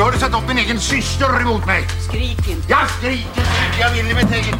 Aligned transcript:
Nu 0.00 0.04
har 0.04 0.12
du 0.12 0.18
satt 0.18 0.34
upp 0.34 0.48
min 0.48 0.58
egen 0.58 0.80
syster 0.80 1.40
emot 1.40 1.66
mig. 1.66 1.86
Skrik 2.08 2.48
inte. 2.48 2.68
Jag 2.68 2.90
skriker 2.90 3.40
inte, 3.40 3.80
jag 3.80 3.90
vill 3.90 4.10
i 4.10 4.14
mitt 4.14 4.32
eget... 4.32 4.56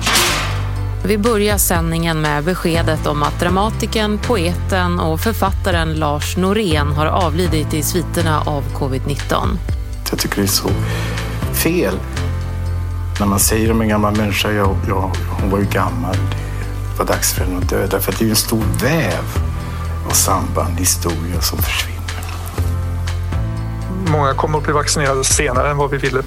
Vi 1.05 1.19
börjar 1.19 1.59
sändningen 1.59 2.21
med 2.21 2.45
beskedet 2.45 3.07
om 3.07 3.23
att 3.23 3.41
dramatikern, 3.41 4.19
poeten 4.19 5.01
och 5.01 5.21
författaren 5.21 5.95
Lars 5.95 6.37
Norén 6.37 6.93
har 6.93 7.07
avlidit 7.07 7.75
i 7.75 7.83
sviterna 7.83 8.41
av 8.41 8.65
covid-19. 8.75 9.59
Jag 10.11 10.19
tycker 10.19 10.37
det 10.37 10.43
är 10.43 10.47
så 10.47 10.71
fel 11.53 11.95
när 13.21 13.27
man 13.27 13.41
säger 13.41 13.71
om 13.71 13.81
en 13.81 13.89
gammal 13.89 14.17
människa, 14.17 14.51
ja, 14.51 14.77
ja, 14.89 15.13
hon 15.41 15.51
var 15.51 15.59
ju 15.59 15.67
gammal, 15.67 16.17
det 16.93 16.99
var 16.99 17.07
dags 17.07 17.33
för 17.33 17.45
henne 17.45 17.59
att 17.59 17.69
dö. 17.69 17.87
Därför 17.91 18.13
att 18.13 18.19
det 18.19 18.23
är 18.23 18.27
ju 18.27 18.31
en 18.31 18.37
stor 18.37 18.65
väv 18.81 19.25
av 20.09 20.13
samband, 20.13 20.79
historia 20.79 21.41
som 21.41 21.59
försvinner. 21.59 22.00
Många 24.09 24.35
kommer 24.35 24.59
att 24.59 24.65
bli 24.65 24.73
vaccinerade 24.73 25.25
senare 25.25 25.71
än 25.71 25.77
vad 25.77 25.91
vi 25.91 25.97
ville. 25.97 26.23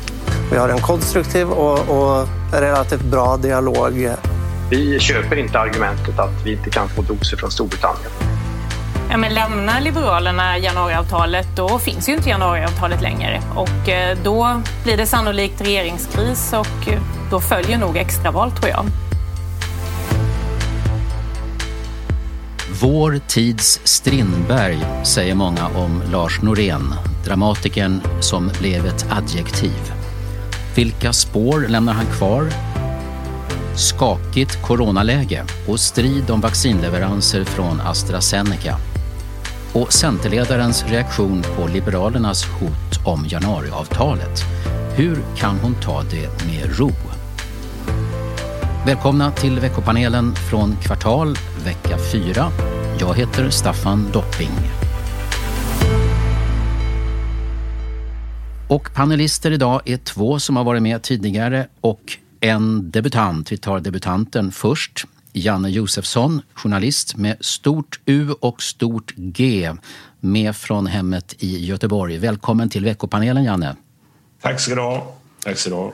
Vi 0.52 0.58
har 0.58 0.70
en 0.70 0.82
konstruktiv 0.82 1.50
och, 1.50 1.80
och 1.80 2.28
relativt 2.52 3.02
bra 3.02 3.38
dialog. 3.38 4.10
Vi 4.70 5.00
köper 5.00 5.36
inte 5.36 5.60
argumentet 5.60 6.20
att 6.20 6.46
vi 6.46 6.52
inte 6.52 6.70
kan 6.70 6.90
få 6.90 7.02
doser 7.02 7.38
från 7.38 7.52
Storbritannien. 7.52 8.12
Ja, 9.10 9.18
men 9.18 9.34
lämnar 9.34 9.82
Liberalerna 9.82 10.58
januariavtalet, 10.58 11.48
då 11.56 11.80
finns 11.80 12.10
ju 12.10 12.14
inte 12.14 12.30
januariavtalet 12.30 13.02
längre. 13.02 13.42
Och 13.56 13.90
eh, 13.90 14.18
då 14.24 14.62
blir 14.84 14.98
det 14.98 15.06
sannolikt 15.06 15.62
regeringskris 15.62 16.54
och 16.54 16.88
eh, 16.88 17.02
då 17.32 17.40
följer 17.40 17.78
nog 17.78 17.98
extraval 17.98 18.52
tror 18.52 18.70
jag. 18.70 18.86
Vår 22.84 23.20
tids 23.28 23.80
Strindberg 23.84 24.86
säger 25.04 25.36
många 25.36 25.68
om 25.68 26.04
Lars 26.12 26.42
Norén, 26.42 26.94
dramatikern 27.26 28.02
som 28.20 28.52
blev 28.60 28.86
ett 28.86 29.06
adjektiv. 29.10 29.94
Vilka 30.76 31.14
spår 31.14 31.66
lämnar 31.70 31.94
han 31.94 32.06
kvar? 32.06 32.50
Skakigt 33.76 34.62
coronaläge 34.62 35.44
och 35.68 35.80
strid 35.80 36.30
om 36.30 36.42
vaccinleveranser 36.42 37.44
från 37.44 37.82
AstraZeneca. 37.82 38.78
Och 39.74 39.94
Centerledarens 39.94 40.86
reaktion 40.88 41.44
på 41.56 41.68
Liberalernas 41.68 42.46
hot 42.46 43.06
om 43.06 43.26
januariavtalet. 43.28 44.44
Hur 44.96 45.18
kan 45.38 45.60
hon 45.60 45.76
ta 45.82 46.04
det 46.04 46.46
med 46.46 46.80
ro? 46.80 46.92
Välkomna 48.86 49.32
till 49.32 49.60
veckopanelen 49.60 50.36
från 50.36 50.76
Kvartal, 50.82 51.38
vecka 51.64 51.98
4. 52.12 52.52
Jag 53.00 53.16
heter 53.16 53.50
Staffan 53.50 54.12
Dopping. 54.14 54.52
Och 58.70 58.94
panelister 58.94 59.52
idag 59.52 59.82
är 59.86 59.98
två 59.98 60.40
som 60.40 60.56
har 60.56 60.64
varit 60.64 60.82
med 60.82 61.02
tidigare 61.02 61.68
och 61.82 62.18
en 62.40 62.92
debutant. 62.92 63.52
Vi 63.52 63.58
tar 63.58 63.80
debutanten 63.80 64.52
först. 64.52 65.06
Janne 65.34 65.70
Josefsson, 65.70 66.42
journalist 66.54 67.16
med 67.16 67.38
stort 67.40 68.00
U 68.06 68.32
och 68.40 68.62
stort 68.64 69.14
G, 69.16 69.72
med 70.20 70.56
från 70.56 70.88
hemmet 70.88 71.36
i 71.40 71.66
Göteborg. 71.66 72.18
Välkommen 72.18 72.70
till 72.70 72.84
veckopanelen, 72.84 73.44
Janne. 73.44 73.76
Tack 74.42 74.60
ska 74.60 74.76
du 74.76 74.82
ha. 74.82 75.16
Tack 75.44 75.58
ska 75.58 75.70
du 75.70 75.76
ha. 75.76 75.94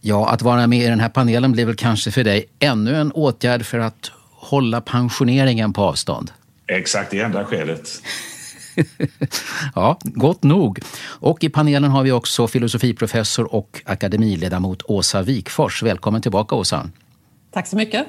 Ja, 0.00 0.28
att 0.28 0.42
vara 0.42 0.66
med 0.66 0.84
i 0.84 0.86
den 0.86 1.00
här 1.00 1.08
panelen 1.08 1.52
blir 1.52 1.66
väl 1.66 1.76
kanske 1.76 2.10
för 2.10 2.24
dig 2.24 2.46
ännu 2.58 2.96
en 2.96 3.12
åtgärd 3.12 3.64
för 3.64 3.78
att 3.78 4.10
hålla 4.44 4.80
pensioneringen 4.80 5.72
på 5.72 5.82
avstånd. 5.82 6.30
Exakt, 6.66 7.10
det 7.10 7.20
enda 7.20 7.44
skälet. 7.44 8.02
ja, 9.74 9.98
gott 10.04 10.42
nog. 10.42 10.78
Och 11.04 11.44
i 11.44 11.48
panelen 11.48 11.90
har 11.90 12.02
vi 12.02 12.12
också 12.12 12.48
filosofiprofessor 12.48 13.54
och 13.54 13.82
akademiledamot 13.84 14.82
Åsa 14.82 15.22
Wikfors. 15.22 15.82
Välkommen 15.82 16.22
tillbaka 16.22 16.54
Åsa. 16.54 16.90
Tack 17.50 17.66
så 17.66 17.76
mycket. 17.76 18.06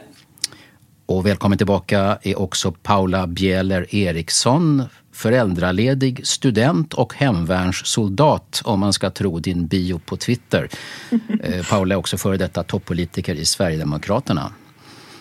Och 1.06 1.26
välkommen 1.26 1.58
tillbaka 1.58 2.18
är 2.22 2.40
också 2.40 2.72
Paula 2.72 3.28
Bjeller 3.28 3.96
Eriksson, 3.96 4.84
föräldraledig 5.12 6.28
student 6.28 6.94
och 6.94 7.14
hemvärnssoldat 7.14 8.62
om 8.66 8.80
man 8.80 8.94
ska 8.94 9.10
tro 9.10 9.40
din 9.40 9.68
bio 9.68 10.00
på 10.00 10.18
Twitter. 10.18 10.70
Eh, 11.44 11.66
Paula 11.70 11.96
är 11.96 12.00
också 12.00 12.18
före 12.18 12.38
detta 12.38 12.64
toppolitiker 12.64 13.36
i 13.36 13.46
Sverigedemokraterna. 13.46 14.54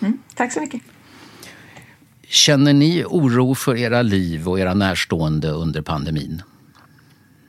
Mm, 0.01 0.17
tack 0.35 0.53
så 0.53 0.59
mycket. 0.61 0.81
Känner 2.27 2.73
ni 2.73 3.05
oro 3.05 3.55
för 3.55 3.77
era 3.77 4.01
liv 4.01 4.49
och 4.49 4.59
era 4.59 4.73
närstående 4.73 5.49
under 5.49 5.81
pandemin? 5.81 6.41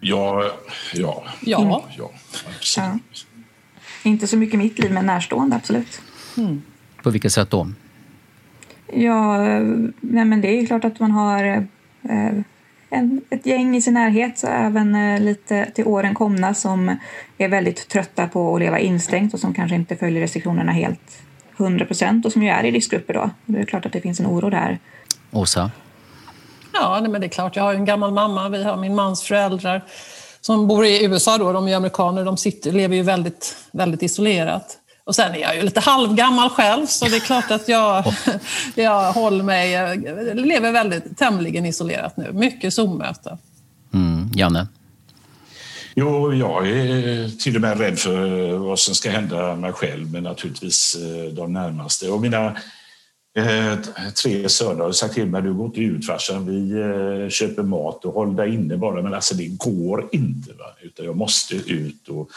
Ja, 0.00 0.50
ja. 0.94 1.24
Ja. 1.40 1.84
ja, 1.98 2.10
ja. 2.76 2.98
Inte 4.02 4.26
så 4.26 4.36
mycket 4.36 4.58
mitt 4.58 4.78
liv, 4.78 4.92
men 4.92 5.06
närstående, 5.06 5.56
absolut. 5.56 6.00
Mm. 6.36 6.62
På 7.02 7.10
vilket 7.10 7.32
sätt 7.32 7.50
då? 7.50 7.68
Ja, 8.92 9.38
nej 10.00 10.24
men 10.24 10.40
det 10.40 10.48
är 10.48 10.66
klart 10.66 10.84
att 10.84 11.00
man 11.00 11.10
har 11.10 11.44
eh, 12.02 12.32
en, 12.90 13.20
ett 13.30 13.46
gäng 13.46 13.76
i 13.76 13.82
sin 13.82 13.94
närhet, 13.94 14.38
så 14.38 14.46
även 14.46 14.94
eh, 14.94 15.20
lite 15.20 15.70
till 15.70 15.86
åren 15.86 16.14
komna 16.14 16.54
som 16.54 16.96
är 17.38 17.48
väldigt 17.48 17.88
trötta 17.88 18.28
på 18.28 18.54
att 18.54 18.60
leva 18.60 18.78
instängt 18.78 19.34
och 19.34 19.40
som 19.40 19.54
kanske 19.54 19.76
inte 19.76 19.96
följer 19.96 20.20
restriktionerna 20.20 20.72
helt 20.72 21.22
100 21.56 21.84
procent 21.84 22.26
och 22.26 22.32
som 22.32 22.42
ju 22.42 22.48
är 22.48 22.64
i 22.64 22.70
riskgrupper 22.70 23.14
då. 23.14 23.30
Det 23.46 23.58
är 23.58 23.64
klart 23.64 23.86
att 23.86 23.92
det 23.92 24.00
finns 24.00 24.20
en 24.20 24.26
oro 24.26 24.50
där. 24.50 24.78
Åsa? 25.32 25.70
Ja, 26.72 27.00
men 27.00 27.20
det 27.20 27.26
är 27.26 27.28
klart. 27.28 27.56
Jag 27.56 27.62
har 27.62 27.74
en 27.74 27.84
gammal 27.84 28.12
mamma, 28.12 28.48
vi 28.48 28.64
har 28.64 28.76
min 28.76 28.94
mans 28.94 29.22
föräldrar 29.22 29.82
som 30.40 30.68
bor 30.68 30.84
i 30.84 31.04
USA 31.04 31.38
då, 31.38 31.52
de 31.52 31.68
är 31.68 31.76
amerikaner, 31.76 32.24
de 32.24 32.36
sitter, 32.36 32.72
lever 32.72 32.96
ju 32.96 33.02
väldigt, 33.02 33.56
väldigt 33.72 34.02
isolerat. 34.02 34.78
Och 35.04 35.14
sen 35.14 35.34
är 35.34 35.38
jag 35.38 35.56
ju 35.56 35.62
lite 35.62 35.80
halvgammal 35.80 36.50
själv 36.50 36.86
så 36.86 37.04
det 37.04 37.16
är 37.16 37.20
klart 37.20 37.50
att 37.50 37.68
jag, 37.68 38.04
jag 38.74 39.12
håller 39.12 39.44
mig, 39.44 39.70
jag 39.70 40.04
lever 40.34 40.72
väldigt 40.72 41.18
tämligen 41.18 41.66
isolerat 41.66 42.16
nu. 42.16 42.32
Mycket 42.32 42.74
Zoom-möten. 42.74 43.38
Mm. 43.94 44.30
Janne? 44.34 44.66
Jo, 45.98 46.34
jag 46.34 46.68
är 46.68 47.28
till 47.38 47.56
och 47.56 47.60
med 47.60 47.78
rädd 47.78 47.98
för 47.98 48.56
vad 48.56 48.78
som 48.78 48.94
ska 48.94 49.10
hända 49.10 49.56
mig 49.56 49.72
själv, 49.72 50.12
men 50.12 50.22
naturligtvis 50.22 50.96
eh, 50.96 51.32
de 51.32 51.52
närmaste. 51.52 52.10
Och 52.10 52.20
mina 52.20 52.56
eh, 53.38 53.78
tre 54.22 54.48
söner 54.48 54.84
har 54.84 54.92
sagt 54.92 55.14
till 55.14 55.26
mig, 55.26 55.42
du 55.42 55.54
går 55.54 55.66
inte 55.66 55.80
ut 55.80 56.06
farsan, 56.06 56.46
vi 56.46 56.70
eh, 56.70 57.28
köper 57.28 57.62
mat 57.62 58.04
och 58.04 58.12
håll 58.12 58.36
dig 58.36 58.54
inne 58.54 58.76
bara. 58.76 59.02
Men 59.02 59.14
alltså 59.14 59.34
det 59.34 59.46
går 59.46 60.08
inte, 60.12 60.52
va? 60.52 60.64
utan 60.82 61.06
jag 61.06 61.16
måste 61.16 61.54
ut. 61.54 62.08
Och 62.08 62.30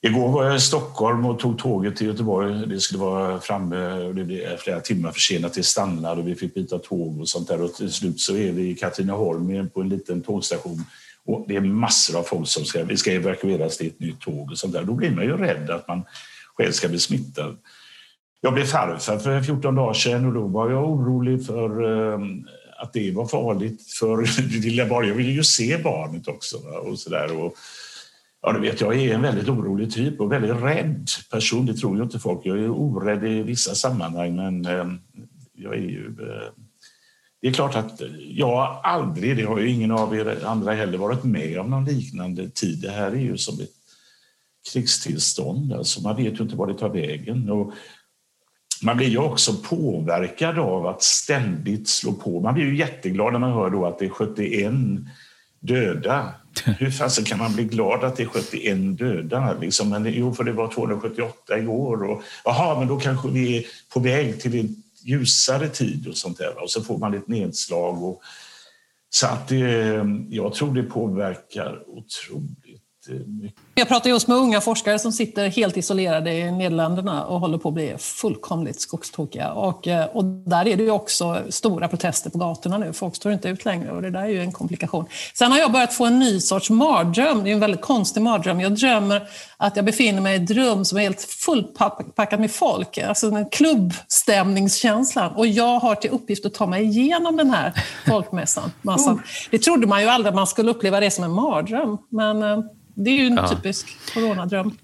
Igår 0.00 0.28
var 0.28 0.44
jag 0.44 0.56
i 0.56 0.60
Stockholm 0.60 1.26
och 1.26 1.38
tog 1.38 1.58
tåget 1.58 1.96
till 1.96 2.06
Göteborg. 2.06 2.66
Det 2.66 2.80
skulle 2.80 3.00
vara 3.00 3.40
framme 3.40 3.92
och 3.92 4.14
det 4.14 4.24
blev 4.24 4.56
flera 4.56 4.80
timmar 4.80 5.12
försenat. 5.12 5.54
Det 5.54 5.62
stannade 5.62 6.20
och 6.20 6.28
vi 6.28 6.34
fick 6.34 6.54
byta 6.54 6.78
tåg 6.78 7.20
och 7.20 7.28
sånt 7.28 7.48
där. 7.48 7.62
Och 7.62 7.74
till 7.74 7.92
slut 7.92 8.20
så 8.20 8.36
är 8.36 8.52
vi 8.52 8.70
i 8.70 8.74
Katrineholm 8.74 9.70
på 9.74 9.80
en 9.80 9.88
liten 9.88 10.22
tågstation 10.22 10.84
och 11.26 11.44
det 11.48 11.56
är 11.56 11.60
massor 11.60 12.18
av 12.18 12.22
folk 12.22 12.48
som 12.48 12.64
ska, 12.64 12.84
vi 12.84 12.96
ska 12.96 13.12
evakueras 13.12 13.76
till 13.76 13.86
ett 13.86 14.00
nytt 14.00 14.20
tåg 14.20 14.50
och 14.50 14.58
sånt 14.58 14.72
där. 14.72 14.84
Då 14.84 14.94
blir 14.94 15.10
man 15.10 15.24
ju 15.24 15.36
rädd 15.36 15.70
att 15.70 15.88
man 15.88 16.02
själv 16.54 16.72
ska 16.72 16.88
bli 16.88 16.98
smittad. 16.98 17.56
jag 18.40 18.54
blev 18.54 18.64
farfar 18.64 19.18
för 19.18 19.42
14 19.42 19.74
dagar 19.74 19.94
sedan 19.94 20.26
och 20.26 20.32
då 20.32 20.46
var 20.46 20.70
jag 20.70 20.90
orolig 20.90 21.46
för 21.46 21.84
eh, 21.84 22.20
att 22.78 22.92
det 22.92 23.12
var 23.12 23.26
farligt 23.26 23.92
för 23.92 24.26
lilla 24.62 24.86
barnet. 24.86 25.08
Jag 25.08 25.16
ville 25.16 25.32
ju 25.32 25.44
se 25.44 25.78
barnet 25.78 26.28
också. 26.28 26.56
Och 26.56 26.98
så 26.98 27.10
där. 27.10 27.44
Och, 27.44 27.54
ja, 28.42 28.52
du 28.52 28.60
vet, 28.60 28.80
jag 28.80 28.96
är 28.96 29.14
en 29.14 29.22
väldigt 29.22 29.48
orolig 29.48 29.92
typ 29.92 30.20
och 30.20 30.32
väldigt 30.32 30.62
rädd 30.62 31.08
person. 31.30 31.66
Det 31.66 31.74
tror 31.74 31.96
ju 31.96 32.02
inte 32.02 32.18
folk. 32.18 32.40
Jag 32.44 32.58
är 32.58 32.70
orädd 32.70 33.24
i 33.24 33.42
vissa 33.42 33.74
sammanhang, 33.74 34.36
men 34.36 34.66
eh, 34.66 34.86
jag 35.52 35.74
är 35.74 35.80
ju... 35.80 36.06
Eh, 36.06 36.65
det 37.40 37.48
är 37.48 37.52
klart 37.52 37.76
att 37.76 38.02
jag 38.18 38.80
aldrig, 38.82 39.36
det 39.36 39.44
har 39.44 39.58
ju 39.58 39.70
ingen 39.70 39.90
av 39.90 40.16
er 40.16 40.44
andra 40.44 40.72
heller 40.72 40.98
varit 40.98 41.24
med 41.24 41.58
om 41.58 41.70
någon 41.70 41.84
liknande 41.84 42.48
tid. 42.48 42.80
Det 42.82 42.90
här 42.90 43.10
är 43.10 43.20
ju 43.20 43.38
som 43.38 43.60
ett 43.60 43.70
krigstillstånd. 44.72 45.72
Alltså 45.72 46.00
man 46.00 46.16
vet 46.16 46.40
ju 46.40 46.42
inte 46.42 46.56
var 46.56 46.66
det 46.66 46.78
tar 46.78 46.88
vägen. 46.88 47.50
Och 47.50 47.72
man 48.82 48.96
blir 48.96 49.08
ju 49.08 49.18
också 49.18 49.54
påverkad 49.54 50.58
av 50.58 50.86
att 50.86 51.02
ständigt 51.02 51.88
slå 51.88 52.12
på. 52.12 52.40
Man 52.40 52.54
blir 52.54 52.64
ju 52.64 52.76
jätteglad 52.76 53.32
när 53.32 53.40
man 53.40 53.52
hör 53.52 53.70
då 53.70 53.86
att 53.86 53.98
det 53.98 54.04
är 54.04 54.10
71 54.10 54.72
döda. 55.60 56.34
Hur 56.78 56.90
fasen 56.90 57.24
kan 57.24 57.38
man 57.38 57.54
bli 57.54 57.64
glad 57.64 58.04
att 58.04 58.16
det 58.16 58.22
är 58.22 58.26
71 58.26 58.98
döda? 58.98 59.56
Liksom, 59.60 59.88
men, 59.88 60.12
jo, 60.12 60.34
för 60.34 60.44
det 60.44 60.52
var 60.52 60.68
278 60.68 61.58
igår. 61.58 62.04
Och, 62.04 62.22
jaha, 62.44 62.78
men 62.78 62.88
då 62.88 63.00
kanske 63.00 63.28
vi 63.28 63.58
är 63.58 63.64
på 63.92 64.00
väg 64.00 64.40
till 64.40 64.74
ljusare 65.06 65.68
tid 65.68 66.08
och 66.08 66.16
sånt 66.16 66.38
där. 66.38 66.62
Och 66.62 66.70
så 66.70 66.82
får 66.82 66.98
man 66.98 67.14
ett 67.14 67.28
nedslag. 67.28 68.04
Och, 68.04 68.22
så 69.10 69.26
att 69.26 69.48
det, 69.48 70.04
jag 70.30 70.54
tror 70.54 70.74
det 70.74 70.82
påverkar 70.82 71.84
otroligt 71.88 72.85
mycket. 73.12 73.60
Jag 73.74 73.88
pratar 73.88 74.10
just 74.10 74.28
med 74.28 74.36
unga 74.36 74.60
forskare 74.60 74.98
som 74.98 75.12
sitter 75.12 75.48
helt 75.48 75.76
isolerade 75.76 76.32
i 76.32 76.52
Nederländerna 76.52 77.24
och 77.24 77.40
håller 77.40 77.58
på 77.58 77.68
att 77.68 77.74
bli 77.74 77.94
fullkomligt 77.98 78.80
skogstokiga. 78.80 79.52
Och, 79.52 79.88
eh, 79.88 80.04
och 80.04 80.24
där 80.24 80.68
är 80.68 80.76
det 80.76 80.82
ju 80.82 80.90
också 80.90 81.38
stora 81.48 81.88
protester 81.88 82.30
på 82.30 82.38
gatorna 82.38 82.78
nu. 82.78 82.92
Folk 82.92 83.16
står 83.16 83.32
inte 83.32 83.48
ut 83.48 83.64
längre 83.64 83.90
och 83.90 84.02
det 84.02 84.10
där 84.10 84.22
är 84.22 84.28
ju 84.28 84.40
en 84.40 84.52
komplikation. 84.52 85.06
Sen 85.34 85.52
har 85.52 85.58
jag 85.58 85.72
börjat 85.72 85.94
få 85.94 86.06
en 86.06 86.18
ny 86.18 86.40
sorts 86.40 86.70
mardröm. 86.70 87.44
Det 87.44 87.50
är 87.50 87.52
en 87.52 87.60
väldigt 87.60 87.80
konstig 87.80 88.22
mardröm. 88.22 88.60
Jag 88.60 88.74
drömmer 88.74 89.28
att 89.56 89.76
jag 89.76 89.84
befinner 89.84 90.20
mig 90.20 90.40
i 90.40 90.44
ett 90.44 90.50
rum 90.50 90.84
som 90.84 90.98
är 90.98 91.02
helt 91.02 91.22
fullpackat 91.22 92.40
med 92.40 92.50
folk. 92.50 92.98
Alltså 92.98 93.30
den 93.30 93.48
klubbstämningskänslan. 93.48 95.32
Och 95.32 95.46
jag 95.46 95.78
har 95.78 95.94
till 95.94 96.10
uppgift 96.10 96.46
att 96.46 96.54
ta 96.54 96.66
mig 96.66 96.84
igenom 96.84 97.36
den 97.36 97.50
här 97.50 97.72
folkmässan. 98.06 98.72
Massan. 98.82 99.22
Det 99.50 99.58
trodde 99.58 99.86
man 99.86 100.02
ju 100.02 100.08
aldrig 100.08 100.28
att 100.28 100.34
man 100.34 100.46
skulle 100.46 100.70
uppleva 100.70 101.00
det 101.00 101.10
som 101.10 101.24
en 101.24 101.32
mardröm. 101.32 101.98
Men 102.08 102.42
eh, 102.42 102.58
det 102.98 103.10
är 103.10 103.14
ju 103.14 103.26
en 103.26 103.34
ja. 103.36 103.48
typisk 103.48 103.96
coronadröm. 104.14 104.76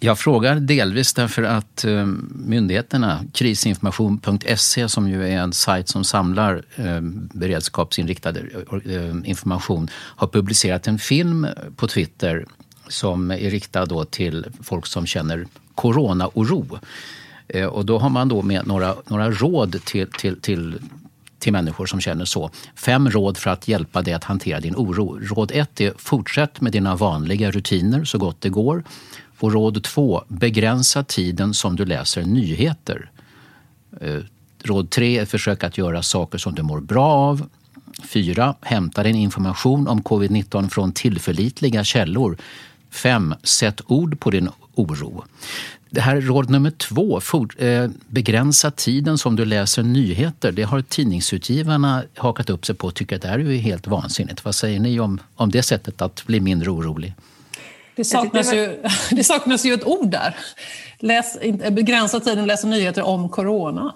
Jag 0.00 0.18
frågar 0.18 0.54
delvis 0.54 1.14
därför 1.14 1.42
att 1.42 1.84
eh, 1.84 2.06
myndigheterna, 2.30 3.20
krisinformation.se 3.32 4.88
som 4.88 5.08
ju 5.08 5.28
är 5.28 5.38
en 5.38 5.52
sajt 5.52 5.88
som 5.88 6.04
samlar 6.04 6.62
eh, 6.76 7.00
beredskapsinriktad 7.32 8.30
eh, 8.30 9.16
information, 9.24 9.88
har 9.92 10.26
publicerat 10.26 10.86
en 10.86 10.98
film 10.98 11.46
på 11.76 11.88
Twitter 11.88 12.46
som 12.88 13.30
är 13.30 13.50
riktad 13.50 13.86
då 13.86 14.04
till 14.04 14.46
folk 14.62 14.86
som 14.86 15.06
känner 15.06 15.46
coronaoro. 15.74 16.78
Och 17.70 17.86
då 17.86 17.98
har 17.98 18.10
man 18.10 18.28
då 18.28 18.42
med 18.42 18.66
några, 18.66 18.94
några 19.06 19.30
råd 19.30 19.84
till, 19.84 20.06
till, 20.06 20.40
till 20.40 20.78
till 21.40 21.52
människor 21.52 21.86
som 21.86 22.00
känner 22.00 22.24
så. 22.24 22.50
Fem 22.74 23.10
råd 23.10 23.38
för 23.38 23.50
att 23.50 23.68
hjälpa 23.68 24.02
dig 24.02 24.14
att 24.14 24.24
hantera 24.24 24.60
din 24.60 24.74
oro. 24.76 25.18
Råd 25.22 25.50
ett 25.54 25.80
är 25.80 25.92
fortsätt 25.96 26.60
med 26.60 26.72
dina 26.72 26.96
vanliga 26.96 27.50
rutiner 27.50 28.04
så 28.04 28.18
gott 28.18 28.40
det 28.40 28.48
går. 28.48 28.84
Och 29.38 29.52
råd 29.52 29.82
två, 29.82 30.24
begränsa 30.28 31.04
tiden 31.04 31.54
som 31.54 31.76
du 31.76 31.84
läser 31.84 32.22
nyheter. 32.22 33.10
Eh, 34.00 34.20
råd 34.62 34.90
tre 34.90 35.18
är 35.18 35.26
försök 35.26 35.64
att 35.64 35.78
göra 35.78 36.02
saker 36.02 36.38
som 36.38 36.54
du 36.54 36.62
mår 36.62 36.80
bra 36.80 37.06
av. 37.06 37.48
Fyra, 38.02 38.54
hämta 38.60 39.02
din 39.02 39.16
information 39.16 39.88
om 39.88 40.02
covid-19 40.02 40.68
från 40.68 40.92
tillförlitliga 40.92 41.84
källor. 41.84 42.36
Fem, 42.90 43.34
sätt 43.42 43.80
ord 43.86 44.20
på 44.20 44.30
din 44.30 44.48
oro. 44.74 45.24
Det 45.90 46.00
här 46.00 46.20
råd 46.20 46.50
nummer 46.50 46.70
två, 46.70 47.20
for, 47.20 47.62
eh, 47.64 47.88
begränsa 48.08 48.70
tiden 48.70 49.18
som 49.18 49.36
du 49.36 49.44
läser 49.44 49.82
nyheter. 49.82 50.52
Det 50.52 50.62
har 50.62 50.82
tidningsutgivarna 50.82 52.02
hakat 52.16 52.50
upp 52.50 52.66
sig 52.66 52.74
på 52.74 52.86
och 52.86 52.94
tycker 52.94 53.16
att 53.16 53.22
det 53.22 53.28
här 53.28 53.38
är 53.38 53.56
helt 53.56 53.86
vansinnigt. 53.86 54.44
Vad 54.44 54.54
säger 54.54 54.80
ni 54.80 55.00
om, 55.00 55.20
om 55.34 55.50
det 55.50 55.62
sättet 55.62 56.02
att 56.02 56.26
bli 56.26 56.40
mindre 56.40 56.70
orolig? 56.70 57.14
Det 57.96 58.04
saknas, 58.04 58.52
ju, 58.54 58.82
det 59.10 59.24
saknas 59.24 59.64
ju 59.64 59.74
ett 59.74 59.84
ord 59.84 60.10
där. 60.10 60.36
Läs, 60.98 61.38
begränsa 61.70 62.20
tiden 62.20 62.46
läsa 62.46 62.66
nyheter 62.66 63.02
om 63.02 63.28
corona. 63.28 63.94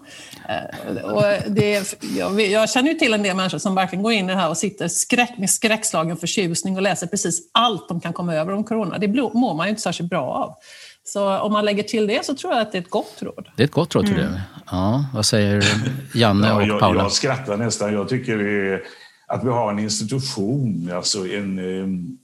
Eh, 0.48 1.04
och 1.04 1.22
det, 1.48 1.96
jag, 2.18 2.40
jag, 2.40 2.70
känner 2.70 2.88
ju 2.88 2.98
till 2.98 3.14
en 3.14 3.22
del 3.22 3.36
människor 3.36 3.58
som 3.58 3.74
verkligen 3.74 4.02
går 4.02 4.12
in 4.12 4.24
i 4.24 4.32
det 4.32 4.38
här 4.38 4.48
och 4.48 4.56
sitter 4.56 4.88
skräck, 4.88 5.38
med 5.38 5.50
skräckslagen 5.50 6.16
förtjusning 6.16 6.76
och 6.76 6.82
läser 6.82 7.06
precis 7.06 7.50
allt 7.52 7.88
de 7.88 8.00
kan 8.00 8.12
komma 8.12 8.34
över 8.34 8.52
om 8.52 8.64
corona. 8.64 8.98
Det 8.98 9.08
mår 9.08 9.54
man 9.54 9.66
ju 9.66 9.70
inte 9.70 9.82
särskilt 9.82 10.10
bra 10.10 10.22
av. 10.22 10.54
Så 11.04 11.38
om 11.38 11.52
man 11.52 11.64
lägger 11.64 11.82
till 11.82 12.06
det 12.06 12.24
så 12.24 12.34
tror 12.34 12.52
jag 12.52 12.62
att 12.62 12.72
det 12.72 12.78
är 12.78 12.82
ett 12.82 12.90
gott 12.90 13.16
råd. 13.20 13.48
Det 13.56 13.62
är 13.62 13.64
ett 13.64 13.72
gott 13.72 13.94
råd, 13.94 14.06
tror 14.06 14.18
mm. 14.18 14.32
du? 14.32 14.40
Ja, 14.70 15.06
vad 15.14 15.26
säger 15.26 15.64
Janne 16.14 16.52
och 16.52 16.62
jag, 16.62 16.80
Paula? 16.80 17.02
Jag 17.02 17.12
skrattar 17.12 17.56
nästan. 17.56 17.92
Jag 17.92 18.08
tycker 18.08 18.38
det 18.38 18.74
är, 18.74 18.82
att 19.26 19.44
vi 19.44 19.48
har 19.48 19.72
en 19.72 19.78
institution, 19.78 20.90
alltså 20.94 21.26
en, 21.26 21.58
en, 21.58 22.18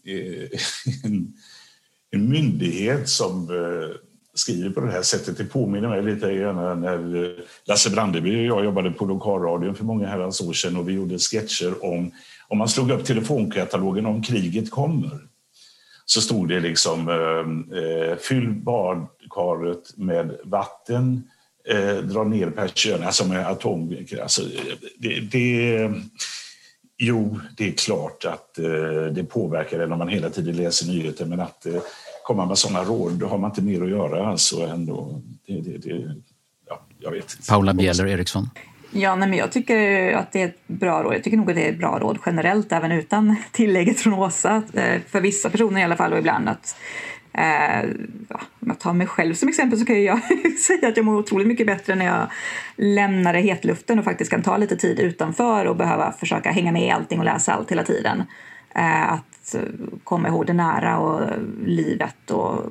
en 2.11 2.29
myndighet 2.29 3.09
som 3.09 3.51
eh, 3.51 3.97
skriver 4.35 4.71
på 4.71 4.81
det 4.81 4.93
här 4.93 5.03
sättet. 5.03 5.39
Det 5.39 5.45
påminner 5.45 5.89
mig 5.89 6.03
lite 6.03 6.35
grann 6.35 6.81
när 6.81 7.35
Lasse 7.65 7.91
Brandeby 7.91 8.39
och 8.39 8.45
jag 8.45 8.65
jobbade 8.65 8.91
på 8.91 9.05
lokalradion 9.05 9.75
för 9.75 9.85
många 9.85 10.07
herrans 10.07 10.41
år 10.41 10.53
sedan 10.53 10.77
och 10.77 10.89
vi 10.89 10.93
gjorde 10.93 11.19
sketcher 11.19 11.85
om 11.85 12.11
om 12.49 12.59
man 12.59 12.69
slog 12.69 12.91
upp 12.91 13.05
telefonkatalogen 13.05 14.07
om 14.07 14.23
kriget 14.23 14.71
kommer 14.71 15.30
så 16.13 16.21
stod 16.21 16.49
det 16.49 16.61
liksom 16.61 17.09
ehm, 17.09 17.73
eh, 17.73 18.17
fyll 18.19 18.51
badkaret 18.51 19.97
med 19.97 20.37
vatten, 20.45 21.23
eh, 21.69 21.97
dra 21.97 22.25
ner 22.25 22.51
persiennerna, 22.51 23.07
alltså 23.07 23.25
är 23.25 23.45
atom... 23.45 23.97
Alltså, 24.23 24.43
det, 24.99 25.21
det, 25.21 25.91
jo, 26.99 27.41
det 27.57 27.69
är 27.69 27.73
klart 27.73 28.25
att 28.25 28.59
eh, 28.59 29.13
det 29.13 29.25
påverkar 29.25 29.81
en 29.81 29.93
om 29.93 29.99
man 29.99 30.09
hela 30.09 30.31
tiden 30.31 30.57
läser 30.57 30.87
nyheter, 30.87 31.25
men 31.25 31.41
att 31.41 31.67
eh, 31.67 31.83
komma 32.25 32.47
med 32.47 32.59
sådana 32.59 32.85
råd, 32.85 33.13
då 33.13 33.27
har 33.27 33.39
man 33.39 33.51
inte 33.51 33.63
mer 33.63 33.83
att 33.83 33.91
göra. 33.91 34.27
Alltså, 34.27 34.61
ändå, 34.61 35.23
det, 35.47 35.61
det, 35.61 35.79
det, 35.79 36.15
ja, 36.69 36.83
jag 36.99 37.11
vet. 37.11 37.49
Paula 37.49 37.75
Bieler 37.75 38.07
Eriksson. 38.07 38.51
Ja, 38.93 39.17
nej, 39.17 39.29
men 39.29 39.39
jag 39.39 39.53
tycker 39.53 40.13
att 40.13 40.33
det 40.33 40.43
är 40.43 40.47
ett 40.47 40.67
bra 40.67 41.03
råd. 41.03 41.15
Jag 41.15 41.25
tycker 41.25 41.37
nog 41.37 41.51
att 41.51 41.57
det 41.57 41.67
är 41.67 41.73
ett 41.73 41.79
bra 41.79 41.99
råd 41.99 42.19
generellt, 42.27 42.73
även 42.73 42.93
utan 42.93 43.37
tillägget 43.53 44.01
från 44.01 44.15
Åsa. 44.15 44.63
Eh, 44.75 45.01
för 45.09 45.21
vissa 45.21 45.51
personer 45.51 45.81
i 45.81 45.85
alla 45.85 45.97
fall 45.97 46.13
och 46.13 46.19
ibland 46.19 46.49
att 46.49 46.77
Eh, 47.33 47.85
ja, 48.29 48.41
om 48.61 48.69
jag 48.69 48.79
tar 48.79 48.93
mig 48.93 49.07
själv 49.07 49.35
som 49.35 49.49
exempel 49.49 49.79
så 49.79 49.85
kan 49.85 50.03
jag 50.03 50.21
säga 50.67 50.89
att 50.89 50.97
jag 50.97 51.07
mår 51.07 51.17
otroligt 51.17 51.47
mycket 51.47 51.67
bättre 51.67 51.95
när 51.95 52.07
jag 52.07 52.27
lämnar 52.77 53.35
hetluften 53.35 53.99
och 53.99 54.05
faktiskt 54.05 54.31
kan 54.31 54.43
ta 54.43 54.57
lite 54.57 54.77
tid 54.77 55.01
utanför 55.01 55.65
och 55.65 55.77
behöva 55.77 56.13
försöka 56.13 56.51
hänga 56.51 56.73
med 56.73 56.83
i 56.83 56.91
allting 56.91 57.19
och 57.19 57.25
läsa 57.25 57.53
allt 57.53 57.71
hela 57.71 57.83
tiden. 57.83 58.23
Eh, 58.75 59.13
att 59.13 59.30
Eh, 59.55 59.63
komma 60.05 60.29
ihåg 60.29 60.47
det 60.47 60.53
nära 60.53 60.99
och 60.99 61.31
livet 61.67 62.31
och 62.31 62.65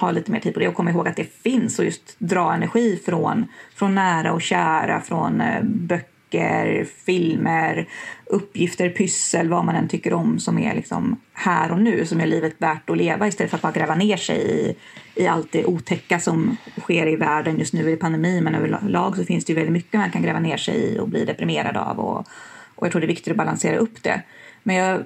ha 0.00 0.10
lite 0.10 0.32
mer 0.32 0.40
tid 0.40 0.54
på 0.54 0.60
det 0.60 0.68
och 0.68 0.74
komma 0.74 0.90
ihåg 0.90 1.08
att 1.08 1.16
det 1.16 1.42
finns 1.42 1.78
och 1.78 1.84
just 1.84 2.16
dra 2.18 2.54
energi 2.54 3.02
från, 3.06 3.46
från 3.74 3.94
nära 3.94 4.32
och 4.32 4.42
kära, 4.42 5.00
från 5.00 5.40
eh, 5.40 5.62
böcker, 5.62 6.86
filmer, 7.06 7.88
uppgifter, 8.26 8.88
pyssel, 8.90 9.48
vad 9.48 9.64
man 9.64 9.74
än 9.74 9.88
tycker 9.88 10.12
om 10.12 10.38
som 10.38 10.58
är 10.58 10.74
liksom 10.74 11.20
här 11.32 11.72
och 11.72 11.82
nu, 11.82 12.06
som 12.06 12.20
är 12.20 12.26
livet 12.26 12.54
värt 12.58 12.90
att 12.90 12.96
leva 12.96 13.28
istället 13.28 13.50
för 13.50 13.56
att 13.56 13.62
bara 13.62 13.72
gräva 13.72 13.94
ner 13.94 14.16
sig 14.16 14.36
i, 14.36 14.76
i 15.22 15.26
allt 15.26 15.52
det 15.52 15.64
otäcka 15.64 16.20
som 16.20 16.56
sker 16.80 17.06
i 17.06 17.16
världen. 17.16 17.58
Just 17.58 17.72
nu 17.72 17.86
är 17.86 17.90
det 17.90 17.96
pandemi, 17.96 18.40
men 18.40 18.54
överlag 18.54 19.16
så 19.16 19.24
finns 19.24 19.44
det 19.44 19.52
ju 19.52 19.56
väldigt 19.56 19.72
mycket 19.72 20.00
man 20.00 20.10
kan 20.10 20.22
gräva 20.22 20.40
ner 20.40 20.56
sig 20.56 20.74
i 20.74 20.98
och 20.98 21.08
bli 21.08 21.24
deprimerad 21.24 21.76
av 21.76 22.00
och, 22.00 22.26
och 22.74 22.86
jag 22.86 22.92
tror 22.92 23.00
det 23.00 23.06
är 23.06 23.08
viktigt 23.08 23.30
att 23.30 23.36
balansera 23.36 23.76
upp 23.76 24.02
det. 24.02 24.22
Men 24.70 24.78
jag 24.78 25.02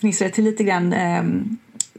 fnissade 0.00 0.30
till 0.30 0.44
lite 0.44 0.64
grann. 0.64 0.92
Eh, 0.92 1.22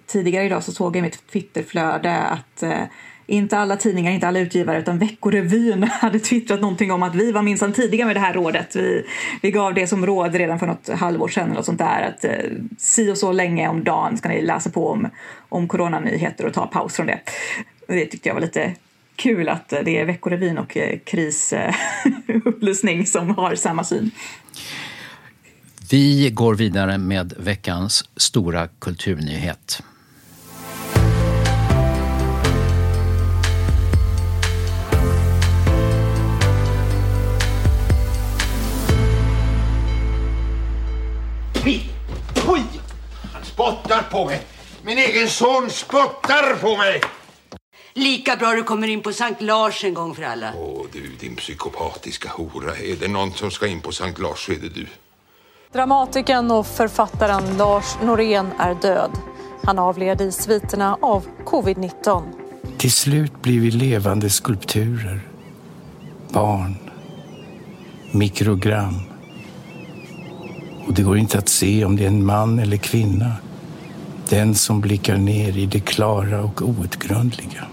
tidigare 0.08 0.46
idag 0.46 0.64
så 0.64 0.72
såg 0.72 0.96
jag 0.96 1.00
i 1.00 1.02
mitt 1.02 1.32
Twitterflöde 1.32 2.18
att 2.18 2.64
eh, 2.64 2.84
inte 3.28 3.58
alla 3.58 3.78
tidningar, 3.78 4.12
inte 4.12 4.28
alla 4.28 4.40
utgivare, 4.40 4.80
utan 4.80 5.00
Veckorevyn 5.00 5.84
hade 5.92 6.20
twittrat 6.20 6.62
någonting 6.62 6.92
om 6.92 7.04
att 7.04 7.16
vi 7.16 7.32
var 7.32 7.42
minsann 7.42 7.74
tidiga 7.74 8.06
med 8.06 8.16
det 8.16 8.20
här 8.20 8.34
rådet. 8.34 8.76
Vi, 8.76 9.06
vi 9.42 9.52
gav 9.52 9.74
det 9.74 9.88
som 9.88 10.06
råd 10.06 10.36
redan 10.36 10.60
för 10.60 10.68
något 10.68 10.90
halvår 10.90 11.28
sedan 11.28 11.52
eller 11.52 11.62
sånt 11.62 11.80
där 11.80 12.02
att 12.02 12.26
eh, 12.26 12.32
si 12.78 13.12
och 13.12 13.18
så 13.18 13.32
länge 13.32 13.68
om 13.68 13.84
dagen 13.84 14.18
ska 14.18 14.30
ni 14.30 14.42
läsa 14.42 14.70
på 14.70 14.90
om, 14.90 15.08
om 15.50 15.68
coronanyheter 15.68 16.46
och 16.46 16.54
ta 16.54 16.68
paus 16.68 16.96
från 16.96 17.06
det. 17.06 17.20
Det 17.88 18.06
tyckte 18.06 18.30
jag 18.30 18.34
var 18.34 18.42
lite 18.42 18.76
kul 19.16 19.50
att 19.50 19.74
eh, 19.74 19.80
det 19.86 20.00
är 20.00 20.06
Veckorevyn 20.06 20.58
och 20.58 20.78
eh, 20.78 21.00
krisupplysning 21.00 23.00
eh, 23.00 23.06
som 23.06 23.30
har 23.30 23.56
samma 23.56 23.84
syn. 23.84 24.12
Vi 25.92 26.30
går 26.30 26.56
vidare 26.56 26.98
med 26.98 27.34
veckans 27.38 28.10
stora 28.16 28.68
kulturnyhet. 28.68 29.82
Oj! 42.48 42.64
Han 43.34 43.44
spottar 43.44 44.02
på 44.02 44.26
mig! 44.26 44.42
Min 44.84 44.98
egen 44.98 45.28
son 45.28 45.70
spottar 45.70 46.56
på 46.56 46.78
mig! 46.78 47.02
Lika 47.94 48.36
bra 48.36 48.52
du 48.52 48.64
kommer 48.64 48.88
in 48.88 49.02
på 49.02 49.14
Sankt 49.14 49.42
Lars 49.42 49.84
en 49.84 49.94
gång 49.94 50.16
för 50.16 50.24
alla. 50.24 50.54
Åh, 50.56 50.86
du 50.92 51.16
din 51.20 51.36
psykopatiska 51.36 52.30
hora. 52.30 52.76
Är 52.76 52.96
det 52.96 53.08
någon 53.08 53.34
som 53.34 53.52
ska 53.52 53.68
in 53.68 53.82
på 53.82 53.92
Sankt 53.92 54.20
Lars 54.20 54.46
så 54.46 54.52
är 54.52 54.56
det 54.56 54.70
du. 54.70 54.88
Dramatikern 55.74 56.52
och 56.52 56.68
författaren 56.68 57.58
Lars 57.58 57.86
Norén 58.04 58.48
är 58.60 58.76
död. 58.76 59.12
Han 59.64 59.80
avled 59.80 60.22
i 60.22 60.32
sviterna 60.32 60.98
av 61.02 61.26
covid-19. 61.46 62.24
Till 62.78 62.92
slut 62.92 63.42
blir 63.42 63.60
vi 63.60 63.72
levande 63.72 64.30
skulpturer. 64.30 65.22
Barn. 66.30 66.76
Mikrogram. 68.12 69.00
Och 70.88 70.94
det 70.94 71.04
går 71.04 71.18
inte 71.18 71.38
att 71.38 71.50
se 71.50 71.86
om 71.86 71.96
det 71.96 72.04
är 72.04 72.08
en 72.08 72.26
man 72.26 72.60
eller 72.60 72.78
kvinna. 72.78 73.32
Den 74.30 74.56
som 74.56 74.82
blickar 74.82 75.18
ner 75.18 75.58
i 75.58 75.66
det 75.66 75.80
klara 75.80 76.44
och 76.44 76.62
outgrundliga. 76.62 77.68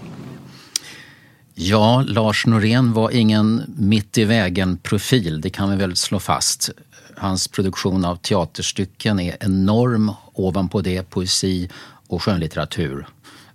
Ja, 1.55 2.03
Lars 2.07 2.45
Norén 2.45 2.93
var 2.93 3.11
ingen 3.11 3.63
mitt 3.77 4.17
i 4.17 4.23
vägen-profil, 4.23 5.41
det 5.41 5.49
kan 5.49 5.69
vi 5.69 5.75
väl 5.75 5.95
slå 5.95 6.19
fast. 6.19 6.69
Hans 7.17 7.47
produktion 7.47 8.05
av 8.05 8.15
teaterstycken 8.15 9.19
är 9.19 9.37
enorm. 9.39 10.11
Ovanpå 10.33 10.81
det 10.81 11.09
poesi 11.09 11.69
och 12.07 12.23
skönlitteratur. 12.23 13.07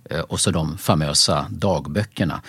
Eh, 0.09 0.19
och 0.19 0.39
så 0.39 0.51
de 0.51 0.77
famösa 0.77 1.47
dagböckerna. 1.49 2.41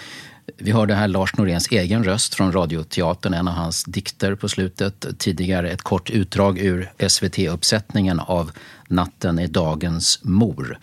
Vi 0.57 0.71
hörde 0.71 0.95
här 0.95 1.09
Lars 1.09 1.37
Noréns 1.37 1.69
egen 1.71 2.05
röst 2.05 2.35
från 2.35 2.53
Radioteatern, 2.53 3.35
en 3.35 3.49
av 3.49 3.55
hans 3.55 3.85
dikter 3.85 4.35
på 4.35 4.49
slutet. 4.49 5.07
Tidigare 5.19 5.71
ett 5.71 5.83
kort 5.83 6.11
utdrag 6.11 6.59
ur 6.59 6.93
SVT-uppsättningen 7.09 8.21
av 8.21 8.51
Natten 8.89 9.39
är 9.39 9.47
dagens 9.47 10.21
mor. 10.23 10.79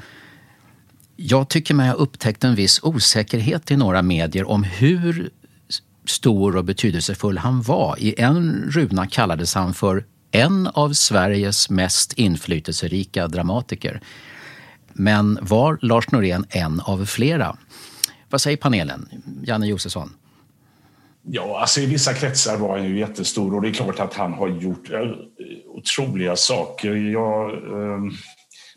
Jag 1.15 1.49
tycker 1.49 1.73
mig 1.73 1.87
ha 1.87 1.95
upptäckt 1.95 2.43
en 2.43 2.55
viss 2.55 2.79
osäkerhet 2.83 3.71
i 3.71 3.77
några 3.77 4.01
medier 4.01 4.49
om 4.49 4.63
hur 4.63 5.29
stor 6.05 6.57
och 6.57 6.65
betydelsefull 6.65 7.37
han 7.37 7.61
var. 7.61 7.95
I 7.99 8.21
en 8.21 8.69
runa 8.71 9.07
kallades 9.07 9.55
han 9.55 9.73
för 9.73 10.05
en 10.31 10.67
av 10.67 10.93
Sveriges 10.93 11.69
mest 11.69 12.13
inflytelserika 12.13 13.27
dramatiker. 13.27 14.01
Men 14.93 15.39
var 15.41 15.79
Lars 15.81 16.11
Norén 16.11 16.45
en 16.49 16.79
av 16.79 17.05
flera? 17.05 17.57
Vad 18.29 18.41
säger 18.41 18.57
panelen? 18.57 19.09
Janne 19.43 19.67
Josefsson. 19.67 20.13
Ja, 21.23 21.59
alltså 21.61 21.81
i 21.81 21.85
vissa 21.85 22.13
kretsar 22.13 22.57
var 22.57 22.77
han 22.77 22.87
ju 22.87 22.99
jättestor 22.99 23.55
och 23.55 23.61
det 23.61 23.69
är 23.69 23.73
klart 23.73 23.99
att 23.99 24.13
han 24.13 24.33
har 24.33 24.47
gjort 24.47 24.91
eh, 24.91 25.11
otroliga 25.67 26.35
saker. 26.35 26.95
Jag, 26.95 27.53
eh, 27.53 27.99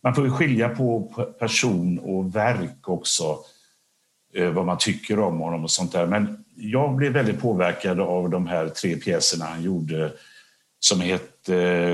man 0.03 0.15
får 0.15 0.25
ju 0.25 0.31
skilja 0.31 0.69
på 0.69 1.03
person 1.39 1.99
och 1.99 2.37
verk 2.37 2.89
också, 2.89 3.39
eh, 4.35 4.51
vad 4.51 4.67
man 4.67 4.79
tycker 4.79 5.19
om 5.19 5.39
honom 5.39 5.65
och 5.65 5.71
sånt 5.71 5.93
där. 5.93 6.07
Men 6.07 6.45
jag 6.57 6.97
blev 6.97 7.13
väldigt 7.13 7.41
påverkad 7.41 8.01
av 8.01 8.31
de 8.31 8.47
här 8.47 8.69
tre 8.69 8.97
pjäserna 8.97 9.45
han 9.45 9.63
gjorde 9.63 10.13
som 10.81 11.01
hette 11.01 11.34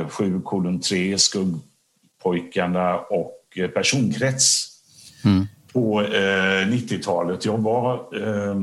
7 0.09 0.41
kolon 0.45 0.81
3, 0.81 1.19
Skuggpojkarna 1.19 2.99
och 2.99 3.59
Personkrets. 3.75 4.67
Mm 5.25 5.47
på 5.73 6.03
eh, 6.03 6.67
90-talet. 6.67 7.45
Jag 7.45 7.59
var... 7.59 7.95
Eh, 7.95 8.57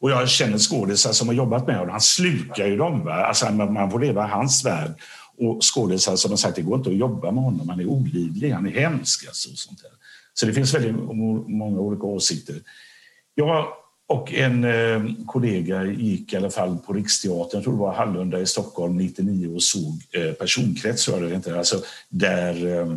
och 0.00 0.10
jag 0.10 0.28
känner 0.28 0.58
skådisar 0.58 1.12
som 1.12 1.28
har 1.28 1.34
jobbat 1.34 1.66
med 1.66 1.76
honom. 1.76 1.90
Han 1.90 2.00
slukar 2.00 2.66
ju 2.66 2.76
dem. 2.76 3.04
Va? 3.04 3.14
Alltså, 3.14 3.50
man 3.50 3.90
får 3.90 4.00
leva 4.00 4.26
i 4.26 4.30
hans 4.30 4.64
värld. 4.64 4.94
Och 5.38 5.58
skådisar 5.74 6.16
som 6.16 6.30
har 6.30 6.36
sagt 6.36 6.56
det 6.56 6.62
går 6.62 6.76
inte 6.78 6.90
att 6.90 6.96
jobba 6.96 7.30
med 7.30 7.44
honom. 7.44 7.68
Han 7.68 7.80
är 7.80 7.86
olidlig, 7.86 8.50
han 8.50 8.66
är 8.66 8.70
hemsk. 8.70 9.26
Alltså, 9.26 9.48
sånt 9.54 9.82
där. 9.82 9.90
Så 10.34 10.46
det 10.46 10.52
finns 10.52 10.74
väldigt 10.74 10.94
många 11.48 11.80
olika 11.80 12.02
åsikter. 12.02 12.56
Jag 13.34 13.66
och 14.10 14.32
en 14.32 14.64
eh, 14.64 15.02
kollega 15.26 15.84
gick 15.84 16.32
i 16.32 16.36
alla 16.36 16.50
fall 16.50 16.78
på 16.86 16.92
Riksteatern, 16.92 17.50
jag 17.52 17.64
tror 17.64 17.72
det 17.72 17.80
var 17.80 17.94
Hallunda 17.94 18.40
i 18.40 18.46
Stockholm 18.46 18.96
99 18.96 19.54
och 19.54 19.62
såg 19.62 20.02
eh, 20.12 20.32
Personkrets, 20.32 21.08
var 21.08 21.20
det 21.20 21.34
inte? 21.34 21.58
Alltså, 21.58 21.82
där 22.08 22.78
eh, 22.78 22.96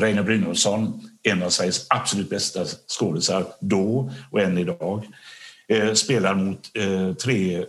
Reine 0.00 0.22
Brynolfsson, 0.22 1.08
en 1.22 1.42
av 1.42 1.50
Sveriges 1.50 1.86
absolut 1.88 2.30
bästa 2.30 2.64
skådisar 2.98 3.46
då 3.60 4.10
och 4.30 4.40
än 4.40 4.58
idag, 4.58 5.06
eh, 5.68 5.92
spelar 5.92 6.34
mot 6.34 6.70
eh, 6.74 7.14
tre 7.14 7.64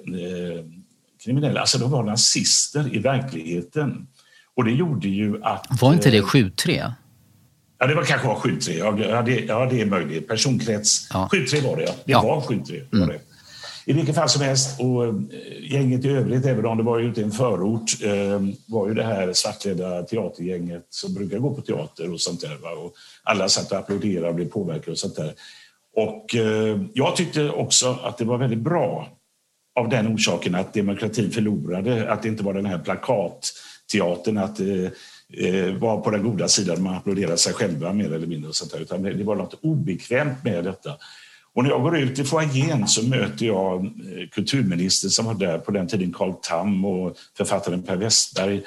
kriminella. 1.24 1.60
Alltså 1.60 1.78
de 1.78 1.92
var 1.92 2.04
nazister 2.04 2.96
i 2.96 3.00
verkligheten. 3.00 4.08
Och 4.56 4.64
det 4.64 4.72
gjorde 4.72 5.08
ju 5.08 5.44
att... 5.44 5.68
Var 5.82 5.94
inte 5.94 6.12
det 6.12 6.22
7-3? 6.22 6.94
Ja, 7.84 7.88
det 7.88 7.96
var 7.96 8.04
kanske 8.04 8.28
var 8.28 8.36
7-3. 8.36 8.72
Ja, 9.10 9.22
det, 9.22 9.40
ja, 9.40 9.66
det 9.66 9.82
är 9.82 9.86
möjligt. 9.86 10.28
Personkrets. 10.28 11.08
Ja. 11.14 11.30
7-3 11.32 11.68
var 11.68 11.76
det, 11.76 11.84
ja. 11.84 11.92
Det 12.06 12.12
ja. 12.12 12.22
var 12.22 12.42
7-3. 12.42 12.84
Var 12.92 13.04
mm. 13.04 13.20
I 13.86 13.94
vilket 13.94 14.16
fall 14.16 14.30
som 14.30 14.42
helst, 14.42 14.80
och 14.80 15.06
eh, 15.06 15.14
gänget 15.62 16.06
i 16.06 16.10
övrigt, 16.10 16.46
även 16.46 16.66
om 16.66 16.78
det 16.78 16.84
var 16.84 17.00
ute 17.00 17.22
i 17.22 17.24
en 17.24 17.32
förort, 17.32 18.04
eh, 18.04 18.42
var 18.68 18.88
ju 18.88 18.94
det 18.94 19.04
här 19.04 19.34
svartklädda 19.34 20.04
teatergänget 20.04 20.86
som 20.90 21.14
brukar 21.14 21.38
gå 21.38 21.54
på 21.54 21.62
teater 21.62 22.14
och 22.14 22.22
sånt 22.22 22.42
där. 22.42 22.58
Va? 22.62 22.70
Och 22.70 22.94
alla 23.24 23.50
satt 23.50 23.72
och 23.72 23.78
applåderade 23.78 24.30
och 24.30 24.36
blev 24.36 24.50
påverkade 24.50 24.92
och 24.92 24.98
sånt 24.98 25.16
där. 25.16 25.34
Och 25.96 26.36
eh, 26.36 26.82
jag 26.94 27.16
tyckte 27.16 27.50
också 27.50 27.98
att 28.04 28.18
det 28.18 28.26
var 28.26 28.38
väldigt 28.38 28.60
bra 28.60 29.08
av 29.80 29.90
den 29.90 30.16
orsaken 30.16 30.56
att 30.56 30.74
demokratin 30.74 31.32
förlorade, 31.32 32.12
att 32.12 32.22
det 32.22 32.30
inte 32.30 32.44
var 32.44 32.54
den 32.54 32.66
här 32.66 32.78
plakatteatern, 32.78 34.38
att 34.38 34.60
Eh, 35.38 35.74
var 35.74 36.02
på 36.02 36.12
den 36.12 36.24
goda 36.24 36.48
sidan, 36.48 36.84
man 36.84 36.96
applåderade 36.96 37.38
sig 37.38 37.54
själva 37.54 37.94
mer 37.94 38.14
eller 38.14 38.28
mindre. 38.28 38.50
Och 38.50 38.56
sånt 38.56 38.72
där, 38.72 38.80
utan 38.80 39.04
det 39.04 39.24
var 39.24 39.36
något 39.36 39.60
obekvämt 39.62 40.44
med 40.44 40.64
detta. 40.64 40.96
Och 41.54 41.64
när 41.64 41.70
jag 41.70 41.82
går 41.82 41.98
ut 41.98 42.20
i 42.20 42.24
foajén 42.24 42.88
så 42.88 43.08
möter 43.08 43.46
jag 43.46 43.86
eh, 43.86 44.30
kulturministern 44.32 45.12
som 45.12 45.26
var 45.26 45.34
där 45.34 45.58
på 45.58 45.72
den 45.72 45.88
tiden, 45.88 46.14
Carl 46.14 46.34
Tam 46.42 46.86
och 46.86 47.18
författaren 47.38 47.84
Per 47.84 47.96
Westberg. 47.96 48.62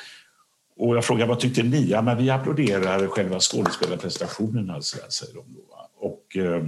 Och 0.77 0.97
jag 0.97 1.05
frågar 1.05 1.27
vad 1.27 1.41
tyckte 1.41 1.63
ni? 1.63 1.91
Ja, 1.91 2.03
men 2.03 2.17
vi 2.17 2.31
applåderar 2.31 3.07
själva 3.07 3.41
skådespelarprestationen, 3.41 4.71
alltså, 4.71 4.97
säger 5.09 5.35
de 5.35 5.45
då. 5.55 5.61
Och, 5.99 6.37
eh, 6.37 6.63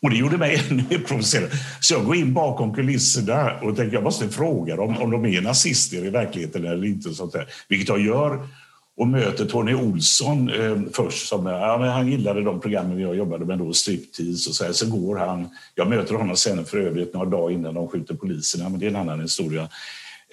och 0.00 0.10
det 0.10 0.16
gjorde 0.16 0.38
mig 0.38 0.62
ännu 0.70 0.84
mer 0.90 0.98
provocerad. 0.98 1.50
Så 1.80 1.94
jag 1.94 2.04
går 2.04 2.16
in 2.16 2.34
bakom 2.34 2.74
kulisserna 2.74 3.60
och 3.60 3.76
tänker 3.76 3.94
jag 3.94 4.04
måste 4.04 4.28
fråga 4.28 4.76
dem 4.76 4.96
om 4.96 5.10
de 5.10 5.26
är 5.26 5.40
nazister 5.40 6.04
i 6.04 6.10
verkligheten 6.10 6.64
eller 6.64 6.86
inte. 6.86 7.14
Sånt 7.14 7.32
där. 7.32 7.48
Vilket 7.68 7.88
jag 7.88 8.00
gör 8.00 8.48
och 8.96 9.08
möter 9.08 9.44
Tony 9.44 9.74
Olsson 9.74 10.50
eh, 10.50 10.78
först. 10.92 11.28
Som, 11.28 11.46
ja, 11.46 11.78
men 11.78 11.88
han 11.88 12.08
gillade 12.08 12.42
de 12.42 12.60
programmen 12.60 13.00
jag 13.00 13.16
jobbade 13.16 13.44
med 13.44 13.58
då, 13.58 13.72
striptease 13.72 14.50
och 14.50 14.54
så 14.54 14.64
här. 14.64 14.72
Sen 14.72 14.90
går 14.90 15.16
han, 15.16 15.48
jag 15.74 15.88
möter 15.88 16.14
honom 16.14 16.36
sen 16.36 16.64
för 16.64 16.78
övrigt 16.78 17.14
några 17.14 17.30
dagar 17.30 17.54
innan 17.54 17.74
de 17.74 17.88
skjuter 17.88 18.14
poliserna, 18.14 18.68
men 18.68 18.80
det 18.80 18.86
är 18.86 18.90
en 18.90 18.96
annan 18.96 19.20
historia. 19.20 19.68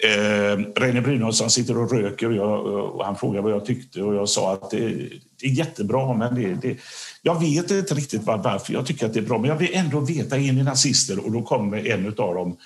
Eh, 0.04 0.58
Reine 0.76 1.00
Brynolfsson 1.00 1.50
sitter 1.50 1.78
och 1.78 1.92
röker 1.92 2.26
och, 2.26 2.34
jag, 2.34 2.66
och, 2.66 3.04
han 3.04 3.16
frågar 3.16 3.42
vad 3.42 3.52
jag 3.52 3.64
tyckte 3.64 4.02
och 4.02 4.14
jag 4.14 4.28
sa 4.28 4.52
att 4.52 4.70
det, 4.70 4.88
det 5.40 5.46
är 5.46 5.50
jättebra 5.50 6.14
men 6.14 6.34
det, 6.34 6.54
det, 6.54 6.76
jag 7.22 7.40
vet 7.40 7.70
inte 7.70 7.94
riktigt 7.94 8.22
varför 8.24 8.72
jag 8.72 8.86
tycker 8.86 9.06
att 9.06 9.14
det 9.14 9.20
är 9.20 9.24
bra 9.24 9.38
men 9.38 9.48
jag 9.48 9.56
vill 9.56 9.74
ändå 9.74 10.00
veta, 10.00 10.36
är 10.36 10.52
ni 10.52 10.62
nazister? 10.62 11.24
Och 11.24 11.32
då 11.32 11.42
kommer 11.42 11.86
en 11.86 12.06
av 12.06 12.34
dem 12.34 12.56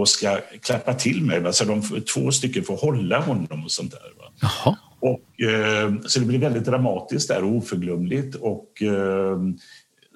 och 0.00 0.08
ska 0.08 0.40
klappa 0.62 0.94
till 0.94 1.24
mig. 1.24 1.46
Alltså 1.46 1.64
de, 1.64 1.82
två 2.14 2.32
stycken 2.32 2.64
får 2.64 2.76
hålla 2.76 3.20
honom 3.20 3.64
och 3.64 3.70
sånt 3.70 3.90
där. 3.90 4.12
Va? 4.18 4.32
Jaha. 4.40 4.76
Och, 5.00 5.40
eh, 5.48 5.94
så 6.06 6.20
det 6.20 6.26
blir 6.26 6.38
väldigt 6.38 6.64
dramatiskt 6.64 7.28
där 7.28 7.44
och 7.44 7.56
oförglömligt. 7.56 8.34
Och, 8.34 8.82
eh, 8.82 9.38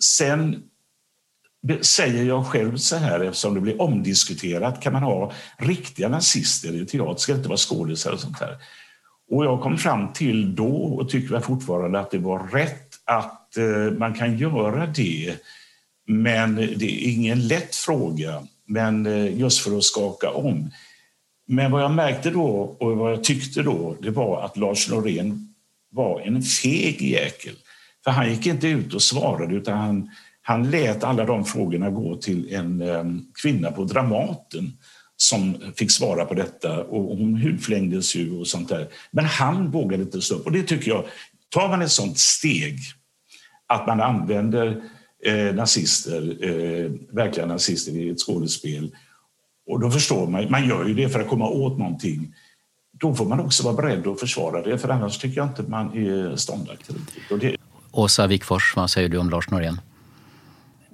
sen 0.02 0.62
säger 1.80 2.24
jag 2.24 2.46
själv 2.46 2.76
så 2.76 2.96
här, 2.96 3.20
eftersom 3.20 3.54
det 3.54 3.60
blir 3.60 3.80
omdiskuterat, 3.80 4.80
kan 4.80 4.92
man 4.92 5.02
ha 5.02 5.32
riktiga 5.58 6.08
nazister 6.08 6.74
i 6.74 6.86
teater? 6.86 7.20
Ska 7.20 7.32
det 7.32 7.36
inte 7.36 7.48
vara 7.48 7.58
skådisar 7.58 8.12
och 8.12 8.20
sånt 8.20 8.38
där? 8.38 8.56
Och 9.30 9.44
jag 9.44 9.60
kom 9.60 9.78
fram 9.78 10.12
till 10.12 10.54
då, 10.54 10.76
och 10.76 11.08
tycker 11.08 11.40
fortfarande, 11.40 12.00
att 12.00 12.10
det 12.10 12.18
var 12.18 12.48
rätt 12.48 12.88
att 13.04 13.56
eh, 13.56 13.98
man 13.98 14.14
kan 14.14 14.38
göra 14.38 14.86
det. 14.86 15.34
Men 16.06 16.56
det 16.56 16.84
är 16.84 17.12
ingen 17.12 17.46
lätt 17.46 17.74
fråga, 17.74 18.42
men 18.72 19.06
eh, 19.06 19.38
just 19.38 19.58
för 19.58 19.76
att 19.76 19.84
skaka 19.84 20.30
om. 20.30 20.70
Men 21.46 21.70
vad 21.70 21.82
jag 21.82 21.90
märkte 21.90 22.30
då 22.30 22.76
och 22.80 22.96
vad 22.96 23.12
jag 23.12 23.24
tyckte 23.24 23.62
då, 23.62 23.96
det 24.02 24.10
var 24.10 24.44
att 24.44 24.56
Lars 24.56 24.90
Norén 24.90 25.54
var 25.90 26.20
en 26.20 26.42
feg 26.42 27.02
jäkel. 27.02 27.54
För 28.04 28.10
han 28.10 28.30
gick 28.30 28.46
inte 28.46 28.68
ut 28.68 28.94
och 28.94 29.02
svarade 29.02 29.54
utan 29.54 29.78
han, 29.78 30.10
han 30.42 30.70
lät 30.70 31.04
alla 31.04 31.24
de 31.24 31.44
frågorna 31.44 31.90
gå 31.90 32.16
till 32.16 32.54
en 32.54 32.80
eh, 32.80 33.04
kvinna 33.42 33.72
på 33.72 33.84
Dramaten 33.84 34.72
som 35.16 35.72
fick 35.76 35.90
svara 35.90 36.24
på 36.24 36.34
detta 36.34 36.84
och 36.84 37.16
hon 37.16 37.36
hudflängdes 37.36 38.16
ju 38.16 38.38
och 38.38 38.46
sånt 38.46 38.68
där. 38.68 38.88
Men 39.10 39.24
han 39.24 39.70
vågade 39.70 40.02
inte 40.02 40.20
stå 40.20 40.34
upp 40.34 40.46
och 40.46 40.52
det 40.52 40.62
tycker 40.62 40.90
jag, 40.90 41.04
tar 41.48 41.68
man 41.68 41.82
ett 41.82 41.90
sånt 41.90 42.18
steg 42.18 42.78
att 43.66 43.86
man 43.86 44.00
använder 44.00 44.82
eh, 45.26 45.54
nazister, 45.54 46.44
eh, 46.44 46.90
verkliga 47.10 47.46
nazister 47.46 47.92
i 47.92 48.10
ett 48.10 48.20
skådespel 48.20 48.90
och 49.66 49.80
då 49.80 49.90
förstår 49.90 50.26
man, 50.26 50.50
man 50.50 50.68
gör 50.68 50.84
ju 50.84 50.94
det 50.94 51.08
för 51.08 51.20
att 51.20 51.28
komma 51.28 51.48
åt 51.48 51.78
någonting. 51.78 52.34
då 52.92 53.14
får 53.14 53.24
man 53.24 53.40
också 53.40 53.64
vara 53.64 53.74
beredd 53.74 54.06
att 54.06 54.20
försvara 54.20 54.62
det, 54.62 54.78
för 54.78 54.88
annars 54.88 55.18
tycker 55.18 55.36
jag 55.36 55.48
inte 55.48 55.62
man 55.62 55.96
är 55.96 56.36
ståndaktig. 56.36 56.96
Och 57.30 57.38
det... 57.38 57.56
Åsa 57.92 58.26
Wikfors, 58.26 58.76
vad 58.76 58.90
säger 58.90 59.08
du 59.08 59.18
om 59.18 59.30
Lars 59.30 59.50
Norén? 59.50 59.80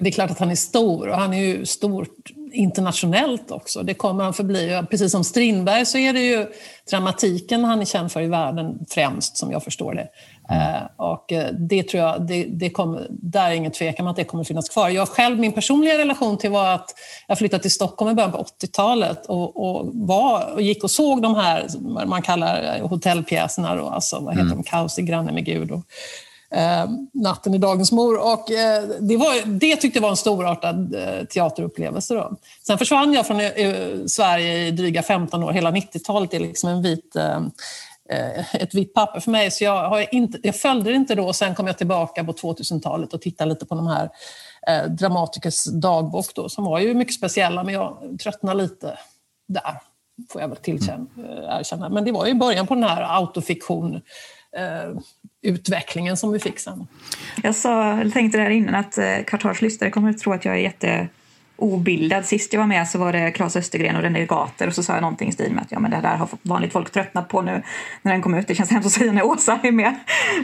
Det 0.01 0.09
är 0.09 0.13
klart 0.13 0.31
att 0.31 0.39
han 0.39 0.51
är 0.51 0.55
stor 0.55 1.09
och 1.09 1.17
han 1.17 1.35
är 1.35 1.41
ju 1.43 1.67
stort 1.67 2.31
internationellt 2.53 3.51
också. 3.51 3.83
Det 3.83 3.95
kommer 3.95 4.25
han 4.25 4.35
förbli. 4.35 4.83
Precis 4.91 5.13
som 5.13 5.25
Strindberg 5.25 5.87
så 5.87 5.99
är 5.99 6.13
det 6.13 6.21
ju 6.21 6.47
dramatiken 6.91 7.65
han 7.65 7.81
är 7.81 7.85
känd 7.85 8.13
för 8.13 8.23
i 8.23 8.27
världen 8.27 8.79
främst, 8.91 9.37
som 9.37 9.51
jag 9.51 9.65
förstår 9.65 9.95
det. 9.95 10.09
Mm. 10.51 10.83
och 10.97 11.33
eh, 11.33 11.53
det 11.53 11.83
tror 11.83 12.03
jag, 12.03 12.27
det, 12.27 12.45
det 12.45 12.71
kommer, 12.71 13.07
där 13.11 13.51
är 13.51 13.55
ingen 13.55 13.73
tvekan 13.73 14.07
om 14.07 14.11
att 14.11 14.17
det 14.17 14.25
kommer 14.25 14.45
finnas 14.45 14.69
kvar. 14.69 14.89
Jag 14.89 15.09
själv, 15.09 15.39
min 15.39 15.53
personliga 15.53 15.99
relation 15.99 16.39
till 16.39 16.51
var 16.51 16.75
att 16.75 16.95
jag 17.27 17.39
flyttade 17.39 17.63
till 17.63 17.71
Stockholm 17.71 18.11
i 18.11 18.15
början 18.15 18.33
på 18.33 18.45
80-talet 18.63 19.27
och, 19.27 19.57
och, 19.57 19.91
var, 19.93 20.53
och 20.55 20.63
gick 20.63 20.85
och 20.85 20.91
såg 20.91 21.23
de 21.23 21.35
här, 21.35 21.67
man 22.07 22.23
kallar 22.23 22.81
hotellpjäserna, 22.81 23.75
då, 23.75 23.89
alltså, 23.89 24.21
vad 24.21 24.35
heter 24.35 24.47
mm. 24.47 24.57
de, 24.57 24.63
Kaos 24.63 24.99
i 24.99 25.03
Granne 25.03 25.33
med 25.33 25.45
Gud 25.45 25.71
och 25.71 25.83
eh, 26.51 26.91
Natten 27.13 27.55
i 27.55 27.59
Dagens 27.59 27.93
Mor. 27.93 28.19
Och, 28.19 28.51
eh, 28.51 28.83
det, 29.01 29.17
var, 29.17 29.47
det 29.47 29.77
tyckte 29.77 29.97
jag 29.97 30.03
var 30.03 30.11
en 30.11 30.17
storartad 30.17 30.95
eh, 30.95 31.25
teaterupplevelse. 31.25 32.15
Då. 32.15 32.37
Sen 32.67 32.79
försvann 32.79 33.13
jag 33.13 33.27
från 33.27 33.41
eh, 33.41 33.75
Sverige 34.07 34.67
i 34.67 34.71
dryga 34.71 35.03
15 35.03 35.43
år. 35.43 35.53
Hela 35.53 35.71
90-talet 35.71 36.35
är 36.35 36.41
liksom 36.41 36.71
en 36.71 36.83
vit 36.83 37.17
eh, 37.17 37.27
eh, 37.27 37.41
ett 38.53 38.75
vitt 38.75 38.95
papper 38.95 39.21
för 39.21 39.31
mig, 39.31 39.51
så 39.51 39.65
jag, 39.65 39.89
har 39.89 40.15
inte, 40.15 40.39
jag 40.43 40.57
följde 40.57 40.91
det 40.91 40.97
inte 40.97 41.15
då. 41.15 41.33
Sen 41.33 41.55
kom 41.55 41.67
jag 41.67 41.79
tillbaka 41.79 42.25
på 42.25 42.33
2000-talet 42.33 43.15
och 43.15 43.21
tittade 43.21 43.51
lite 43.51 43.67
på 43.67 43.75
de 43.75 43.87
här 43.87 44.11
eh, 44.69 44.91
Dramatikers 44.91 45.65
dagbok 45.65 46.35
då, 46.35 46.49
som 46.49 46.65
var 46.65 46.79
ju 46.79 46.95
mycket 46.95 47.15
speciella, 47.15 47.65
men 47.65 47.75
jag 47.75 48.19
tröttnade 48.23 48.63
lite 48.63 48.99
där, 49.49 49.81
får 50.33 50.41
jag 50.41 50.49
väl 50.49 50.57
tillkänna, 50.57 51.07
erkänna. 51.61 51.89
Men 51.89 52.05
det 52.05 52.13
var 52.13 52.27
ju 52.27 52.35
början 52.35 52.67
på 52.67 52.75
den 52.75 52.85
här 52.85 53.21
autofiktion 53.21 53.95
eh, 54.57 55.01
utvecklingen 55.43 56.17
som 56.17 56.33
vi 56.33 56.39
fick 56.39 56.59
sen. 56.59 56.87
Jag, 57.43 57.55
sa, 57.55 58.03
tänkte 58.13 58.39
där 58.39 58.51
innan 58.51 58.75
att 58.75 58.99
eh, 58.99 59.19
Kvartals 59.27 59.63
lyssnare 59.63 59.91
kommer 59.91 60.11
att 60.11 60.19
tro 60.19 60.33
att 60.33 60.45
jag 60.45 60.55
är 60.55 60.61
jätte 60.61 61.09
obildad. 61.59 62.27
Sist 62.27 62.53
jag 62.53 62.61
var 62.61 62.67
med 62.67 62.89
så 62.89 62.99
var 62.99 63.13
det 63.13 63.31
Claes 63.31 63.57
Östergren 63.57 63.97
och 63.97 64.03
René 64.03 64.27
Gater 64.27 64.67
och 64.67 64.75
så 64.75 64.83
sa 64.83 64.93
jag 64.93 65.03
någonting 65.03 65.29
i 65.29 65.33
stil 65.33 65.53
med 65.53 65.63
att 65.63 65.73
ja, 65.73 65.81
men 65.81 65.91
det 65.91 66.01
där 66.01 66.17
har 66.17 66.29
vanligt 66.43 66.73
folk 66.73 66.91
tröttnat 66.91 67.29
på 67.29 67.43
nu 67.43 67.63
när 68.03 68.13
den 68.13 68.23
kom 68.23 68.35
ut. 68.35 68.47
Det 68.47 68.55
känns 68.55 68.71
hemskt 68.71 68.87
att 68.87 68.93
säga 68.93 69.13
när 69.13 69.27
Åsa 69.27 69.61
är 69.63 69.73
med. 69.73 69.95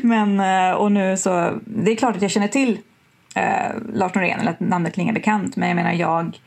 Men, 0.02 0.40
eh, 0.40 0.74
och 0.74 0.92
nu 0.92 1.16
så, 1.16 1.52
det 1.64 1.92
är 1.92 1.96
klart 1.96 2.16
att 2.16 2.22
jag 2.22 2.30
känner 2.30 2.48
till 2.48 2.78
eh, 3.34 3.72
Lars 3.92 4.14
Norén, 4.14 4.40
eller 4.40 4.50
att 4.50 4.60
namnet 4.60 4.94
klingar 4.94 5.12
bekant, 5.12 5.56
men 5.56 5.68
jag 5.68 5.76
menar 5.76 5.92
jag, 5.92 6.40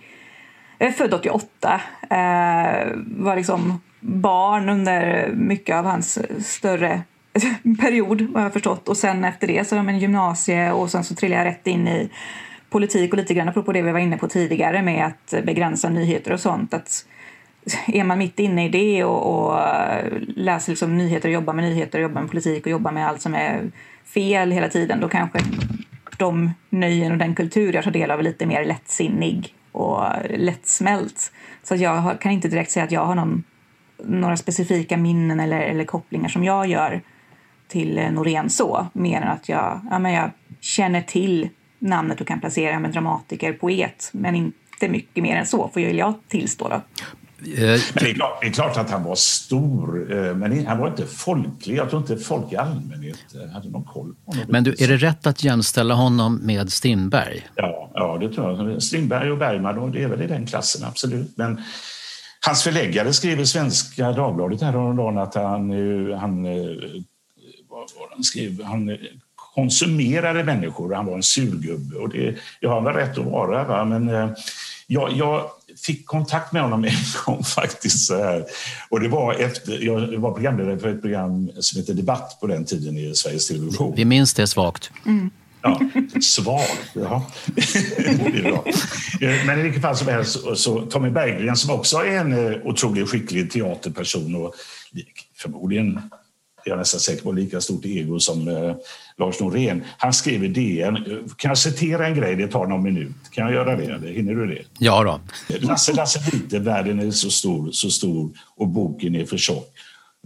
jag 0.78 0.88
är 0.90 0.94
född 0.94 1.14
88, 1.14 1.82
eh, 2.10 2.88
var 3.06 3.36
liksom 3.36 3.82
barn 4.00 4.70
under 4.70 5.30
mycket 5.34 5.76
av 5.76 5.86
hans 5.86 6.20
större 6.48 7.02
period 7.82 8.22
vad 8.22 8.44
jag 8.44 8.54
förstått 8.54 8.90
och 8.90 8.98
sen 8.98 9.26
efter 9.26 9.48
det 9.48 9.68
så 9.68 9.76
var 9.76 9.84
jag 9.84 9.98
gymnasie 9.98 10.72
och 10.72 10.92
sen 10.92 11.04
så 11.04 11.16
trillade 11.16 11.44
jag 11.44 11.52
rätt 11.52 11.68
in 11.68 11.88
i 11.88 12.10
politik 12.70 13.12
och 13.12 13.18
lite 13.18 13.34
grann 13.34 13.50
apropå 13.50 13.72
det 13.72 13.82
vi 13.82 13.92
var 13.92 14.00
inne 14.00 14.18
på 14.18 14.28
tidigare 14.28 14.82
med 14.82 15.06
att 15.06 15.46
begränsa 15.46 15.90
nyheter 15.90 16.32
och 16.32 16.40
sånt. 16.40 16.74
Att 16.74 17.06
är 17.88 18.04
man 18.04 18.18
mitt 18.18 18.40
inne 18.40 18.66
i 18.66 18.70
det 18.70 19.04
och, 19.04 19.50
och 19.50 19.60
läser 20.36 20.72
liksom 20.72 20.98
nyheter 20.98 21.30
och 21.30 21.34
jobbar 21.34 21.54
med 21.54 21.64
nyheter 21.66 22.00
och 22.00 22.04
jobbar 22.04 22.22
med 22.22 22.30
politik 22.30 22.66
och 22.66 22.72
jobbar 22.72 22.92
med 22.92 23.08
allt 23.08 23.22
som 23.22 23.36
är 23.36 23.72
fel 24.06 24.52
hela 24.52 24.70
tiden 24.70 25.00
då 25.00 25.10
kanske 25.10 25.40
de 26.18 26.52
nöjen 26.70 27.12
och 27.12 27.18
den 27.18 27.36
kultur 27.36 27.74
jag 27.74 27.84
tar 27.84 27.92
del 27.92 28.12
av 28.12 28.20
är 28.20 28.24
lite 28.24 28.46
mer 28.46 28.66
lättsinnig 28.66 29.56
och 29.72 30.04
lättsmält. 30.30 31.32
Så 31.64 31.76
jag 31.76 32.22
kan 32.22 32.32
inte 32.32 32.48
direkt 32.48 32.72
säga 32.72 32.84
att 32.84 32.92
jag 32.92 33.06
har 33.06 33.16
någon, 33.16 33.44
några 34.04 34.38
specifika 34.38 34.98
minnen 34.98 35.40
eller, 35.40 35.62
eller 35.62 35.86
kopplingar 35.86 36.30
som 36.30 36.44
jag 36.44 36.68
gör 36.68 37.02
till 37.68 37.98
eh, 37.98 38.12
Norén 38.12 38.50
så, 38.50 38.88
mer 38.94 39.22
än 39.22 39.28
att 39.28 39.50
jag, 39.50 39.82
ja, 39.92 40.00
men 40.00 40.14
jag 40.14 40.32
känner 40.60 41.02
till 41.02 41.50
namnet 41.80 42.22
och 42.22 42.28
kan 42.28 42.40
placera 42.40 42.80
med 42.80 42.92
dramatiker, 42.92 43.54
poet, 43.54 44.10
men 44.12 44.36
inte 44.36 44.90
mycket 44.90 45.24
mer 45.24 45.36
än 45.36 45.46
så, 45.46 45.70
får 45.74 45.82
jag 45.82 46.14
tillstå. 46.28 46.70
Då. 46.70 46.76
Eh, 46.76 46.82
men 47.44 47.80
det, 47.94 48.10
är 48.10 48.14
klart, 48.14 48.42
det 48.42 48.48
är 48.48 48.52
klart 48.52 48.78
att 48.78 48.90
han 48.90 49.04
var 49.04 49.16
stor, 49.16 50.12
eh, 50.12 50.36
men 50.36 50.66
han 50.66 50.78
var 50.78 50.88
inte 50.88 51.06
folklig. 51.06 51.76
Jag 51.76 51.90
tror 51.90 52.02
inte 52.02 52.18
folk 52.18 52.54
i 52.54 52.56
allmänhet 52.56 53.18
hade 53.54 53.70
någon 53.70 53.84
koll 53.84 54.16
på 54.26 54.32
honom. 54.32 54.46
Men 54.50 54.64
du, 54.64 54.72
är 54.80 54.88
det 54.88 54.98
rätt 54.98 55.28
att 55.28 55.44
jämställa 55.44 55.94
honom 55.94 56.36
med 56.36 56.72
Strindberg? 56.72 57.48
Ja, 57.56 57.92
ja 57.94 58.18
det 58.22 58.34
tror 58.34 58.72
jag. 58.72 58.84
Strindberg 58.84 59.32
och 59.32 59.38
Bergman, 59.38 59.92
det 59.92 60.04
är 60.04 60.08
väl 60.08 60.22
i 60.22 60.28
den 60.28 60.48
klassen, 60.48 60.88
absolut. 60.88 61.38
Men 61.38 61.62
hans 62.46 62.64
förläggare 62.64 63.14
skrev 63.14 63.40
i 63.40 63.46
Svenska 63.46 64.12
Dagbladet 64.12 64.62
häromdagen 64.62 65.18
att 65.18 65.36
han, 65.36 65.72
han 66.14 66.44
vad 67.70 68.10
han 68.12 68.24
skrev, 68.24 68.64
han 68.64 68.98
konsumerade 69.58 70.44
människor 70.44 70.94
han 70.94 71.06
var 71.06 71.16
en 71.16 71.24
surgubbe. 71.24 71.98
Och 71.98 72.10
det, 72.10 72.36
jag 72.60 72.70
har 72.70 72.82
väl 72.82 72.94
rätt 72.94 73.18
att 73.18 73.26
vara, 73.26 73.64
va? 73.64 73.86
men 73.86 74.10
eh, 74.10 74.30
jag, 74.88 75.12
jag, 75.14 75.50
fick 75.86 76.06
kontakt 76.06 76.54
med 76.54 76.62
honom 76.62 76.84
en 76.86 76.92
gång 77.26 77.44
faktiskt. 77.44 78.06
Så 78.06 78.18
här. 78.24 78.46
Och 78.90 79.00
det 79.00 79.08
var 79.08 79.34
efter, 79.34 79.86
jag 79.86 80.18
var 80.18 80.32
programledare 80.32 80.80
för 80.80 80.90
ett 80.90 81.02
program 81.02 81.52
som 81.60 81.82
hette 81.82 81.94
Debatt 81.94 82.38
på 82.42 82.48
den 82.48 82.66
tiden 82.66 82.98
i 82.98 83.16
Sveriges 83.16 83.48
Television. 83.48 83.94
Vi 83.96 84.06
minns 84.06 84.34
det 84.34 84.48
svagt. 84.48 84.92
Mm. 85.06 85.30
Ja, 85.62 85.80
svagt, 86.22 86.90
ja. 86.94 87.26
det 87.46 88.40
är 88.40 88.44
bra. 88.44 88.66
Eh, 89.22 89.46
men 89.46 89.60
i 89.60 89.62
vilket 89.62 89.82
fall 89.82 89.98
som 89.98 90.08
helst, 90.08 90.32
så, 90.32 90.56
så 90.56 90.82
Tommy 90.82 91.10
Berggren 91.10 91.56
som 91.56 91.76
också 91.76 91.98
är 91.98 92.18
en 92.18 92.52
eh, 92.54 92.60
otroligt 92.64 93.10
skicklig 93.10 93.52
teaterperson 93.52 94.36
och 94.36 94.54
förmodligen 95.38 96.02
jag 96.68 96.74
är 96.74 96.78
nästan 96.78 97.00
säker 97.00 97.24
på 97.24 97.32
lika 97.32 97.62
stort 97.62 97.86
ego 97.86 98.20
som 98.20 98.48
eh, 98.48 98.76
Lars 99.18 99.40
Norén. 99.40 99.84
Han 99.98 100.14
skrev 100.14 100.44
i 100.44 100.48
DN, 100.48 100.96
kan 101.38 101.50
jag 101.50 101.58
citera 101.58 102.08
en 102.08 102.16
grej, 102.16 102.36
det 102.36 102.48
tar 102.48 102.68
någon 102.68 102.84
minut. 102.84 103.16
Kan 103.32 103.46
jag 103.46 103.54
göra 103.54 103.76
det? 103.76 104.12
Hinner 104.12 104.36
du 104.36 104.48
det? 104.48 104.62
Ja 104.80 105.04
då. 105.04 105.20
Lasse, 105.60 105.94
Lasse 105.94 106.20
lite, 106.34 106.60
världen 106.60 107.00
är 107.00 107.12
så 107.12 107.30
stor, 107.30 107.72
så 107.72 107.90
stor 107.90 108.32
och 108.56 108.68
boken 108.68 109.16
är 109.16 109.26
för 109.26 109.38
tjock. 109.38 109.74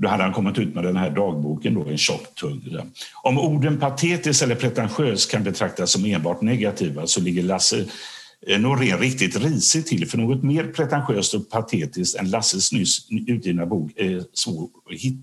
Då 0.01 0.07
hade 0.07 0.23
han 0.23 0.33
kommit 0.33 0.57
ut 0.57 0.75
med 0.75 0.83
den 0.83 0.95
här 0.95 1.09
dagboken, 1.09 1.73
då, 1.73 1.85
en 1.85 1.97
tjock 1.97 2.35
tung. 2.35 2.77
Om 3.23 3.39
orden 3.39 3.79
patetisk 3.79 4.43
eller 4.43 4.55
pretentiös 4.55 5.25
kan 5.25 5.43
betraktas 5.43 5.91
som 5.91 6.05
enbart 6.05 6.41
negativa 6.41 7.07
så 7.07 7.21
ligger 7.21 7.43
Lasse 7.43 7.77
Eh, 7.77 7.85
Norén 8.47 8.97
riktigt 8.97 9.35
risigt 9.35 9.87
till, 9.87 10.07
för 10.07 10.17
något 10.17 10.43
mer 10.43 10.63
pretentiöst 10.63 11.33
och 11.33 11.49
patetiskt 11.49 12.19
än 12.19 12.29
Lasses 12.29 12.71
nyss 12.71 13.07
utgivna 13.27 13.65
bok 13.65 13.91
eh, 13.95 14.11
är 14.11 14.23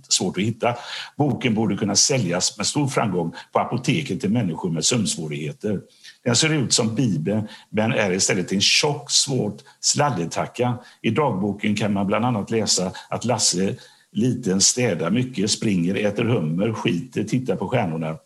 svårt 0.09 0.38
att 0.38 0.44
hitta. 0.44 0.74
Boken 1.16 1.54
borde 1.54 1.76
kunna 1.76 1.96
säljas 1.96 2.57
med 2.59 2.66
stor 2.66 2.88
framgång 2.88 3.33
på 3.52 3.59
apoteket 3.59 4.20
till 4.20 4.31
människor 4.31 4.70
med 4.70 4.85
sömnsvårigheter. 4.85 5.81
Den 6.24 6.37
ser 6.37 6.52
ut 6.52 6.72
som 6.72 6.94
Bibeln, 6.94 7.48
men 7.70 7.92
är 7.92 8.12
istället 8.12 8.52
en 8.52 8.61
tjock, 8.61 9.11
svårt 9.11 9.62
sladdertacka. 9.81 10.78
I 11.02 11.11
dagboken 11.11 11.76
kan 11.76 11.92
man 11.92 12.07
bland 12.07 12.24
annat 12.24 12.50
läsa 12.50 12.92
att 13.09 13.24
Lasse 13.24 13.76
liten 14.12 14.61
städar 14.61 15.11
mycket, 15.11 15.50
springer, 15.50 15.94
äter 15.94 16.24
hummer, 16.24 16.72
skiter, 16.72 17.24
tittar 17.24 17.57
på 17.57 17.68
stjärnorna 17.68 18.16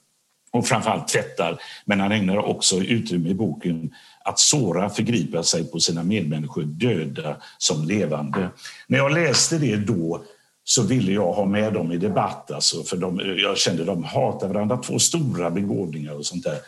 och 0.52 0.66
framförallt 0.66 1.08
tvättar. 1.08 1.58
Men 1.84 2.00
han 2.00 2.12
ägnar 2.12 2.36
också 2.36 2.76
utrymme 2.76 3.28
i 3.28 3.34
boken 3.34 3.90
att 4.24 4.38
såra, 4.38 4.90
förgripa 4.90 5.42
sig 5.42 5.70
på 5.70 5.80
sina 5.80 6.02
medmänniskor, 6.02 6.62
döda 6.62 7.36
som 7.58 7.84
levande. 7.84 8.48
När 8.86 8.98
jag 8.98 9.12
läste 9.12 9.58
det 9.58 9.76
då 9.76 10.22
så 10.64 10.82
ville 10.82 11.12
jag 11.12 11.32
ha 11.32 11.44
med 11.44 11.72
dem 11.72 11.92
i 11.92 11.96
debatt. 11.96 12.50
Alltså, 12.50 12.82
för 12.82 12.96
de, 12.96 13.20
jag 13.36 13.58
kände 13.58 13.82
att 13.82 13.86
de 13.86 14.04
hatar 14.04 14.48
varandra, 14.48 14.76
två 14.76 14.98
stora 14.98 15.50
begåvningar 15.50 16.14
och 16.14 16.26
sånt 16.26 16.44
där. 16.44 16.58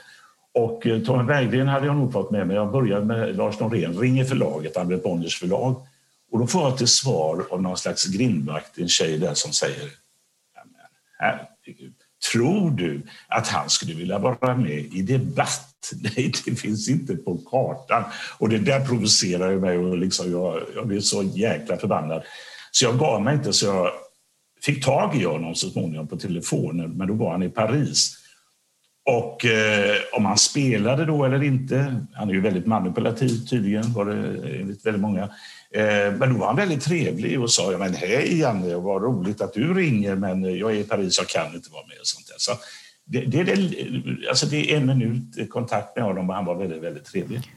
Och 0.54 0.86
eh, 0.86 1.02
Tommy 1.02 1.24
Berggren 1.24 1.68
hade 1.68 1.86
jag 1.86 1.96
nog 1.96 2.12
fått 2.12 2.30
med 2.30 2.46
mig. 2.46 2.56
Jag 2.56 2.72
började 2.72 3.04
med 3.04 3.36
Lars 3.36 3.60
Norén, 3.60 3.98
ringer 3.98 4.24
förlaget, 4.24 4.76
Albert 4.76 5.02
Bonniers 5.02 5.38
förlag. 5.38 5.86
Och 6.32 6.38
då 6.38 6.46
får 6.46 6.62
jag 6.62 6.78
till 6.78 6.88
svar 6.88 7.46
av 7.50 7.62
någon 7.62 7.76
slags 7.76 8.04
grindvakt, 8.04 8.78
en 8.78 8.88
tjej 8.88 9.18
där 9.18 9.34
som 9.34 9.52
säger 9.52 9.90
herregud, 11.18 11.94
tror 12.32 12.70
du 12.70 13.02
att 13.28 13.48
han 13.48 13.70
skulle 13.70 13.94
vilja 13.94 14.18
vara 14.18 14.56
med 14.56 14.94
i 14.94 15.02
debatt? 15.02 15.70
Nej, 16.16 16.32
det 16.44 16.54
finns 16.54 16.88
inte 16.88 17.16
på 17.16 17.36
kartan. 17.36 18.04
Och 18.38 18.48
det 18.48 18.58
där 18.58 18.86
provocerar 18.86 19.56
mig 19.56 19.78
och 19.78 19.98
liksom 19.98 20.30
jag, 20.30 20.62
jag 20.74 20.86
blev 20.86 21.00
så 21.00 21.22
jäkla 21.22 21.76
förbannad. 21.76 22.22
Så 22.70 22.84
jag 22.84 22.98
gav 22.98 23.22
mig 23.22 23.34
inte, 23.34 23.52
så 23.52 23.66
jag 23.66 23.90
fick 24.62 24.84
tag 24.84 25.16
i 25.16 25.24
honom 25.24 25.54
så 25.54 25.70
småningom 25.70 26.06
på 26.06 26.16
telefonen, 26.16 26.90
men 26.90 27.08
då 27.08 27.14
var 27.14 27.30
han 27.30 27.42
i 27.42 27.48
Paris. 27.48 28.23
Och 29.06 29.44
eh, 29.44 29.96
om 30.12 30.24
han 30.24 30.38
spelade 30.38 31.04
då 31.04 31.24
eller 31.24 31.42
inte, 31.42 32.06
han 32.14 32.28
är 32.28 32.32
ju 32.32 32.40
väldigt 32.40 32.66
manipulativ 32.66 33.46
tydligen, 33.50 33.92
var 33.92 34.04
det 34.04 34.14
enligt 34.60 34.86
väldigt 34.86 35.02
många. 35.02 35.22
Eh, 35.70 36.12
men 36.18 36.32
då 36.32 36.38
var 36.38 36.46
han 36.46 36.56
väldigt 36.56 36.82
trevlig 36.82 37.40
och 37.40 37.50
sa, 37.50 37.72
ja, 37.72 37.78
men 37.78 37.94
hej 37.94 38.38
Janne, 38.38 38.74
vad 38.74 39.02
roligt 39.02 39.40
att 39.40 39.52
du 39.52 39.74
ringer, 39.74 40.14
men 40.16 40.58
jag 40.58 40.70
är 40.70 40.74
i 40.74 40.84
Paris, 40.84 41.18
jag 41.18 41.28
kan 41.28 41.54
inte 41.54 41.70
vara 41.70 41.86
med. 41.86 41.96
Och 42.00 42.06
sånt 42.06 42.26
där. 42.26 42.34
Så 42.38 42.52
det, 43.04 43.20
det, 43.20 43.42
det, 43.42 44.28
alltså 44.28 44.46
det 44.46 44.72
är 44.72 44.76
en 44.76 44.86
minut 44.86 45.50
kontakt 45.50 45.96
med 45.96 46.04
honom 46.04 46.30
och 46.30 46.36
han 46.36 46.44
var 46.44 46.54
väldigt, 46.54 46.82
väldigt 46.82 47.04
trevlig. 47.04 47.52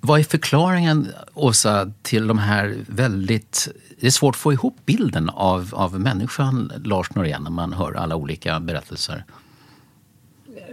Vad 0.00 0.20
är 0.20 0.24
förklaringen, 0.24 1.08
Åsa, 1.34 1.92
till 2.02 2.26
de 2.26 2.38
här 2.38 2.76
väldigt... 2.88 3.68
Det 4.00 4.06
är 4.06 4.10
svårt 4.10 4.34
att 4.34 4.40
få 4.40 4.52
ihop 4.52 4.76
bilden 4.86 5.30
av, 5.30 5.70
av 5.72 6.00
människan 6.00 6.72
Lars 6.84 7.14
Norén 7.14 7.42
när 7.42 7.50
man 7.50 7.72
hör 7.72 7.92
alla 7.92 8.16
olika 8.16 8.60
berättelser 8.60 9.24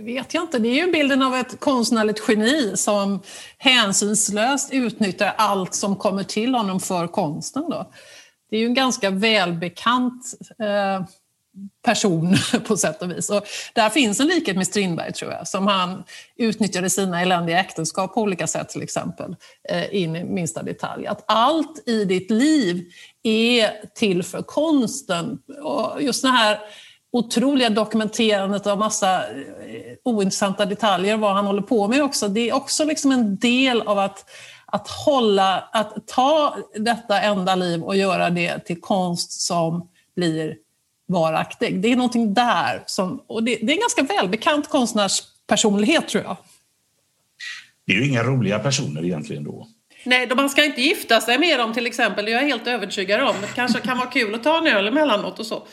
vet 0.05 0.33
jag 0.33 0.43
inte. 0.43 0.59
Det 0.59 0.67
är 0.67 0.85
ju 0.85 0.91
bilden 0.91 1.21
av 1.21 1.35
ett 1.35 1.59
konstnärligt 1.59 2.23
geni 2.27 2.77
som 2.77 3.21
hänsynslöst 3.57 4.73
utnyttjar 4.73 5.33
allt 5.37 5.73
som 5.73 5.95
kommer 5.95 6.23
till 6.23 6.55
honom 6.55 6.79
för 6.79 7.07
konsten. 7.07 7.69
Då. 7.69 7.91
Det 8.49 8.55
är 8.55 8.59
ju 8.59 8.65
en 8.65 8.73
ganska 8.73 9.09
välbekant 9.09 10.23
eh, 10.59 11.07
person 11.85 12.35
på 12.67 12.77
sätt 12.77 13.01
och 13.01 13.11
vis. 13.11 13.29
Och 13.29 13.43
där 13.73 13.89
finns 13.89 14.19
en 14.19 14.27
likhet 14.27 14.55
med 14.55 14.67
Strindberg 14.67 15.13
tror 15.13 15.31
jag, 15.31 15.47
som 15.47 15.67
han 15.67 16.03
utnyttjade 16.37 16.89
sina 16.89 17.21
eländiga 17.21 17.59
äktenskap 17.59 18.13
på 18.13 18.21
olika 18.21 18.47
sätt 18.47 18.69
till 18.69 18.81
exempel, 18.81 19.35
eh, 19.69 19.95
in 19.95 20.15
i 20.15 20.23
minsta 20.23 20.63
detalj. 20.63 21.07
Att 21.07 21.23
allt 21.27 21.87
i 21.87 22.05
ditt 22.05 22.31
liv 22.31 22.85
är 23.23 23.71
till 23.95 24.23
för 24.23 24.41
konsten. 24.41 25.39
Och 25.63 26.01
just 26.01 26.21
det 26.21 26.29
här 26.29 26.59
otroliga 27.17 27.69
dokumenterandet 27.69 28.67
av 28.67 28.77
massa 28.77 29.17
eh, 29.17 29.97
ointressanta 30.03 30.65
detaljer, 30.65 31.17
vad 31.17 31.33
han 31.33 31.45
håller 31.45 31.61
på 31.61 31.87
med 31.87 32.03
också, 32.03 32.27
det 32.27 32.49
är 32.49 32.53
också 32.55 32.85
liksom 32.85 33.11
en 33.11 33.37
del 33.37 33.81
av 33.81 33.99
att 33.99 34.25
att 34.65 34.87
hålla, 34.87 35.69
att 35.71 36.07
ta 36.07 36.57
detta 36.75 37.21
enda 37.21 37.55
liv 37.55 37.83
och 37.83 37.95
göra 37.95 38.29
det 38.29 38.59
till 38.59 38.81
konst 38.81 39.31
som 39.31 39.89
blir 40.15 40.55
varaktig. 41.07 41.81
Det 41.81 41.91
är 41.91 41.95
någonting 41.95 42.33
där 42.33 42.83
som, 42.85 43.23
och 43.27 43.43
det, 43.43 43.55
det 43.55 43.71
är 43.71 43.75
en 43.75 43.79
ganska 43.79 44.03
välbekant 44.03 44.69
konstnärspersonlighet 44.69 46.07
tror 46.07 46.23
jag. 46.23 46.37
Det 47.87 47.93
är 47.93 47.97
ju 47.97 48.09
inga 48.09 48.23
roliga 48.23 48.59
personer 48.59 49.05
egentligen 49.05 49.43
då. 49.43 49.67
Nej, 50.05 50.29
man 50.35 50.49
ska 50.49 50.65
inte 50.65 50.81
gifta 50.81 51.21
sig 51.21 51.39
med 51.39 51.59
dem 51.59 51.73
till 51.73 51.87
exempel. 51.87 52.25
Det 52.25 52.31
är 52.31 52.35
jag 52.35 52.47
helt 52.47 52.67
övertygad 52.67 53.21
om. 53.21 53.35
Det 53.41 53.47
kanske 53.55 53.79
kan 53.79 53.97
vara 53.97 54.09
kul 54.09 54.35
att 54.35 54.43
ta 54.43 54.57
en 54.57 54.67
öl 54.67 54.87
emellanåt 54.87 55.39
och 55.39 55.45
så. 55.45 55.67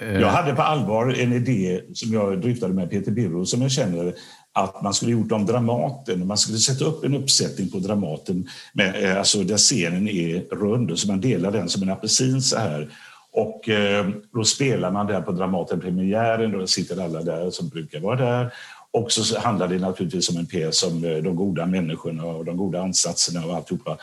Eh. 0.00 0.20
Jag 0.20 0.28
hade 0.28 0.54
på 0.54 0.62
allvar 0.62 1.14
en 1.18 1.32
idé 1.32 1.80
som 1.94 2.12
jag 2.12 2.40
dryftade 2.40 2.74
med 2.74 2.90
Peter 2.90 3.12
Birro 3.12 3.46
som 3.46 3.62
jag 3.62 3.70
känner 3.70 4.14
att 4.52 4.82
man 4.82 4.94
skulle 4.94 5.12
gjort 5.12 5.32
om 5.32 5.46
Dramaten. 5.46 6.26
Man 6.26 6.38
skulle 6.38 6.58
sätta 6.58 6.84
upp 6.84 7.04
en 7.04 7.14
uppsättning 7.14 7.70
på 7.70 7.78
Dramaten 7.78 8.48
med, 8.72 9.04
eh, 9.04 9.18
alltså 9.18 9.42
där 9.42 9.56
scenen 9.56 10.08
är 10.08 10.54
rund 10.54 10.98
så 10.98 11.08
man 11.08 11.20
delar 11.20 11.50
den 11.50 11.68
som 11.68 11.82
en 11.82 11.90
apelsin 11.90 12.42
så 12.42 12.58
här. 12.58 12.88
Och 13.32 13.68
eh, 13.68 14.08
då 14.32 14.44
spelar 14.44 14.90
man 14.90 15.06
där 15.06 15.20
på 15.20 15.32
Dramaten-premiären, 15.32 16.52
då 16.52 16.66
sitter 16.66 17.04
alla 17.04 17.22
där 17.22 17.50
som 17.50 17.68
brukar 17.68 18.00
vara 18.00 18.16
där. 18.16 18.52
Och 18.92 19.12
så 19.12 19.40
handlar 19.40 19.68
det 19.68 19.78
naturligtvis 19.78 20.30
om 20.30 20.36
en 20.36 20.46
pjäs 20.46 20.82
om 20.82 21.04
eh, 21.04 21.16
de 21.16 21.36
goda 21.36 21.66
människorna 21.66 22.24
och 22.24 22.44
de 22.44 22.56
goda 22.56 22.82
ansatserna 22.82 23.46
och 23.46 23.56
alltihopa. 23.56 23.98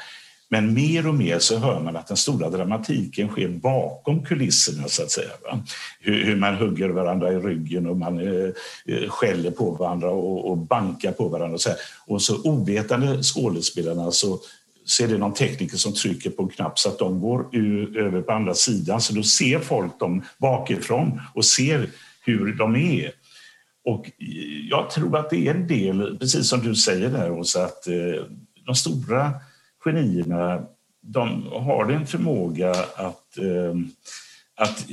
Men 0.49 0.73
mer 0.73 1.07
och 1.07 1.15
mer 1.15 1.39
så 1.39 1.57
hör 1.57 1.79
man 1.79 1.95
att 1.95 2.07
den 2.07 2.17
stora 2.17 2.49
dramatiken 2.49 3.27
sker 3.27 3.47
bakom 3.47 4.25
kulisserna 4.25 4.87
så 4.87 5.03
att 5.03 5.11
säga. 5.11 5.29
Hur, 5.99 6.25
hur, 6.25 6.35
man 6.35 6.55
hugger 6.55 6.89
varandra 6.89 7.31
i 7.31 7.35
ryggen 7.35 7.87
och 7.87 7.97
man 7.97 8.19
eh, 8.19 8.49
eh, 8.85 9.09
skäller 9.09 9.51
på 9.51 9.71
varandra 9.71 10.09
och, 10.09 10.51
och 10.51 10.57
bankar 10.57 11.11
på 11.11 11.27
varandra. 11.27 11.53
Och 11.53 11.61
så, 11.61 11.69
här. 11.69 11.77
och 12.05 12.21
så 12.21 12.41
ovetande 12.43 13.23
skådespelarna 13.23 14.11
så 14.11 14.39
så 14.85 15.03
är 15.03 15.07
det 15.07 15.17
någon 15.17 15.33
tekniker 15.33 15.77
som 15.77 15.93
trycker 15.93 16.29
på 16.29 16.43
en 16.43 16.49
knapp 16.49 16.79
så 16.79 16.89
att 16.89 16.99
de 16.99 17.21
går 17.21 17.45
ur, 17.51 17.97
över 17.97 18.21
på 18.21 18.31
andra 18.31 18.53
sidan. 18.53 19.01
Så 19.01 19.13
då 19.13 19.23
ser 19.23 19.59
folk 19.59 19.99
dem 19.99 20.21
bakifrån 20.37 21.21
och 21.33 21.45
ser 21.45 21.89
hur 22.25 22.53
de 22.53 22.75
är. 22.75 23.11
Och 23.85 24.05
eh, 24.05 24.67
jag 24.69 24.89
tror 24.89 25.17
att 25.17 25.29
det 25.29 25.47
är 25.47 25.53
en 25.53 25.67
del, 25.67 26.17
precis 26.19 26.47
som 26.47 26.59
du 26.59 26.75
säger 26.75 27.09
där 27.09 27.31
Åsa, 27.31 27.63
att 27.65 27.87
eh, 27.87 28.23
de 28.65 28.75
stora 28.75 29.33
genierna 29.87 30.67
de 31.01 31.47
har 31.51 31.91
en 31.91 32.07
förmåga 32.07 32.71
att, 32.95 33.37
ehm, 33.37 33.45
eh, 33.45 34.63
att 34.65 34.85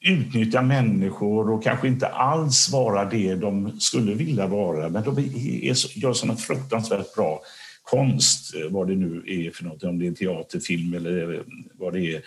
utnyttja 0.00 0.62
människor 0.62 1.50
och 1.50 1.64
kanske 1.64 1.88
inte 1.88 2.06
alls 2.06 2.72
vara 2.72 3.04
det 3.04 3.34
de 3.34 3.80
skulle 3.80 4.14
vilja 4.14 4.46
vara. 4.46 4.88
Men 4.88 5.04
de 5.04 5.18
är, 5.18 5.98
gör 5.98 6.12
sådana 6.12 6.38
fruktansvärt 6.38 7.14
bra 7.14 7.40
konst, 7.82 8.54
eh, 8.54 8.70
vad 8.70 8.88
det 8.88 8.94
nu 8.94 9.24
är 9.26 9.50
för 9.50 9.64
något, 9.64 9.84
om 9.84 9.98
det 9.98 10.06
är 10.06 10.12
teater, 10.12 10.60
film 10.60 10.94
eller 10.94 11.34
eh, 11.34 11.40
vad 11.74 11.92
det 11.92 12.14
är. 12.14 12.22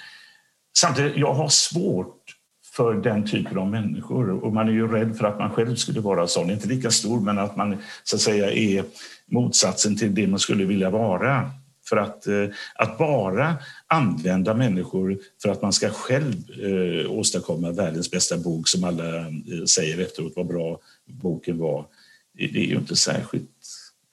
Samtidigt, 0.77 1.17
jag 1.17 1.34
har 1.34 1.49
svårt 1.49 2.23
för 2.71 2.93
den 2.93 3.27
typen 3.27 3.57
av 3.57 3.69
människor 3.69 4.29
och 4.45 4.53
man 4.53 4.67
är 4.67 4.71
ju 4.71 4.88
rädd 4.88 5.17
för 5.17 5.25
att 5.25 5.39
man 5.39 5.51
själv 5.51 5.75
skulle 5.75 5.99
vara 5.99 6.27
sån, 6.27 6.49
inte 6.49 6.67
lika 6.67 6.91
stor 6.91 7.21
men 7.21 7.39
att 7.39 7.55
man 7.55 7.77
så 8.03 8.15
att 8.15 8.21
säga 8.21 8.51
är 8.51 8.84
motsatsen 9.31 9.97
till 9.97 10.15
det 10.15 10.27
man 10.27 10.39
skulle 10.39 10.65
vilja 10.65 10.89
vara. 10.89 11.51
För 11.89 11.97
att, 11.97 12.27
eh, 12.27 12.45
att 12.75 12.97
bara 12.97 13.55
använda 13.88 14.53
människor 14.53 15.17
för 15.41 15.49
att 15.49 15.62
man 15.62 15.73
ska 15.73 15.89
själv 15.89 16.36
eh, 16.63 17.12
åstadkomma 17.12 17.71
världens 17.71 18.12
bästa 18.12 18.38
bok 18.38 18.67
som 18.67 18.84
alla 18.84 19.17
eh, 19.17 19.65
säger 19.67 19.99
efteråt 19.99 20.34
vad 20.36 20.47
bra 20.47 20.79
boken 21.05 21.57
var, 21.57 21.86
det 22.34 22.43
är 22.43 22.65
ju 22.65 22.75
inte 22.75 22.95
särskilt 22.95 23.49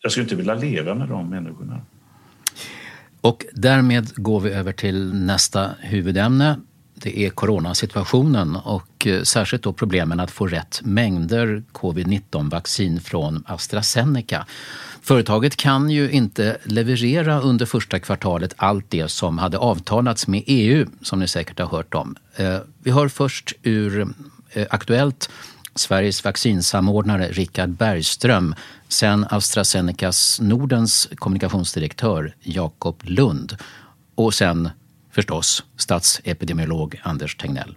jag 0.02 0.12
skulle 0.12 0.24
inte 0.24 0.34
vilja 0.34 0.54
leva 0.54 0.94
med 0.94 1.08
de 1.08 1.30
människorna. 1.30 1.80
Och 3.20 3.46
därmed 3.52 4.16
går 4.16 4.40
vi 4.40 4.50
över 4.50 4.72
till 4.72 5.14
nästa 5.14 5.70
huvudämne. 5.80 6.60
Det 7.02 7.18
är 7.18 7.30
coronasituationen 7.30 8.56
och 8.56 9.06
eh, 9.06 9.22
särskilt 9.22 9.62
då 9.62 9.72
problemen 9.72 10.20
att 10.20 10.30
få 10.30 10.46
rätt 10.46 10.80
mängder 10.84 11.62
covid-19-vaccin 11.72 13.00
från 13.00 13.44
AstraZeneca. 13.46 14.46
Företaget 15.02 15.56
kan 15.56 15.90
ju 15.90 16.10
inte 16.10 16.56
leverera 16.64 17.40
under 17.40 17.66
första 17.66 17.98
kvartalet 17.98 18.54
allt 18.56 18.86
det 18.88 19.08
som 19.08 19.38
hade 19.38 19.58
avtalats 19.58 20.26
med 20.26 20.42
EU, 20.46 20.86
som 21.02 21.20
ni 21.20 21.28
säkert 21.28 21.58
har 21.58 21.66
hört 21.66 21.94
om. 21.94 22.16
Eh, 22.36 22.58
vi 22.82 22.90
hör 22.90 23.08
först 23.08 23.52
ur 23.62 24.08
eh, 24.50 24.66
Aktuellt 24.70 25.30
Sveriges 25.74 26.24
vaccinsamordnare 26.24 27.28
Richard 27.28 27.68
Bergström, 27.68 28.54
sen 28.88 29.26
AstraZenecas 29.30 30.40
Nordens 30.40 31.08
kommunikationsdirektör 31.14 32.34
Jakob 32.40 33.02
Lund 33.04 33.56
och 34.14 34.34
sen 34.34 34.70
förstås 35.18 35.64
statsepidemiolog 35.76 37.00
Anders 37.02 37.36
Tegnell. 37.36 37.76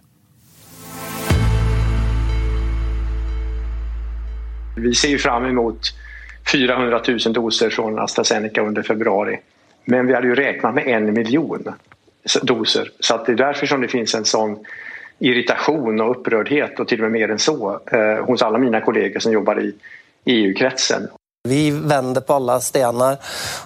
Vi 4.78 4.94
ser 4.96 5.18
fram 5.18 5.46
emot 5.46 5.80
400 6.52 7.02
000 7.08 7.34
doser 7.34 7.70
från 7.70 8.00
AstraZeneca 8.00 8.62
under 8.62 8.84
februari. 8.84 9.40
Men 9.86 10.08
vi 10.08 10.14
hade 10.14 10.28
ju 10.28 10.36
räknat 10.36 10.76
med 10.76 10.88
en 10.88 11.14
miljon 11.14 11.74
doser. 12.44 12.92
Så 13.00 13.16
att 13.16 13.26
det 13.26 13.32
är 13.32 13.36
därför 13.36 13.68
som 13.68 13.82
det 13.82 13.88
finns 13.88 14.16
en 14.16 14.26
sån 14.26 14.66
irritation 15.20 16.02
och 16.02 16.12
upprördhet 16.12 16.80
och 16.80 16.88
till 16.88 17.04
och 17.04 17.12
med 17.12 17.22
mer 17.22 17.32
än 17.32 17.40
så 17.40 17.80
eh, 17.92 18.26
hos 18.26 18.42
alla 18.42 18.58
mina 18.58 18.82
kollegor 18.82 19.20
som 19.20 19.32
jobbar 19.32 19.62
i 19.62 19.74
EU-kretsen. 20.26 21.08
Vi 21.44 21.72
vänder 21.72 22.22
på 22.22 22.34
alla 22.34 22.62
stenar 22.62 23.18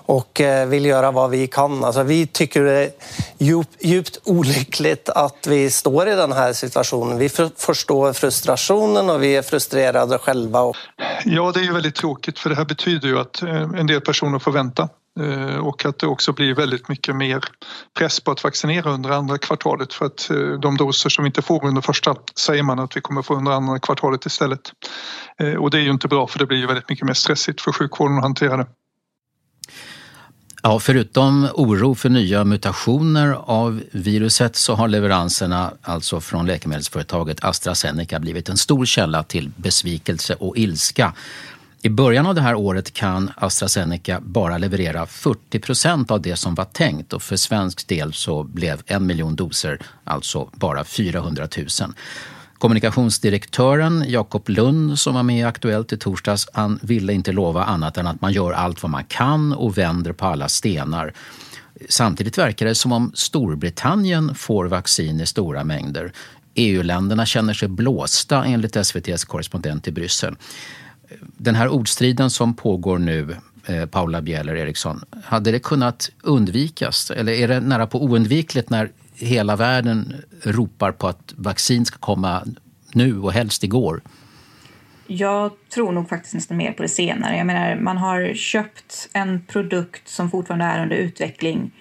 och 0.05 0.41
eh, 0.41 0.67
vill 0.67 0.85
göra 0.85 1.11
vad 1.11 1.29
vi 1.29 1.47
kan. 1.47 1.83
Alltså, 1.83 2.03
vi 2.03 2.27
tycker 2.27 2.63
det 2.63 2.71
är 2.71 2.91
djupt, 3.37 3.69
djupt 3.79 4.17
olyckligt 4.23 5.09
att 5.09 5.47
vi 5.47 5.69
står 5.69 6.07
i 6.07 6.15
den 6.15 6.31
här 6.31 6.53
situationen. 6.53 7.17
Vi 7.17 7.29
förstår 7.57 8.13
frustrationen 8.13 9.09
och 9.09 9.23
vi 9.23 9.35
är 9.35 9.41
frustrerade 9.41 10.17
själva. 10.17 10.73
Ja, 11.25 11.51
det 11.51 11.59
är 11.59 11.63
ju 11.63 11.73
väldigt 11.73 11.95
tråkigt 11.95 12.39
för 12.39 12.49
det 12.49 12.55
här 12.55 12.65
betyder 12.65 13.07
ju 13.07 13.19
att 13.19 13.41
eh, 13.41 13.61
en 13.61 13.87
del 13.87 14.01
personer 14.01 14.39
får 14.39 14.51
vänta 14.51 14.89
Eh, 15.19 15.57
och 15.57 15.85
att 15.85 15.99
det 15.99 16.07
också 16.07 16.33
blir 16.33 16.55
väldigt 16.55 16.89
mycket 16.89 17.15
mer 17.15 17.43
press 17.97 18.19
på 18.19 18.31
att 18.31 18.43
vaccinera 18.43 18.91
under 18.91 19.09
andra 19.09 19.37
kvartalet 19.37 19.93
för 19.93 20.05
att 20.05 20.29
eh, 20.29 20.37
de 20.37 20.77
doser 20.77 21.09
som 21.09 21.23
vi 21.23 21.27
inte 21.27 21.41
får 21.41 21.65
under 21.65 21.81
första 21.81 22.15
säger 22.35 22.63
man 22.63 22.79
att 22.79 22.97
vi 22.97 23.01
kommer 23.01 23.21
få 23.21 23.35
under 23.35 23.51
andra 23.51 23.79
kvartalet 23.79 24.25
istället. 24.25 24.71
Eh, 25.39 25.53
och 25.53 25.71
det 25.71 25.77
är 25.77 25.81
ju 25.81 25.91
inte 25.91 26.07
bra 26.07 26.27
för 26.27 26.39
det 26.39 26.45
blir 26.45 26.57
ju 26.57 26.67
väldigt 26.67 26.89
mycket 26.89 27.05
mer 27.05 27.13
stressigt 27.13 27.61
för 27.61 27.71
sjukvården 27.71 28.17
att 28.17 28.23
hantera 28.23 28.57
det. 28.57 28.67
Ja, 30.63 30.79
förutom 30.79 31.47
oro 31.53 31.95
för 31.95 32.09
nya 32.09 32.43
mutationer 32.43 33.31
av 33.45 33.81
viruset 33.91 34.55
så 34.55 34.75
har 34.75 34.87
leveranserna 34.87 35.71
alltså 35.81 36.21
från 36.21 36.45
läkemedelsföretaget 36.45 37.43
AstraZeneca 37.43 38.19
blivit 38.19 38.49
en 38.49 38.57
stor 38.57 38.85
källa 38.85 39.23
till 39.23 39.51
besvikelse 39.55 40.35
och 40.39 40.57
ilska 40.57 41.13
i 41.85 41.89
början 41.89 42.25
av 42.25 42.35
det 42.35 42.41
här 42.41 42.55
året 42.55 42.93
kan 42.93 43.31
AstraZeneca 43.35 44.19
bara 44.21 44.57
leverera 44.57 45.05
40 45.05 45.59
procent 45.59 46.11
av 46.11 46.21
det 46.21 46.35
som 46.35 46.55
var 46.55 46.65
tänkt 46.65 47.13
och 47.13 47.21
för 47.21 47.35
svensk 47.35 47.87
del 47.87 48.13
så 48.13 48.43
blev 48.43 48.81
en 48.85 49.05
miljon 49.05 49.35
doser 49.35 49.79
alltså 50.03 50.49
bara 50.53 50.83
400 50.83 51.47
000. 51.57 51.67
Kommunikationsdirektören 52.57 54.05
Jakob 54.07 54.49
Lund 54.49 54.99
som 54.99 55.15
var 55.15 55.23
med 55.23 55.39
i 55.39 55.43
Aktuellt 55.43 55.93
i 55.93 55.97
torsdags, 55.97 56.47
han 56.53 56.79
ville 56.81 57.13
inte 57.13 57.31
lova 57.31 57.63
annat 57.63 57.97
än 57.97 58.07
att 58.07 58.21
man 58.21 58.33
gör 58.33 58.51
allt 58.51 58.83
vad 58.83 58.89
man 58.89 59.03
kan 59.03 59.53
och 59.53 59.77
vänder 59.77 60.13
på 60.13 60.25
alla 60.25 60.49
stenar. 60.49 61.13
Samtidigt 61.89 62.37
verkar 62.37 62.65
det 62.65 62.75
som 62.75 62.91
om 62.91 63.11
Storbritannien 63.13 64.35
får 64.35 64.65
vaccin 64.65 65.21
i 65.21 65.25
stora 65.25 65.63
mängder. 65.63 66.13
EU-länderna 66.55 67.25
känner 67.25 67.53
sig 67.53 67.67
blåsta 67.67 68.45
enligt 68.45 68.75
SVTs 68.75 69.25
korrespondent 69.25 69.87
i 69.87 69.91
Bryssel 69.91 70.35
den 71.37 71.55
här 71.55 71.69
ordstriden 71.69 72.29
som 72.29 72.53
pågår 72.53 72.97
nu, 72.97 73.35
eh, 73.65 73.85
Paula 73.85 74.21
Bieler 74.21 74.55
Eriksson. 74.55 75.01
Hade 75.23 75.51
det 75.51 75.59
kunnat 75.59 76.09
undvikas? 76.23 77.11
Eller 77.11 77.31
är 77.31 77.47
det 77.47 77.59
nära 77.59 77.87
på 77.87 78.03
oundvikligt 78.03 78.69
när 78.69 78.91
hela 79.15 79.55
världen 79.55 80.15
ropar 80.43 80.91
på 80.91 81.07
att 81.07 81.33
vaccin 81.35 81.85
ska 81.85 81.97
komma 81.97 82.43
nu 82.93 83.19
och 83.19 83.33
helst 83.33 83.63
igår? 83.63 84.01
Jag 85.07 85.51
tror 85.73 85.91
nog 85.91 86.09
faktiskt 86.09 86.33
nästan 86.33 86.57
mer 86.57 86.71
på 86.71 86.81
det 86.81 86.89
senare. 86.89 87.37
Jag 87.37 87.47
menar, 87.47 87.75
man 87.75 87.97
har 87.97 88.33
köpt 88.33 89.09
en 89.13 89.45
produkt 89.47 90.07
som 90.07 90.31
fortfarande 90.31 90.65
är 90.65 90.83
under 90.83 90.95
utveckling 90.95 91.71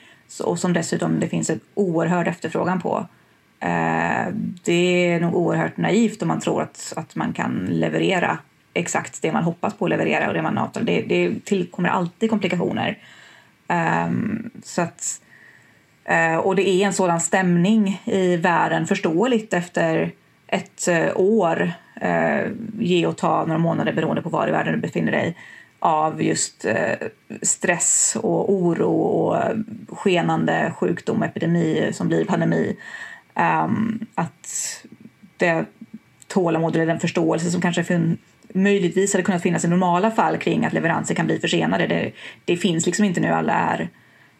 och 0.44 0.58
som 0.58 0.72
dessutom 0.72 1.20
det 1.20 1.28
finns 1.28 1.50
en 1.50 1.60
oerhörd 1.74 2.28
efterfrågan 2.28 2.80
på. 2.80 3.06
Eh, 3.60 4.34
det 4.64 5.12
är 5.12 5.20
nog 5.20 5.34
oerhört 5.34 5.76
naivt 5.76 6.22
om 6.22 6.28
man 6.28 6.40
tror 6.40 6.62
att, 6.62 6.92
att 6.96 7.14
man 7.14 7.32
kan 7.32 7.66
leverera 7.70 8.38
exakt 8.74 9.22
det 9.22 9.32
man 9.32 9.44
hoppas 9.44 9.74
på 9.74 9.84
att 9.84 9.90
leverera 9.90 10.28
och 10.28 10.34
det 10.34 10.42
man 10.42 10.58
avtalar. 10.58 10.86
Det, 10.86 11.02
det 11.02 11.44
tillkommer 11.44 11.88
alltid 11.88 12.30
komplikationer. 12.30 12.98
Um, 13.68 14.50
så 14.62 14.82
att, 14.82 15.20
uh, 16.10 16.36
och 16.36 16.56
det 16.56 16.68
är 16.68 16.86
en 16.86 16.92
sådan 16.92 17.20
stämning 17.20 18.02
i 18.04 18.36
världen, 18.36 18.86
förståeligt 18.86 19.54
efter 19.54 20.12
ett 20.46 20.88
uh, 20.88 21.10
år, 21.14 21.72
uh, 22.02 22.52
ge 22.78 23.06
och 23.06 23.16
ta 23.16 23.44
några 23.44 23.58
månader 23.58 23.92
beroende 23.92 24.22
på 24.22 24.28
var 24.28 24.48
i 24.48 24.50
världen 24.50 24.74
du 24.74 24.80
befinner 24.80 25.12
dig, 25.12 25.36
av 25.78 26.22
just 26.22 26.66
stress 27.42 28.16
och 28.22 28.52
oro 28.52 28.90
och 28.90 29.36
skenande 29.88 30.72
sjukdom 30.76 31.18
och 31.18 31.26
epidemi 31.26 31.90
som 31.92 32.08
blir 32.08 32.24
pandemi. 32.24 32.76
Um, 33.34 34.06
att 34.14 34.84
det 35.36 35.64
tålamod 36.26 36.76
eller 36.76 36.86
den 36.86 37.00
förståelse 37.00 37.50
som 37.50 37.60
kanske 37.60 37.84
möjligtvis 38.54 39.12
hade 39.12 39.22
kunnat 39.22 39.42
finnas 39.42 39.64
i 39.64 39.68
normala 39.68 40.10
fall 40.10 40.38
kring 40.38 40.64
att 40.64 40.72
leveranser 40.72 41.14
kan 41.14 41.26
bli 41.26 41.38
försenade. 41.38 41.86
Det, 41.86 42.12
det 42.44 42.56
finns 42.56 42.86
liksom 42.86 43.04
inte 43.04 43.20
nu. 43.20 43.28
Alla 43.28 43.52
är, 43.52 43.88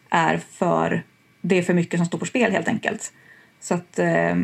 är 0.09 0.37
för... 0.37 1.03
Det 1.41 1.57
är 1.57 1.61
för 1.61 1.73
mycket 1.73 1.99
som 1.99 2.05
står 2.05 2.17
på 2.17 2.25
spel 2.25 2.51
helt 2.51 2.67
enkelt. 2.67 3.13
Så 3.59 3.73
att 3.73 3.99
eh, 3.99 4.35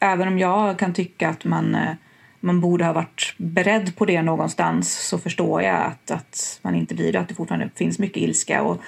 även 0.00 0.28
om 0.28 0.38
jag 0.38 0.78
kan 0.78 0.94
tycka 0.94 1.28
att 1.28 1.44
man, 1.44 1.74
eh, 1.74 1.92
man 2.40 2.60
borde 2.60 2.84
ha 2.84 2.92
varit 2.92 3.34
beredd 3.36 3.96
på 3.96 4.04
det 4.04 4.22
någonstans 4.22 5.08
så 5.08 5.18
förstår 5.18 5.62
jag 5.62 5.76
att, 5.76 6.10
att 6.10 6.60
man 6.62 6.74
inte 6.74 6.94
blir 6.94 7.12
det, 7.12 7.20
att 7.20 7.28
det 7.28 7.34
fortfarande 7.34 7.70
finns 7.74 7.98
mycket 7.98 8.22
ilska. 8.22 8.62
Och, 8.62 8.80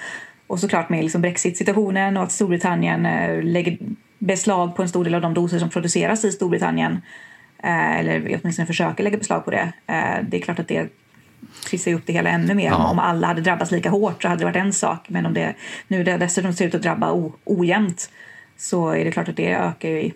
och 0.47 0.59
såklart 0.59 0.89
med 0.89 1.03
liksom 1.03 1.21
Brexit-situationen 1.21 2.17
och 2.17 2.23
att 2.23 2.31
Storbritannien 2.31 3.05
eh, 3.05 3.43
lägger 3.43 3.77
beslag 4.19 4.75
på 4.75 4.81
en 4.81 4.89
stor 4.89 5.03
del 5.03 5.15
av 5.15 5.21
de 5.21 5.33
doser 5.33 5.59
som 5.59 5.69
produceras 5.69 6.25
i 6.25 6.31
Storbritannien 6.31 6.91
Eh, 6.93 7.01
eller 7.69 8.39
åtminstone 8.41 8.65
försöker 8.65 9.03
lägga 9.03 9.17
beslag 9.17 9.45
på 9.45 9.51
det. 9.51 9.73
Eh, 9.87 10.23
det 10.29 10.37
är 10.37 10.41
klart 10.41 10.59
att 10.59 10.67
det 10.67 10.89
trissar 11.65 11.93
upp 11.93 12.01
det 12.05 12.13
hela 12.13 12.29
ännu 12.29 12.53
mer. 12.53 12.65
Ja. 12.65 12.87
Om 12.87 12.99
alla 12.99 13.27
hade 13.27 13.41
drabbats 13.41 13.71
lika 13.71 13.89
hårt 13.89 14.21
så 14.21 14.27
hade 14.27 14.41
det 14.41 14.45
varit 14.45 14.55
en 14.55 14.73
sak. 14.73 15.09
Men 15.09 15.25
om 15.25 15.33
det 15.33 15.55
nu 15.87 16.03
det 16.03 16.17
dessutom 16.17 16.53
ser 16.53 16.67
ut 16.67 16.75
att 16.75 16.81
drabba 16.81 17.11
o, 17.11 17.35
ojämnt 17.43 18.09
så 18.57 18.89
är 18.89 19.05
det 19.05 19.11
klart 19.11 19.29
att 19.29 19.37
det 19.37 19.53
ökar 19.53 19.89
ju 19.89 20.11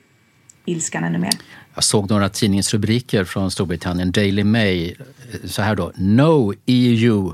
ilskan 0.65 1.03
ännu 1.03 1.17
mer. 1.17 1.33
Jag 1.75 1.83
såg 1.83 2.09
några 2.09 2.29
tidningsrubriker 2.29 3.23
från 3.23 3.51
Storbritannien, 3.51 4.11
Daily 4.11 4.43
Mail, 4.43 5.03
så 5.45 5.61
här 5.61 5.75
då. 5.75 5.91
No 5.95 6.53
EU 6.65 7.33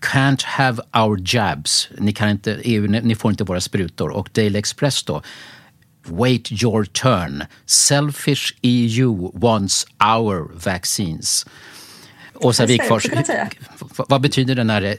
can't 0.00 0.44
have 0.44 0.82
our 0.92 1.20
jabs. 1.24 1.88
Ni, 1.98 2.12
kan 2.12 2.28
inte, 2.28 2.58
EU, 2.62 2.88
ni 2.88 3.14
får 3.14 3.30
inte 3.30 3.44
våra 3.44 3.60
sprutor. 3.60 4.10
Och 4.10 4.28
Daily 4.32 4.58
Express 4.58 5.02
då. 5.02 5.22
Wait 6.08 6.62
your 6.62 6.84
turn. 6.84 7.46
Selfish 7.66 8.54
EU 8.62 9.30
wants 9.34 9.86
our 10.00 10.50
vaccines. 10.54 11.46
Åsa 12.34 12.66
Wikfors, 12.66 13.06
vad 14.08 14.20
betyder 14.20 14.54
det 14.54 14.64
när 14.64 14.80
det, 14.80 14.96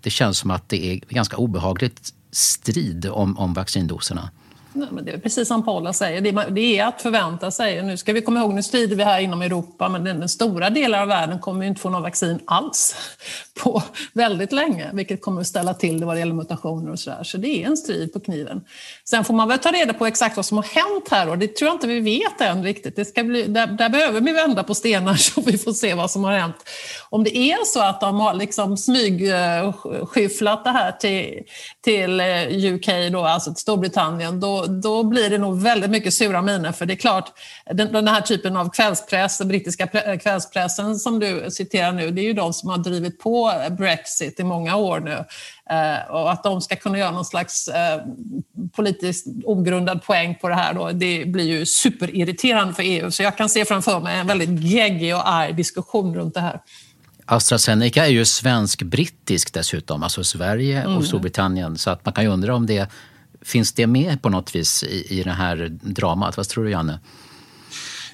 det 0.00 0.10
känns 0.10 0.38
som 0.38 0.50
att 0.50 0.68
det 0.68 0.86
är 0.86 1.00
ganska 1.08 1.36
obehagligt 1.36 2.14
strid 2.32 3.06
om, 3.06 3.38
om 3.38 3.54
vaccindoserna? 3.54 4.30
Nej, 4.72 4.88
men 4.92 5.04
det 5.04 5.12
är 5.12 5.18
precis 5.18 5.48
som 5.48 5.64
Paula 5.64 5.92
säger, 5.92 6.50
det 6.50 6.78
är 6.78 6.86
att 6.86 7.02
förvänta 7.02 7.50
sig. 7.50 7.82
Nu 7.82 7.96
ska 7.96 8.12
vi 8.12 8.22
komma 8.22 8.40
ihåg, 8.40 8.54
nu 8.54 8.62
strider 8.62 8.96
vi 8.96 9.04
här 9.04 9.20
inom 9.20 9.42
Europa, 9.42 9.88
men 9.88 10.04
den, 10.04 10.20
den 10.20 10.28
stora 10.28 10.70
delen 10.70 11.00
av 11.00 11.08
världen 11.08 11.38
kommer 11.38 11.66
inte 11.66 11.80
få 11.80 11.90
någon 11.90 12.02
vaccin 12.02 12.40
alls 12.44 12.96
på 13.62 13.82
väldigt 14.12 14.52
länge, 14.52 14.90
vilket 14.92 15.22
kommer 15.22 15.40
att 15.40 15.46
ställa 15.46 15.74
till 15.74 16.00
det 16.00 16.06
vad 16.06 16.16
det 16.16 16.18
gäller 16.18 16.34
mutationer 16.34 16.92
och 16.92 16.98
sådär. 16.98 17.22
Så 17.22 17.36
det 17.36 17.62
är 17.62 17.66
en 17.66 17.76
strid 17.76 18.12
på 18.12 18.20
kniven. 18.20 18.60
Sen 19.04 19.24
får 19.24 19.34
man 19.34 19.48
väl 19.48 19.58
ta 19.58 19.72
reda 19.72 19.92
på 19.92 20.06
exakt 20.06 20.36
vad 20.36 20.46
som 20.46 20.56
har 20.56 20.64
hänt 20.64 21.08
här 21.10 21.28
och 21.28 21.38
det 21.38 21.56
tror 21.56 21.68
jag 21.68 21.74
inte 21.74 21.86
vi 21.86 22.00
vet 22.00 22.40
än 22.40 22.64
riktigt. 22.64 22.96
Det 22.96 23.04
ska 23.04 23.24
bli, 23.24 23.42
där, 23.42 23.66
där 23.66 23.88
behöver 23.88 24.20
vi 24.20 24.32
vända 24.32 24.62
på 24.62 24.74
stenar 24.74 25.14
så 25.14 25.40
vi 25.40 25.58
får 25.58 25.72
se 25.72 25.94
vad 25.94 26.10
som 26.10 26.24
har 26.24 26.32
hänt. 26.32 26.56
Om 27.08 27.24
det 27.24 27.36
är 27.36 27.64
så 27.64 27.80
att 27.80 28.00
de 28.00 28.20
har 28.20 28.34
liksom 28.34 28.76
smygskyfflat 28.76 30.66
eh, 30.66 30.72
det 30.72 30.78
här 30.78 30.92
till, 30.92 31.42
till 31.80 32.20
eh, 32.20 32.74
UK, 32.74 33.12
då, 33.12 33.24
alltså 33.24 33.50
till 33.50 33.60
Storbritannien, 33.60 34.40
då 34.40 34.59
då, 34.66 35.02
blir 35.02 35.30
det 35.30 35.38
nog 35.38 35.62
väldigt 35.62 35.90
mycket 35.90 36.14
sura 36.14 36.42
miner. 36.42 36.72
För 36.72 36.86
det 36.86 36.94
är 36.94 36.96
klart, 36.96 37.32
den, 37.70 37.92
den 37.92 38.08
här 38.08 38.20
typen 38.20 38.56
av 38.56 38.70
kvällspress, 38.70 39.38
den 39.38 39.48
brittiska 39.48 39.86
kvällspressen 40.16 40.96
som 40.96 41.18
du 41.18 41.46
citerar 41.50 41.92
nu, 41.92 42.10
det 42.10 42.20
är 42.20 42.24
ju 42.24 42.32
de 42.32 42.52
som 42.52 42.70
har 42.70 42.78
drivit 42.78 43.18
på 43.18 43.52
Brexit 43.70 44.40
i 44.40 44.44
många 44.44 44.76
år 44.76 45.00
nu. 45.00 45.24
Eh, 45.70 46.10
och 46.10 46.32
att 46.32 46.42
de 46.42 46.60
ska 46.60 46.76
kunna 46.76 46.98
göra 46.98 47.10
någon 47.10 47.24
slags 47.24 47.68
eh, 47.68 48.00
politiskt 48.76 49.26
ogrundad 49.44 50.02
poäng 50.02 50.38
på 50.40 50.48
det 50.48 50.54
här, 50.54 50.74
då, 50.74 50.90
det 50.92 51.24
blir 51.26 51.44
ju 51.44 51.66
superirriterande 51.66 52.74
för 52.74 52.82
EU. 52.82 53.10
Så 53.10 53.22
jag 53.22 53.36
kan 53.36 53.48
se 53.48 53.64
framför 53.64 54.00
mig 54.00 54.18
en 54.18 54.26
väldigt 54.26 54.60
geggig 54.60 55.14
och 55.14 55.28
arg 55.28 55.52
diskussion 55.52 56.14
runt 56.14 56.34
det 56.34 56.40
här. 56.40 56.60
AstraZeneca 57.30 58.06
är 58.06 58.10
ju 58.10 58.24
svensk-brittisk 58.24 59.52
dessutom, 59.52 60.02
alltså 60.02 60.24
Sverige 60.24 60.84
och 60.84 60.90
mm. 60.90 61.02
Storbritannien. 61.02 61.78
Så 61.78 61.90
att 61.90 62.04
man 62.04 62.14
kan 62.14 62.24
ju 62.24 62.30
undra 62.30 62.54
om 62.54 62.66
det 62.66 62.90
Finns 63.42 63.72
det 63.72 63.86
med 63.86 64.22
på 64.22 64.28
något 64.28 64.54
vis 64.54 64.82
i, 64.82 65.06
i 65.20 65.22
det 65.22 65.30
här 65.30 65.78
dramat? 65.82 66.36
Vad 66.36 66.48
tror 66.48 66.64
du, 66.64 66.70
Janne? 66.70 66.98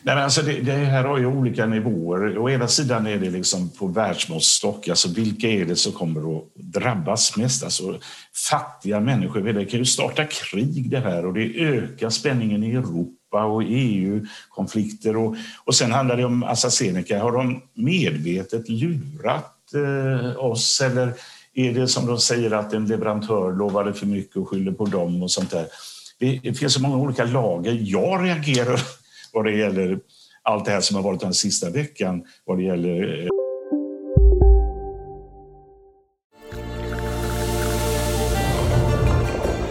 Nej, 0.06 0.14
men 0.14 0.24
alltså 0.24 0.42
det, 0.42 0.60
det, 0.60 0.72
här 0.72 1.04
har 1.04 1.18
ju 1.18 1.26
olika 1.26 1.66
nivåer. 1.66 2.38
Å 2.38 2.50
ena 2.50 2.68
sidan 2.68 3.06
är 3.06 3.18
det 3.18 3.30
liksom 3.30 3.70
på 3.70 3.86
världsmåttstock, 3.86 4.88
alltså 4.88 5.08
vilka 5.08 5.48
är 5.48 5.64
det 5.64 5.76
som 5.76 5.92
kommer 5.92 6.38
att 6.38 6.44
drabbas 6.54 7.36
mest? 7.36 7.64
Alltså 7.64 7.98
fattiga 8.50 9.00
människor, 9.00 9.52
det 9.52 9.64
kan 9.64 9.78
ju 9.78 9.84
starta 9.84 10.24
krig 10.24 10.90
det 10.90 11.00
här 11.00 11.26
och 11.26 11.34
det 11.34 11.60
ökar 11.60 12.10
spänningen 12.10 12.64
i 12.64 12.74
Europa 12.74 13.44
och 13.44 13.62
EU-konflikter. 13.66 15.16
Och, 15.16 15.36
och 15.64 15.74
sen 15.74 15.92
handlar 15.92 16.16
det 16.16 16.24
om 16.24 16.42
AstraZeneca, 16.42 17.18
har 17.18 17.32
de 17.32 17.62
medvetet 17.74 18.68
lurat 18.68 19.56
eh, 19.74 20.44
oss 20.44 20.80
eller 20.80 21.12
är 21.56 21.72
det 21.72 21.88
som 21.88 22.06
de 22.06 22.18
säger 22.18 22.50
att 22.50 22.72
en 22.72 22.86
leverantör 22.86 23.52
lovade 23.52 23.94
för 23.94 24.06
mycket 24.06 24.36
och 24.36 24.48
skyller 24.48 24.72
på 24.72 24.84
dem 24.84 25.22
och 25.22 25.30
sånt 25.30 25.50
där? 25.50 25.66
Det 26.18 26.58
finns 26.58 26.74
så 26.74 26.82
många 26.82 26.96
olika 26.96 27.24
lager. 27.24 27.78
Jag 27.80 28.24
reagerar 28.24 28.80
vad 29.32 29.44
det 29.44 29.52
gäller 29.52 29.98
allt 30.42 30.64
det 30.64 30.70
här 30.70 30.80
som 30.80 30.96
har 30.96 31.02
varit 31.02 31.20
den 31.20 31.34
sista 31.34 31.70
veckan 31.70 32.24
vad 32.44 32.58
det 32.58 32.64
gäller 32.64 33.22
eh, 33.22 33.28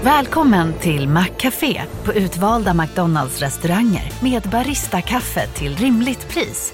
Välkommen 0.03 0.73
till 0.73 1.07
Maccafé 1.07 1.81
på 2.03 2.13
utvalda 2.13 2.73
McDonalds 2.73 3.39
restauranger 3.39 4.11
med 4.23 4.41
Baristakaffe 4.41 5.47
till 5.47 5.75
rimligt 5.75 6.29
pris. 6.29 6.73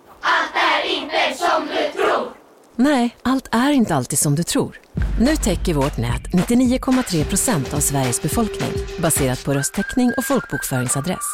Allt 0.21 0.55
är 0.55 0.89
inte 0.89 1.37
som 1.37 1.67
du 1.67 2.01
tror. 2.01 2.33
Nej, 2.75 3.15
allt 3.21 3.49
är 3.51 3.71
inte 3.71 3.95
alltid 3.95 4.19
som 4.19 4.35
du 4.35 4.43
tror. 4.43 4.79
Nu 5.19 5.35
täcker 5.35 5.73
vårt 5.73 5.97
nät 5.97 6.21
99,3 6.33 7.23
procent 7.23 7.73
av 7.73 7.79
Sveriges 7.79 8.21
befolkning 8.21 8.71
baserat 9.01 9.45
på 9.45 9.53
röstteckning 9.53 10.11
och 10.17 10.25
folkbokföringsadress. 10.25 11.25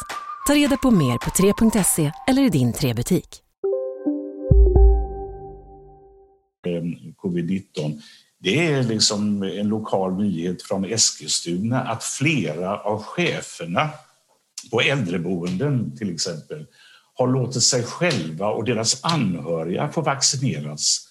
Ta 0.46 0.54
reda 0.54 0.76
på 0.76 0.90
mer 0.90 1.18
på 1.18 1.30
3.se 1.30 2.12
eller 2.28 2.42
i 2.42 2.48
din 2.48 2.72
3-butik. 2.72 3.42
Ehm, 6.66 7.14
Covid-19. 7.16 8.00
Det 8.40 8.66
är 8.66 8.82
liksom 8.82 9.42
en 9.42 9.68
lokal 9.68 10.16
nyhet 10.16 10.62
från 10.62 10.84
Eskilstuna 10.84 11.80
att 11.80 12.04
flera 12.04 12.78
av 12.78 13.02
cheferna 13.02 13.90
på 14.70 14.80
äldreboenden 14.80 15.96
till 15.96 16.14
exempel 16.14 16.66
har 17.18 17.28
låtit 17.28 17.62
sig 17.62 17.82
själva 17.82 18.48
och 18.48 18.64
deras 18.64 19.04
anhöriga 19.04 19.88
få 19.88 20.00
vaccineras 20.00 21.08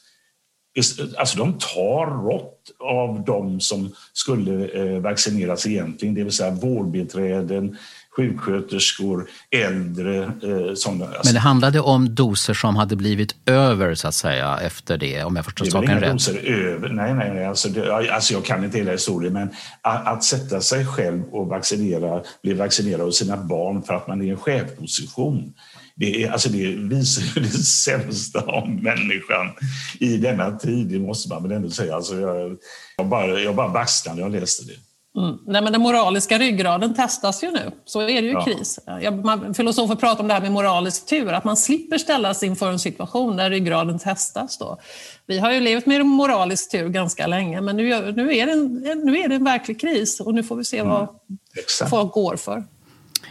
Alltså 1.17 1.37
de 1.37 1.53
tar 1.53 2.23
rått 2.23 2.53
av 2.79 3.23
de 3.25 3.59
som 3.59 3.95
skulle 4.13 4.67
eh, 4.67 5.01
vaccineras 5.01 5.67
egentligen, 5.67 6.15
det 6.15 6.23
vill 6.23 6.33
säga 6.33 6.51
vårdbiträden, 6.51 7.77
sjuksköterskor, 8.15 9.29
äldre. 9.51 10.23
Eh, 10.23 10.73
sådana. 10.75 11.05
Men 11.23 11.33
det 11.33 11.39
handlade 11.39 11.79
om 11.79 12.15
doser 12.15 12.53
som 12.53 12.75
hade 12.75 12.95
blivit 12.95 13.35
över 13.45 13.95
så 13.95 14.07
att 14.07 14.15
säga 14.15 14.59
efter 14.61 14.97
det, 14.97 15.23
om 15.23 15.35
jag 15.35 15.45
förstår 15.45 15.65
saken 15.65 15.99
rätt? 15.99 16.11
Doser 16.11 16.45
över. 16.45 16.89
Nej, 16.89 17.13
nej, 17.13 17.33
nej. 17.33 17.45
Alltså, 17.45 17.69
det, 17.69 17.95
alltså 17.95 18.33
jag 18.33 18.45
kan 18.45 18.63
inte 18.63 18.77
hela 18.77 18.91
historien, 18.91 19.33
men 19.33 19.49
att, 19.81 20.07
att, 20.07 20.23
sätta 20.23 20.61
sig 20.61 20.85
själv 20.85 21.23
och 21.31 21.47
vaccinera, 21.47 22.21
bli 22.43 22.53
vaccinerad 22.53 23.01
av 23.01 23.11
sina 23.11 23.37
barn 23.37 23.83
för 23.83 23.93
att 23.93 24.07
man 24.07 24.21
är 24.21 24.25
i 24.25 24.29
en 24.29 24.37
chefposition 24.37 25.53
det, 25.99 26.23
är, 26.23 26.31
alltså 26.31 26.49
det 26.49 26.67
visar 26.67 27.39
det 27.41 27.49
sämsta 27.63 28.45
om 28.45 28.75
människan 28.75 29.51
i 29.99 30.17
denna 30.17 30.57
tid, 30.57 30.87
det 30.87 30.99
måste 30.99 31.29
man 31.29 31.43
väl 31.43 31.51
ändå 31.51 31.69
säga. 31.69 31.95
Alltså 31.95 32.19
jag, 32.19 32.57
jag 32.97 33.07
bara, 33.07 33.39
jag 33.39 33.55
bara 33.55 33.69
baxnade 33.69 34.15
när 34.15 34.23
jag 34.23 34.31
läste 34.31 34.65
det. 34.65 34.77
Mm. 35.17 35.37
Nej, 35.45 35.61
men 35.61 35.73
den 35.73 35.81
moraliska 35.81 36.37
ryggraden 36.37 36.93
testas 36.93 37.43
ju 37.43 37.51
nu. 37.51 37.71
Så 37.85 38.01
är 38.01 38.05
det 38.21 38.27
ju 38.27 38.31
ja. 38.31 38.45
kris. 38.45 38.79
man, 39.23 39.53
filosofer 39.53 39.95
pratar 39.95 40.21
om 40.21 40.27
det 40.27 40.33
här 40.33 40.41
med 40.41 40.51
moralisk 40.51 41.05
tur, 41.05 41.33
att 41.33 41.43
man 41.43 41.57
slipper 41.57 41.97
ställas 41.97 42.43
inför 42.43 42.71
en 42.71 42.79
situation 42.79 43.37
där 43.37 43.49
ryggraden 43.49 43.99
testas. 43.99 44.57
Då. 44.57 44.79
Vi 45.25 45.39
har 45.39 45.51
ju 45.51 45.59
levt 45.59 45.85
med 45.85 46.05
moralisk 46.05 46.71
tur 46.71 46.89
ganska 46.89 47.27
länge, 47.27 47.61
men 47.61 47.77
nu, 47.77 48.11
nu, 48.11 48.37
är, 48.37 48.45
det 48.45 48.51
en, 48.51 49.01
nu 49.05 49.19
är 49.19 49.27
det 49.27 49.35
en 49.35 49.43
verklig 49.43 49.81
kris 49.81 50.19
och 50.19 50.33
nu 50.33 50.43
får 50.43 50.55
vi 50.55 50.63
se 50.63 50.81
vad 50.81 51.01
mm. 51.01 51.89
folk 51.89 52.11
går 52.11 52.35
för. 52.35 52.63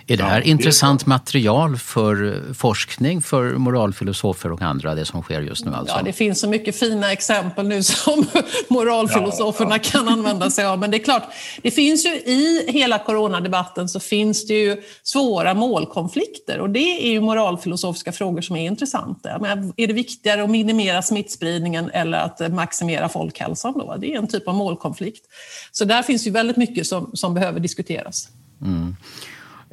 Är 0.08 0.16
det 0.16 0.24
här 0.24 0.38
ja, 0.38 0.44
intressant 0.44 1.00
det 1.00 1.08
material 1.08 1.78
för 1.78 2.42
forskning 2.54 3.22
för 3.22 3.52
moralfilosofer 3.52 4.52
och 4.52 4.62
andra, 4.62 4.94
det 4.94 5.04
som 5.04 5.22
sker 5.22 5.40
just 5.40 5.64
nu? 5.64 5.74
Alltså? 5.74 5.96
Ja, 5.96 6.02
det 6.02 6.12
finns 6.12 6.40
så 6.40 6.48
mycket 6.48 6.78
fina 6.78 7.12
exempel 7.12 7.68
nu 7.68 7.82
som 7.82 8.26
moralfilosoferna 8.68 9.76
ja, 9.76 9.90
kan 9.90 10.08
använda 10.08 10.50
sig 10.50 10.64
av. 10.64 10.78
Men 10.78 10.90
det 10.90 10.96
är 10.96 11.04
klart, 11.04 11.22
det 11.62 11.70
finns 11.70 12.06
ju 12.06 12.10
i 12.10 12.64
hela 12.68 12.98
coronadebatten 12.98 13.88
så 13.88 14.00
finns 14.00 14.46
det 14.46 14.54
ju 14.54 14.82
svåra 15.02 15.54
målkonflikter 15.54 16.60
och 16.60 16.70
det 16.70 17.06
är 17.06 17.10
ju 17.10 17.20
moralfilosofiska 17.20 18.12
frågor 18.12 18.40
som 18.40 18.56
är 18.56 18.66
intressanta. 18.66 19.38
Men 19.40 19.72
är 19.76 19.86
det 19.86 19.92
viktigare 19.92 20.42
att 20.42 20.50
minimera 20.50 21.02
smittspridningen 21.02 21.90
eller 21.90 22.18
att 22.18 22.52
maximera 22.52 23.08
folkhälsan 23.08 23.72
då? 23.72 23.96
Det 23.98 24.14
är 24.14 24.18
en 24.18 24.28
typ 24.28 24.48
av 24.48 24.54
målkonflikt. 24.54 25.24
Så 25.72 25.84
där 25.84 26.02
finns 26.02 26.26
ju 26.26 26.30
väldigt 26.30 26.56
mycket 26.56 26.86
som, 26.86 27.10
som 27.14 27.34
behöver 27.34 27.60
diskuteras. 27.60 28.28
Mm. 28.62 28.96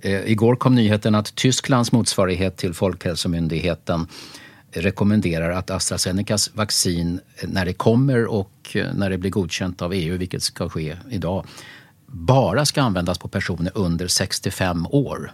Eh, 0.03 0.31
igår 0.31 0.55
kom 0.55 0.75
nyheten 0.75 1.15
att 1.15 1.35
Tysklands 1.35 1.91
motsvarighet 1.91 2.57
till 2.57 2.73
Folkhälsomyndigheten 2.73 4.07
rekommenderar 4.71 5.51
att 5.51 5.71
AstraZenecas 5.71 6.55
vaccin, 6.55 7.19
eh, 7.35 7.49
när 7.49 7.65
det 7.65 7.73
kommer 7.73 8.25
och 8.25 8.51
eh, 8.73 8.93
när 8.93 9.09
det 9.09 9.17
blir 9.17 9.31
godkänt 9.31 9.81
av 9.81 9.93
EU, 9.93 10.17
vilket 10.17 10.43
ska 10.43 10.69
ske 10.69 10.97
idag, 11.09 11.45
bara 12.05 12.65
ska 12.65 12.81
användas 12.81 13.17
på 13.17 13.27
personer 13.27 13.71
under 13.75 14.07
65 14.07 14.87
år. 14.89 15.31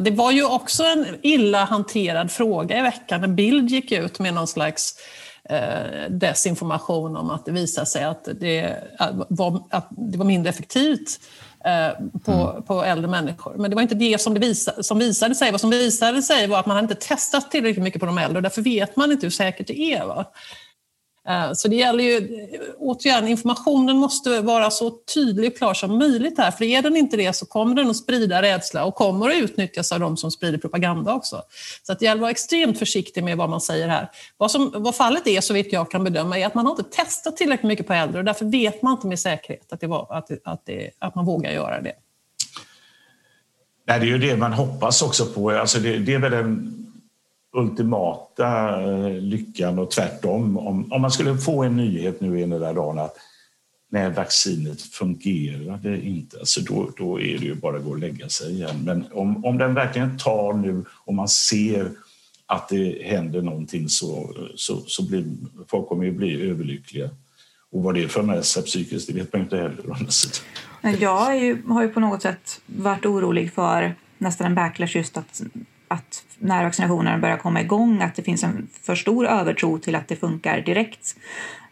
Det 0.00 0.10
var 0.10 0.32
ju 0.32 0.44
också 0.44 0.82
en 0.82 1.06
illa 1.22 1.64
hanterad 1.64 2.30
fråga 2.30 2.78
i 2.78 2.82
veckan 2.82 3.24
En 3.24 3.36
Bild 3.36 3.70
gick 3.70 3.92
ut 3.92 4.18
med 4.18 4.34
någon 4.34 4.46
slags 4.46 4.94
desinformation 6.08 7.16
om 7.16 7.30
att 7.30 7.44
det 7.44 7.52
visade 7.52 7.86
sig 7.86 8.04
att 8.04 8.28
det 8.40 8.76
var, 9.28 9.62
att 9.70 9.88
det 9.90 10.18
var 10.18 10.24
mindre 10.24 10.50
effektivt 10.50 11.20
på, 12.24 12.32
mm. 12.32 12.62
på 12.62 12.84
äldre 12.84 13.10
människor. 13.10 13.54
Men 13.56 13.70
det 13.70 13.74
var 13.74 13.82
inte 13.82 13.94
det 13.94 14.20
som, 14.20 14.34
det 14.34 14.40
visa, 14.40 14.82
som 14.82 14.98
visade 14.98 15.34
sig. 15.34 15.50
Vad 15.50 15.60
som 15.60 15.70
visade 15.70 16.22
sig 16.22 16.46
var 16.46 16.58
att 16.58 16.66
man 16.66 16.76
hade 16.76 16.92
inte 16.92 17.06
testat 17.06 17.50
tillräckligt 17.50 17.84
mycket 17.84 18.00
på 18.00 18.06
de 18.06 18.18
äldre 18.18 18.36
och 18.36 18.42
därför 18.42 18.62
vet 18.62 18.96
man 18.96 19.12
inte 19.12 19.26
hur 19.26 19.30
säkert 19.30 19.66
det 19.66 19.80
är. 19.80 20.06
Va? 20.06 20.24
Eh, 21.28 21.52
så 21.52 21.68
det 21.68 21.76
gäller 21.76 22.04
ju, 22.04 22.46
återigen, 22.78 23.28
informationen 23.28 23.96
måste 23.96 24.40
vara 24.40 24.70
så 24.70 24.90
tydlig 25.14 25.52
och 25.52 25.58
klar 25.58 25.74
som 25.74 25.98
möjligt 25.98 26.38
här, 26.38 26.50
för 26.50 26.64
är 26.64 26.82
den 26.82 26.96
inte 26.96 27.16
det 27.16 27.32
så 27.32 27.46
kommer 27.46 27.74
den 27.74 27.90
att 27.90 27.96
sprida 27.96 28.42
rädsla 28.42 28.84
och 28.84 28.94
kommer 28.94 29.28
att 29.28 29.36
utnyttjas 29.36 29.92
av 29.92 30.00
de 30.00 30.16
som 30.16 30.30
sprider 30.30 30.58
propaganda 30.58 31.14
också. 31.14 31.42
Så 31.82 31.92
att 31.92 31.98
det 31.98 32.04
gäller 32.04 32.18
att 32.18 32.20
vara 32.20 32.30
extremt 32.30 32.78
försiktig 32.78 33.24
med 33.24 33.36
vad 33.36 33.50
man 33.50 33.60
säger 33.60 33.88
här. 33.88 34.10
Vad, 34.36 34.50
som, 34.50 34.72
vad 34.74 34.96
fallet 34.96 35.26
är, 35.26 35.40
så 35.40 35.54
vitt 35.54 35.72
jag 35.72 35.90
kan 35.90 36.04
bedöma, 36.04 36.38
är 36.38 36.46
att 36.46 36.54
man 36.54 36.66
har 36.66 36.72
inte 36.72 36.96
testat 36.96 37.36
tillräckligt 37.36 37.68
mycket 37.68 37.86
på 37.86 37.92
äldre 37.92 38.18
och 38.18 38.24
därför 38.24 38.44
vet 38.44 38.82
man 38.82 38.92
inte 38.92 39.06
med 39.06 39.18
säkerhet 39.18 39.72
att, 39.72 39.80
det 39.80 39.86
var, 39.86 40.06
att, 40.10 40.30
att, 40.44 40.66
det, 40.66 40.90
att 40.98 41.14
man 41.14 41.24
vågar 41.24 41.50
göra 41.50 41.80
det. 41.80 41.92
Nej, 43.88 44.00
det 44.00 44.06
är 44.06 44.08
ju 44.08 44.18
det 44.18 44.36
man 44.36 44.52
hoppas 44.52 45.02
också 45.02 45.26
på. 45.26 45.50
Alltså 45.50 45.78
det, 45.78 45.98
det 45.98 46.14
är 46.14 46.18
väl 46.18 46.32
en 46.32 46.85
ultimata 47.56 48.80
eh, 48.82 49.12
lyckan 49.12 49.78
och 49.78 49.90
tvärtom. 49.90 50.58
Om, 50.58 50.92
om 50.92 51.02
man 51.02 51.10
skulle 51.10 51.38
få 51.38 51.62
en 51.62 51.76
nyhet 51.76 52.20
nu 52.20 52.40
ena 52.40 52.58
där 52.58 52.74
dagen 52.74 52.98
att 52.98 53.16
när 53.90 54.10
vaccinet 54.10 54.82
fungerade 54.82 56.00
inte, 56.06 56.38
alltså 56.38 56.60
då, 56.60 56.90
då 56.96 57.20
är 57.20 57.38
det 57.38 57.44
ju 57.44 57.54
bara 57.54 57.76
att 57.76 57.84
gå 57.84 57.90
och 57.90 57.98
lägga 57.98 58.28
sig 58.28 58.52
igen. 58.52 58.84
Men 58.84 59.04
om, 59.12 59.44
om 59.44 59.58
den 59.58 59.74
verkligen 59.74 60.18
tar 60.18 60.52
nu 60.52 60.84
och 60.90 61.14
man 61.14 61.28
ser 61.28 61.90
att 62.46 62.68
det 62.68 63.02
händer 63.04 63.42
någonting 63.42 63.88
så, 63.88 64.34
så, 64.56 64.80
så 64.86 65.06
blir 65.06 65.24
folk 65.68 65.88
kommer 65.88 66.04
ju 66.04 66.12
bli 66.12 66.50
överlyckliga. 66.50 67.10
Och 67.72 67.82
vad 67.82 67.94
det 67.94 68.08
för 68.08 68.22
med 68.22 68.44
sig 68.44 68.62
psykiskt, 68.62 69.06
det 69.06 69.14
vet 69.14 69.32
man 69.32 69.42
inte 69.42 69.56
heller. 69.56 69.84
Jag 71.00 71.40
ju, 71.40 71.62
har 71.66 71.82
ju 71.82 71.88
på 71.88 72.00
något 72.00 72.22
sätt 72.22 72.60
varit 72.66 73.06
orolig 73.06 73.52
för 73.52 73.94
nästan 74.18 74.46
en 74.46 74.54
backlash 74.54 74.96
just 74.96 75.16
att 75.16 75.42
att 75.88 76.24
när 76.38 76.64
vaccinationerna 76.64 77.18
börjar 77.18 77.36
komma 77.36 77.60
igång 77.60 78.02
att 78.02 78.14
det 78.14 78.22
finns 78.22 78.44
en 78.44 78.68
för 78.82 78.94
stor 78.94 79.26
övertro 79.26 79.78
till 79.78 79.94
att 79.94 80.08
det 80.08 80.16
funkar 80.16 80.60
direkt 80.60 81.16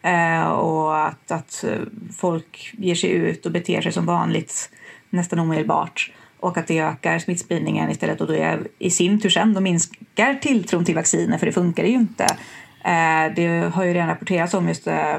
eh, 0.01 0.43
och 0.43 1.07
att, 1.07 1.31
att 1.31 1.63
eh, 1.63 1.79
folk 2.17 2.73
ger 2.77 2.95
sig 2.95 3.09
ut 3.09 3.45
och 3.45 3.51
beter 3.51 3.81
sig 3.81 3.91
som 3.91 4.05
vanligt 4.05 4.69
nästan 5.09 5.39
omedelbart 5.39 6.11
och 6.39 6.57
att 6.57 6.67
det 6.67 6.79
ökar 6.79 7.19
smittspridningen 7.19 7.89
istället 7.89 8.21
och 8.21 8.27
då 8.27 8.33
är, 8.33 8.67
i 8.79 8.91
sin 8.91 9.19
tur 9.19 9.29
sen 9.29 9.53
då 9.53 9.61
minskar 9.61 10.33
tilltron 10.33 10.85
till 10.85 10.95
vacciner 10.95 11.37
för 11.37 11.45
det 11.45 11.51
funkar 11.51 11.83
ju 11.83 11.93
inte. 11.93 12.23
Eh, 12.83 13.33
det 13.35 13.71
har 13.73 13.83
ju 13.83 13.93
redan 13.93 14.07
rapporterats 14.07 14.53
om 14.53 14.67
just 14.67 14.87
eh, 14.87 15.15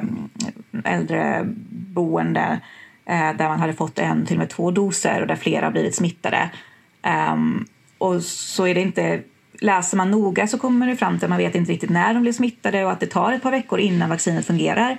äldreboende 0.84 2.60
eh, 3.06 3.32
där 3.36 3.48
man 3.48 3.60
hade 3.60 3.72
fått 3.72 3.98
en 3.98 4.26
till 4.26 4.36
och 4.36 4.38
med 4.38 4.50
två 4.50 4.70
doser 4.70 5.20
och 5.20 5.26
där 5.26 5.36
flera 5.36 5.66
har 5.66 5.72
blivit 5.72 5.94
smittade. 5.94 6.50
Um, 7.32 7.66
och 7.98 8.22
så 8.22 8.66
är 8.66 8.74
det 8.74 8.80
inte 8.80 9.22
läser 9.60 9.96
man 9.96 10.10
noga 10.10 10.46
så 10.46 10.58
kommer 10.58 10.86
det 10.86 10.96
fram 10.96 11.18
till 11.18 11.24
att 11.24 11.30
man 11.30 11.38
vet 11.38 11.54
inte 11.54 11.72
riktigt 11.72 11.90
när 11.90 12.14
de 12.14 12.22
blir 12.22 12.32
smittade 12.32 12.84
och 12.84 12.92
att 12.92 13.00
det 13.00 13.06
tar 13.06 13.32
ett 13.32 13.42
par 13.42 13.50
veckor 13.50 13.78
innan 13.78 14.10
vaccinet 14.10 14.46
fungerar. 14.46 14.98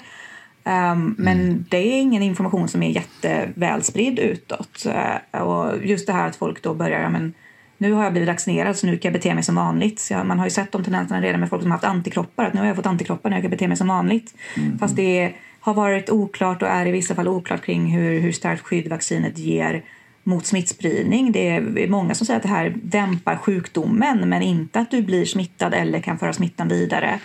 Um, 0.64 1.16
men 1.18 1.40
mm. 1.42 1.66
det 1.70 1.78
är 1.78 2.02
ingen 2.02 2.24
information 2.24 2.68
som 2.68 2.84
är 2.84 2.90
jättevälspridd 2.90 4.20
utåt. 4.20 4.86
Uh, 4.86 5.42
och 5.42 5.86
just 5.86 6.08
det 6.08 6.14
här 6.14 6.28
att 6.28 6.36
folk 6.36 6.64
då 6.64 6.74
börjar, 6.74 7.02
ja, 7.02 7.10
men 7.10 7.34
nu 7.78 7.92
har 7.92 8.04
jag 8.04 8.14
blivit 8.14 8.30
vaccinerad 8.30 8.78
så 8.78 8.88
nu 8.88 8.98
kan 8.98 9.12
jag 9.12 9.22
bete 9.22 9.34
mig 9.34 9.44
som 9.44 9.56
vanligt. 9.56 10.08
Ja, 10.12 10.24
man 10.24 10.40
har 10.40 10.46
ju 10.46 10.50
sett 10.50 10.72
de 10.72 10.84
tendenserna 10.84 11.22
redan 11.22 11.40
med 11.40 11.50
folk 11.50 11.62
som 11.62 11.72
har 11.72 11.78
haft 11.78 11.86
antikroppar, 11.86 12.46
att 12.46 12.54
nu 12.54 12.60
har 12.60 12.68
jag 12.68 12.76
fått 12.76 12.86
antikroppar 12.86 13.32
jag 13.32 13.42
kan 13.42 13.52
bete 13.52 13.68
mig 13.68 13.78
som 13.78 13.88
vanligt. 13.88 14.34
Mm. 14.58 14.80
Fast 14.80 14.96
det 14.96 15.34
har 15.60 15.74
varit 15.74 16.10
oklart 16.10 16.62
och 16.62 16.68
är 16.68 16.86
i 16.86 16.92
vissa 16.92 17.16
fall 17.16 17.28
oklart 17.28 17.66
kring 17.66 17.86
hur, 17.86 18.20
hur 18.20 18.32
starkt 18.32 18.62
skydd 18.62 18.88
vaccinet 18.88 19.38
ger 19.38 19.84
mot 20.28 20.46
smittspridning. 20.46 21.32
Det 21.32 21.50
är 21.50 21.88
många 21.88 22.16
som 22.16 22.28
säger 22.28 22.38
att 22.38 22.44
det 22.44 22.50
här 22.50 22.76
dämpar 22.84 23.36
sjukdomen 23.36 24.30
men 24.30 24.42
inte 24.42 24.80
att 24.80 24.92
du 24.92 25.02
blir 25.02 25.26
smittad 25.26 25.74
eller 25.74 26.00
kan 26.00 26.20
föra 26.20 26.34
smittan 26.34 26.68
vidare. 26.68 27.20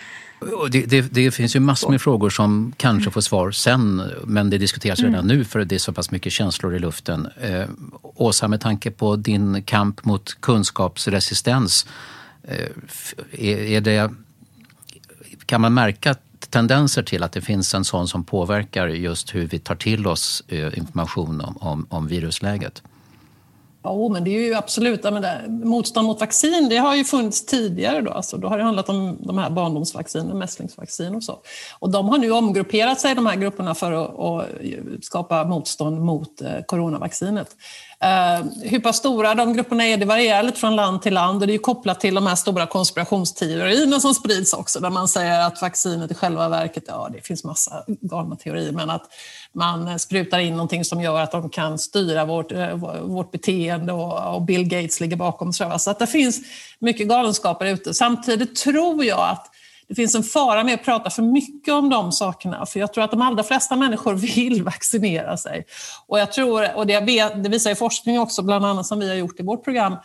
Det, 0.71 0.85
det, 0.85 1.01
det, 1.01 1.31
finns 1.31 1.55
ju 1.55 1.59
massor 1.59 1.89
med 1.89 2.01
frågor 2.01 2.29
som 2.29 2.73
kanske 2.77 3.11
får 3.11 3.21
svar 3.21 3.51
sen, 3.51 4.01
men 4.23 4.49
det 4.49 4.57
diskuteras 4.57 4.99
redan 4.99 5.15
mm. 5.15 5.37
nu 5.37 5.45
för 5.45 5.65
det 5.65 5.75
är 5.75 5.79
så 5.79 5.93
pass 5.93 6.11
mycket 6.11 6.33
känslor 6.33 6.75
i 6.75 6.79
luften. 6.79 7.27
Eh, 7.41 7.65
Åsa, 8.01 8.47
med 8.47 8.61
tanke 8.61 8.91
på 8.91 9.15
din 9.15 9.63
kamp 9.63 10.05
mot 10.05 10.41
kunskapsresistens, 10.41 11.85
eh, 12.43 12.67
är, 13.31 13.57
är 13.57 13.81
det, 13.81 14.11
kan 15.45 15.61
man 15.61 15.73
märka 15.73 16.15
tendenser 16.49 17.03
till 17.03 17.23
att 17.23 17.31
det 17.31 17.41
finns 17.41 17.73
en 17.73 17.85
sån 17.85 18.07
som 18.07 18.23
påverkar 18.23 18.87
just 18.87 19.35
hur 19.35 19.47
vi 19.47 19.59
tar 19.59 19.75
till 19.75 20.07
oss 20.07 20.43
eh, 20.47 20.77
information 20.77 21.41
om, 21.41 21.57
om, 21.57 21.85
om 21.89 22.07
virusläget? 22.07 22.83
Ja, 23.83 24.09
men 24.09 24.23
det 24.23 24.29
är 24.35 24.39
ju 24.39 24.53
absolut, 24.53 25.03
menar, 25.03 25.47
motstånd 25.47 26.07
mot 26.07 26.19
vaccin 26.19 26.69
det 26.69 26.77
har 26.77 26.95
ju 26.95 27.03
funnits 27.03 27.45
tidigare. 27.45 28.01
Då, 28.01 28.11
alltså, 28.11 28.37
då 28.37 28.47
har 28.47 28.57
det 28.57 28.63
handlat 28.63 28.89
om 28.89 29.17
de 29.19 29.37
här 29.37 29.49
barndomsvaccinen, 29.49 30.37
mässlingsvaccin 30.37 31.15
och 31.15 31.23
så. 31.23 31.39
Och 31.79 31.91
de 31.91 32.09
har 32.09 32.17
nu 32.17 32.31
omgrupperat 32.31 32.99
sig, 32.99 33.15
de 33.15 33.25
här 33.25 33.35
grupperna, 33.35 33.75
för 33.75 33.91
att, 33.91 34.49
skapa 35.01 35.43
motstånd 35.43 36.01
mot 36.01 36.41
eh, 36.41 36.61
coronavaccinet. 36.67 37.55
Uh, 38.03 38.45
hur 38.63 38.79
pass 38.79 38.97
stora 38.97 39.35
de 39.35 39.53
grupperna 39.53 39.85
är, 39.85 39.97
det 39.97 40.05
varierar 40.05 40.43
lite 40.43 40.59
från 40.59 40.75
land 40.75 41.01
till 41.01 41.13
land 41.13 41.41
och 41.41 41.47
det 41.47 41.53
är 41.53 41.57
kopplat 41.57 41.99
till 41.99 42.15
de 42.15 42.27
här 42.27 42.35
stora 42.35 42.65
konspirationsteorierna 42.65 43.99
som 43.99 44.13
sprids 44.13 44.53
också, 44.53 44.79
där 44.79 44.89
man 44.89 45.07
säger 45.07 45.47
att 45.47 45.61
vaccinet 45.61 46.11
i 46.11 46.13
själva 46.13 46.49
verket, 46.49 46.83
ja 46.87 47.09
det 47.13 47.21
finns 47.21 47.43
massa 47.43 47.83
galna 47.87 48.35
teorier, 48.35 48.71
men 48.71 48.89
att 48.89 49.03
man 49.53 49.99
sprutar 49.99 50.39
in 50.39 50.53
någonting 50.53 50.85
som 50.85 51.01
gör 51.01 51.21
att 51.21 51.31
de 51.31 51.49
kan 51.49 51.79
styra 51.79 52.25
vårt, 52.25 52.51
eh, 52.51 52.75
vårt 53.01 53.31
beteende 53.31 53.93
och, 53.93 54.35
och 54.35 54.41
Bill 54.41 54.67
Gates 54.67 54.99
ligger 54.99 55.15
bakom. 55.15 55.53
Så 55.53 55.63
att 55.63 55.99
det 55.99 56.07
finns 56.07 56.41
mycket 56.79 57.07
galenskaper 57.07 57.65
ute. 57.65 57.93
Samtidigt 57.93 58.55
tror 58.55 59.05
jag 59.05 59.29
att 59.29 59.52
det 59.93 60.01
finns 60.01 60.15
en 60.15 60.23
fara 60.23 60.63
med 60.63 60.73
att 60.73 60.83
prata 60.83 61.09
för 61.09 61.21
mycket 61.21 61.73
om 61.73 61.89
de 61.89 62.11
sakerna, 62.11 62.65
för 62.65 62.79
jag 62.79 62.93
tror 62.93 63.03
att 63.03 63.11
de 63.11 63.21
allra 63.21 63.43
flesta 63.43 63.75
människor 63.75 64.13
vill 64.35 64.63
vaccinera 64.63 65.37
sig. 65.37 65.65
Och 66.07 66.19
jag 66.19 66.31
tror, 66.31 66.75
och 66.75 66.87
det, 66.87 66.99
vet, 66.99 67.43
det 67.43 67.49
visar 67.49 67.69
ju 67.69 67.75
forskning 67.75 68.19
också, 68.19 68.41
bland 68.41 68.65
annat 68.65 68.85
som 68.85 68.99
vi 68.99 69.09
har 69.09 69.15
gjort 69.15 69.39
i 69.39 69.43
vårt 69.43 69.63
program, 69.63 69.95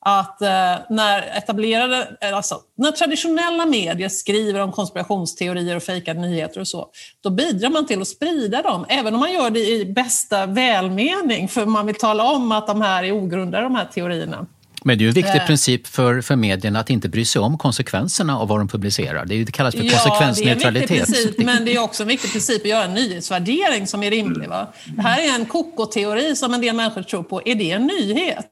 att 0.00 0.42
eh, 0.42 0.74
när 0.90 1.36
etablerade, 1.36 2.16
eh, 2.20 2.36
alltså, 2.36 2.60
när 2.76 2.92
traditionella 2.92 3.66
medier 3.66 4.08
skriver 4.08 4.60
om 4.60 4.72
konspirationsteorier 4.72 5.76
och 5.76 5.82
fejkade 5.82 6.20
nyheter 6.20 6.60
och 6.60 6.68
så, 6.68 6.88
då 7.20 7.30
bidrar 7.30 7.70
man 7.70 7.86
till 7.86 8.00
att 8.00 8.08
sprida 8.08 8.62
dem, 8.62 8.86
även 8.88 9.14
om 9.14 9.20
man 9.20 9.32
gör 9.32 9.50
det 9.50 9.68
i 9.70 9.92
bästa 9.92 10.46
välmening, 10.46 11.48
för 11.48 11.66
man 11.66 11.86
vill 11.86 11.94
tala 11.94 12.32
om 12.32 12.52
att 12.52 12.66
de 12.66 12.82
här 12.82 13.04
är 13.04 13.12
ogrundade, 13.12 13.62
de 13.62 13.74
här 13.74 13.88
teorierna. 13.94 14.46
Men 14.84 14.98
det 14.98 15.02
är 15.02 15.04
ju 15.04 15.08
en 15.08 15.14
viktig 15.14 15.40
Eh. 15.40 15.46
princip 15.46 15.86
för, 15.86 16.20
för 16.20 16.36
medierna 16.36 16.80
att 16.80 16.90
inte 16.90 17.08
bry 17.08 17.24
sig 17.24 17.40
om 17.42 17.58
konsekvenserna 17.58 18.38
av 18.38 18.48
vad 18.48 18.60
de 18.60 18.68
publicerar. 18.68 19.24
Det, 19.26 19.34
är 19.34 19.44
det 19.44 19.52
kallas 19.52 19.74
för 19.74 19.82
Ja, 19.84 19.90
det 19.90 19.94
är 19.94 19.96
en 19.96 20.04
konsekvensneutralitet. 20.04 20.90
viktig 20.90 21.14
princip, 21.14 21.46
men 21.46 21.64
det 21.64 21.74
är 21.74 21.78
också 21.82 22.02
en 22.02 22.08
viktig 22.08 22.32
princip 22.32 22.62
att 22.62 22.68
göra 22.68 22.84
en 22.84 22.94
nyhetsvärdering 22.94 23.86
som 23.86 24.02
är 24.02 24.10
rimlig. 24.10 24.48
Va? 24.48 24.72
Det 24.96 25.02
här 25.02 25.20
är 25.30 25.34
en 25.34 25.46
kokoteori 25.46 26.36
som 26.36 26.54
en 26.54 26.60
del 26.60 26.76
människor 26.76 27.02
tror 27.02 27.22
på. 27.22 27.42
Är 27.44 27.54
det 27.54 27.70
en 27.70 27.86
nyhet? 27.86 28.46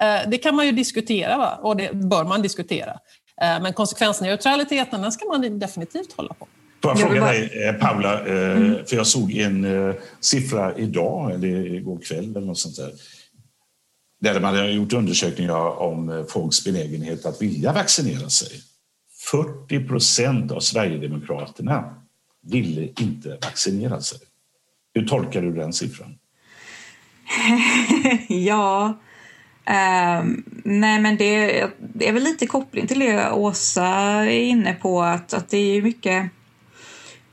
Eh, 0.00 0.30
Det 0.30 0.38
kan 0.38 0.54
man 0.56 0.66
ju 0.66 0.72
diskutera, 0.72 1.36
va? 1.38 1.58
och 1.62 1.76
det 1.76 1.94
bör 1.94 2.24
man 2.24 2.42
diskutera. 2.42 2.90
Eh, 3.42 3.62
Men 3.62 3.72
konsekvensneutraliteten, 3.72 5.02
den 5.02 5.12
ska 5.12 5.24
man 5.26 5.58
definitivt 5.58 6.12
hålla 6.16 6.34
på. 6.34 6.48
Får 6.82 6.90
jag 6.90 7.00
fråga 7.00 7.24
dig, 7.26 7.76
Paula, 7.80 8.20
Mm. 8.20 8.76
för 8.86 8.96
jag 8.96 9.06
såg 9.06 9.32
en 9.32 9.66
siffra 10.20 10.76
idag, 10.76 11.30
eller 11.34 11.74
igår 11.74 11.98
kväll 12.08 12.30
eller 12.36 12.40
något 12.46 12.58
sånt 12.58 12.76
där, 12.76 12.90
där 14.22 14.40
man 14.40 14.56
har 14.56 14.64
gjort 14.64 14.92
undersökningar 14.92 15.80
om 15.80 16.10
eh, 16.10 16.24
folks 16.24 16.64
benägenhet 16.64 17.26
att 17.26 17.42
vilja 17.42 17.72
vaccinera 17.72 18.30
sig. 18.30 18.60
40 19.30 19.88
procent 19.88 20.52
av 20.52 20.60
Sverigedemokraterna 20.60 21.94
ville 22.42 22.88
inte 23.00 23.38
vaccinera 23.42 24.00
sig. 24.00 24.18
Hur 24.94 25.06
tolkar 25.06 25.42
du 25.42 25.52
den 25.52 25.72
siffran? 25.72 26.18
ja, 28.28 28.98
Um, 29.64 30.44
nej 30.64 31.00
men 31.00 31.16
det, 31.16 31.66
det 31.78 32.08
är 32.08 32.12
väl 32.12 32.22
lite 32.22 32.46
koppling 32.46 32.86
till 32.86 32.98
det 32.98 33.30
Åsa 33.30 33.86
är 33.86 34.40
inne 34.40 34.74
på 34.74 35.02
att, 35.02 35.34
att 35.34 35.48
det 35.48 35.56
är 35.56 35.82
mycket 35.82 36.30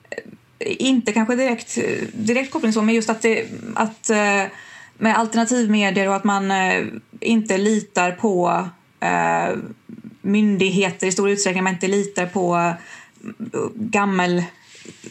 eh, 0.09 0.75
inte 0.79 1.13
kanske 1.13 1.35
direkt, 1.35 1.77
direkt 2.13 2.51
koppling 2.51 2.73
så, 2.73 2.81
men 2.81 2.95
just 2.95 3.09
att, 3.09 3.21
det, 3.21 3.47
att 3.75 4.09
uh, 4.11 4.51
med 4.99 5.17
alternativmedier 5.17 6.07
och 6.07 6.15
att 6.15 6.23
man 6.23 6.51
eh, 6.51 6.85
inte 7.19 7.57
litar 7.57 8.11
på 8.11 8.65
eh, 8.99 9.57
myndigheter 10.21 11.07
i 11.07 11.11
stor 11.11 11.29
utsträckning, 11.29 11.63
man 11.63 11.73
inte 11.73 11.87
litar 11.87 12.25
på 12.25 12.55
eh, 12.55 13.59
gammel 13.75 14.43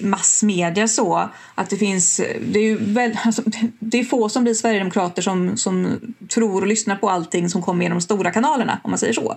massmedia 0.01 0.89
så 0.89 1.29
att 1.55 1.71
det 1.71 1.77
finns, 1.77 2.17
det 2.41 2.59
är 2.59 2.63
ju 2.63 2.77
väl, 2.77 3.19
alltså, 3.25 3.43
det 3.79 4.01
är 4.01 4.05
få 4.05 4.29
som 4.29 4.43
blir 4.43 4.55
sverigedemokrater 4.55 5.23
som, 5.23 5.57
som 5.57 6.01
tror 6.29 6.61
och 6.61 6.67
lyssnar 6.67 6.97
på 6.97 7.11
allting 7.11 7.51
som 7.51 7.63
kommer 7.63 7.83
genom 7.83 7.99
de 7.99 8.03
stora 8.03 8.31
kanalerna 8.31 8.81
om 8.85 8.91
man 8.91 8.99
säger 8.99 9.13
så. 9.13 9.37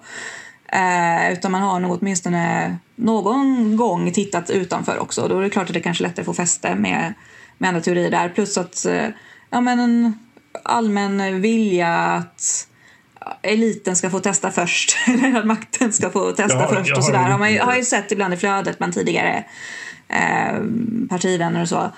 Eh, 0.66 1.34
utan 1.34 1.52
man 1.52 1.62
har 1.62 1.80
nog 1.80 1.98
åtminstone 2.02 2.78
någon 2.96 3.76
gång 3.78 4.12
tittat 4.12 4.50
utanför 4.50 5.00
också. 5.00 5.28
Då 5.28 5.38
är 5.38 5.42
det 5.42 5.50
klart 5.50 5.68
att 5.68 5.74
det 5.74 5.82
kanske 5.82 6.04
är 6.04 6.08
lättare 6.08 6.22
att 6.22 6.26
få 6.26 6.34
fäste 6.34 6.76
med, 6.76 7.14
med 7.58 7.68
andra 7.68 7.82
teorier 7.82 8.12
där. 8.12 8.30
Plus 8.30 8.58
att 8.58 8.86
eh, 8.86 9.08
ja, 9.50 9.62
men 9.62 9.80
allmän 10.64 11.42
vilja 11.42 11.96
att 11.96 12.68
eliten 13.42 13.96
ska 13.96 14.10
få 14.10 14.20
testa 14.20 14.52
först, 14.52 14.98
eller 15.08 15.40
att 15.40 15.46
makten 15.46 15.94
ska 15.94 16.10
få 16.10 16.32
testa 16.32 16.60
Ja, 16.60 16.68
först 16.68 16.92
och 16.92 16.98
har 16.98 17.04
sådär. 17.04 17.20
Har 17.20 17.40
man, 17.40 17.54
ju- 17.54 17.60
har 17.60 17.76
ju 17.76 17.84
sett 17.84 18.12
ibland 18.12 18.34
i 18.34 18.38
flödet 18.38 18.78
bland 18.78 18.94
tidigare 18.94 19.44
eh, 20.08 20.60
partivänner 21.10 21.62
och 21.62 21.70
så. 21.70 21.92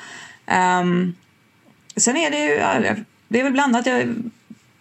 Ehm, 0.45 1.13
sen 1.95 2.17
är 2.17 2.31
det 2.31 2.37
ju, 2.37 2.51
ja, 2.53 2.95
det 3.27 3.39
är 3.39 3.43
väl 3.43 3.53
blandat. 3.53 3.85
Jag, 3.85 4.15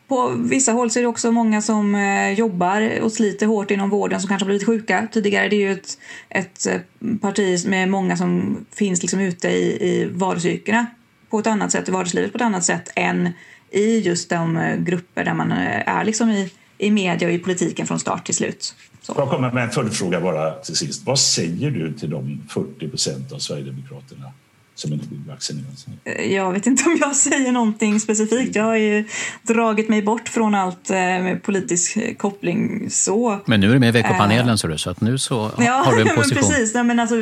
på 0.09 0.29
vissa 0.29 0.73
håll 0.73 0.91
så 0.91 0.99
är 0.99 1.03
det 1.03 1.09
också 1.09 1.33
många 1.33 1.63
som 1.63 1.95
eh, 1.95 2.33
jobbar 2.33 2.99
och 3.03 3.13
sliter 3.13 3.47
hårt 3.47 3.71
inom 3.71 3.91
vården 3.91 4.21
som 4.21 4.29
kanske 4.29 4.45
har 4.45 4.49
blivit 4.49 4.67
sjuka 4.67 5.09
tidigare. 5.13 5.49
Det 5.49 5.57
är 5.57 5.61
ju 5.61 5.73
ett, 5.73 5.99
ett 6.29 6.67
eh, 6.67 6.81
parti 7.21 7.67
med 7.67 7.89
många 7.89 8.17
som 8.17 8.57
finns 8.75 9.03
liksom 9.03 9.21
ute 9.21 9.49
i, 9.49 9.89
i 9.89 10.09
vardagsyrkena 10.13 10.87
på 11.31 11.39
ett 11.39 11.47
annat 11.47 11.73
sätt, 11.73 11.89
i 11.89 11.93
vardagslivet 11.93 12.33
på 12.33 12.37
ett 12.39 12.43
annat 12.43 12.65
sätt 12.65 12.91
än 12.97 13.31
i 13.73 13.99
just 14.01 14.31
de 14.31 14.57
eh, 14.57 14.77
grupper 14.77 15.25
där 15.25 15.35
man 15.35 15.53
eh, 15.53 15.89
är 15.89 16.05
liksom 16.05 16.31
i, 16.31 16.51
i 16.79 16.91
media 16.91 17.29
och 17.29 17.35
i 17.35 17.39
politiken 17.39 17.87
från 17.87 17.99
start 18.01 18.25
till 18.27 18.35
slut. 18.35 18.75
Jag 19.17 19.29
kommer 19.31 19.53
med 19.53 19.65
en 19.65 19.71
följdfråga 19.71 20.21
bara 20.21 20.51
till 20.53 20.77
sist. 20.77 21.03
Vad 21.07 21.19
säger 21.19 21.71
du 21.71 21.93
till 21.93 22.11
de 22.11 22.41
40 22.49 22.89
procent 22.89 23.33
av 23.33 23.39
Sverigedemokraterna 23.39 24.33
som 24.75 24.93
inte 24.93 25.07
vill 25.11 25.19
vaccinera 25.29 25.75
sig? 25.77 25.93
Eh, 26.05 26.33
Jag 26.35 26.53
vet 26.53 26.67
inte 26.67 26.85
om 26.85 26.97
jag 27.01 27.17
säger 27.17 27.53
någonting 27.53 28.01
specifikt. 28.01 28.57
Jag 28.57 28.65
har 28.65 28.77
ju 28.77 29.05
dragit 29.43 29.89
mig 29.89 30.03
bort 30.03 30.29
från 30.29 30.55
allt 30.55 30.89
med 30.91 31.43
politisk 31.43 31.99
koppling 32.19 32.91
så. 32.91 33.39
Men 33.47 33.61
nu 33.61 33.69
är 33.69 33.73
du 33.73 33.79
med 33.79 33.89
i 33.89 33.93
veckopanelen 33.93 34.59
så, 34.59 34.67
du, 34.67 34.79
så 34.79 34.91
att 34.91 35.01
nu 35.01 35.19
så 35.19 35.51
Ja, 35.59 35.73
har 35.87 35.93
du 35.95 36.01
en 36.01 36.07
men 36.07 36.17
position. 36.17 36.39
precis. 36.43 36.75
Nej, 36.75 36.85
men 36.85 37.01
alltså 37.01 37.15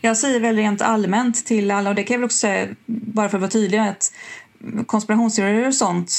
jag 0.00 0.16
säger 0.16 0.40
väl 0.40 0.56
rent 0.56 0.82
allmänt 0.82 1.46
till 1.46 1.70
alla, 1.70 1.90
och 1.90 1.96
det 1.96 2.02
kan 2.02 2.14
jag 2.14 2.18
väl 2.20 2.24
också 2.24 2.38
säga, 2.38 2.66
bara 2.86 3.28
för 3.28 3.36
att 3.36 3.40
vara 3.42 3.50
tydlig, 3.50 3.78
att 3.78 4.12
konspirationsteorier 4.86 5.68
och 5.68 5.74
sånt, 5.74 6.12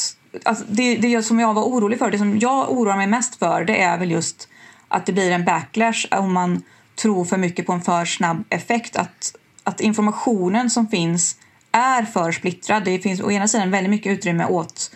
alltså 0.46 0.66
det, 0.70 0.96
det 0.96 1.24
som 1.24 1.40
jag 1.40 1.54
var 1.54 1.64
orolig 1.64 2.00
för, 2.00 2.12
det 2.12 2.18
som 2.18 2.40
jag 2.40 2.72
oroar 2.72 2.98
mig 2.98 3.08
mest 3.08 3.36
för, 3.36 3.64
det 3.64 3.82
är 3.82 3.98
väl 3.98 4.12
just 4.12 4.48
att 4.88 5.06
det 5.06 5.14
blir 5.14 5.32
en 5.32 5.46
backlash 5.46 6.08
om 6.12 6.34
man 6.34 6.62
tror 6.96 7.26
för 7.26 7.38
mycket 7.38 7.66
på 7.66 7.74
en 7.74 7.82
för 7.82 8.06
snabb 8.06 8.44
effekt. 8.50 8.96
Att, 8.96 9.36
att 9.64 9.82
informationen 9.82 10.70
som 10.70 10.88
finns 10.88 11.36
är 11.72 12.04
för 12.04 12.32
splittrad. 12.32 12.84
Det 12.84 13.00
finns 13.00 13.22
å 13.22 13.32
ena 13.32 13.48
sidan 13.48 13.72
väldigt 13.72 13.92
mycket 13.92 14.12
utrymme 14.12 14.46
åt 14.46 14.92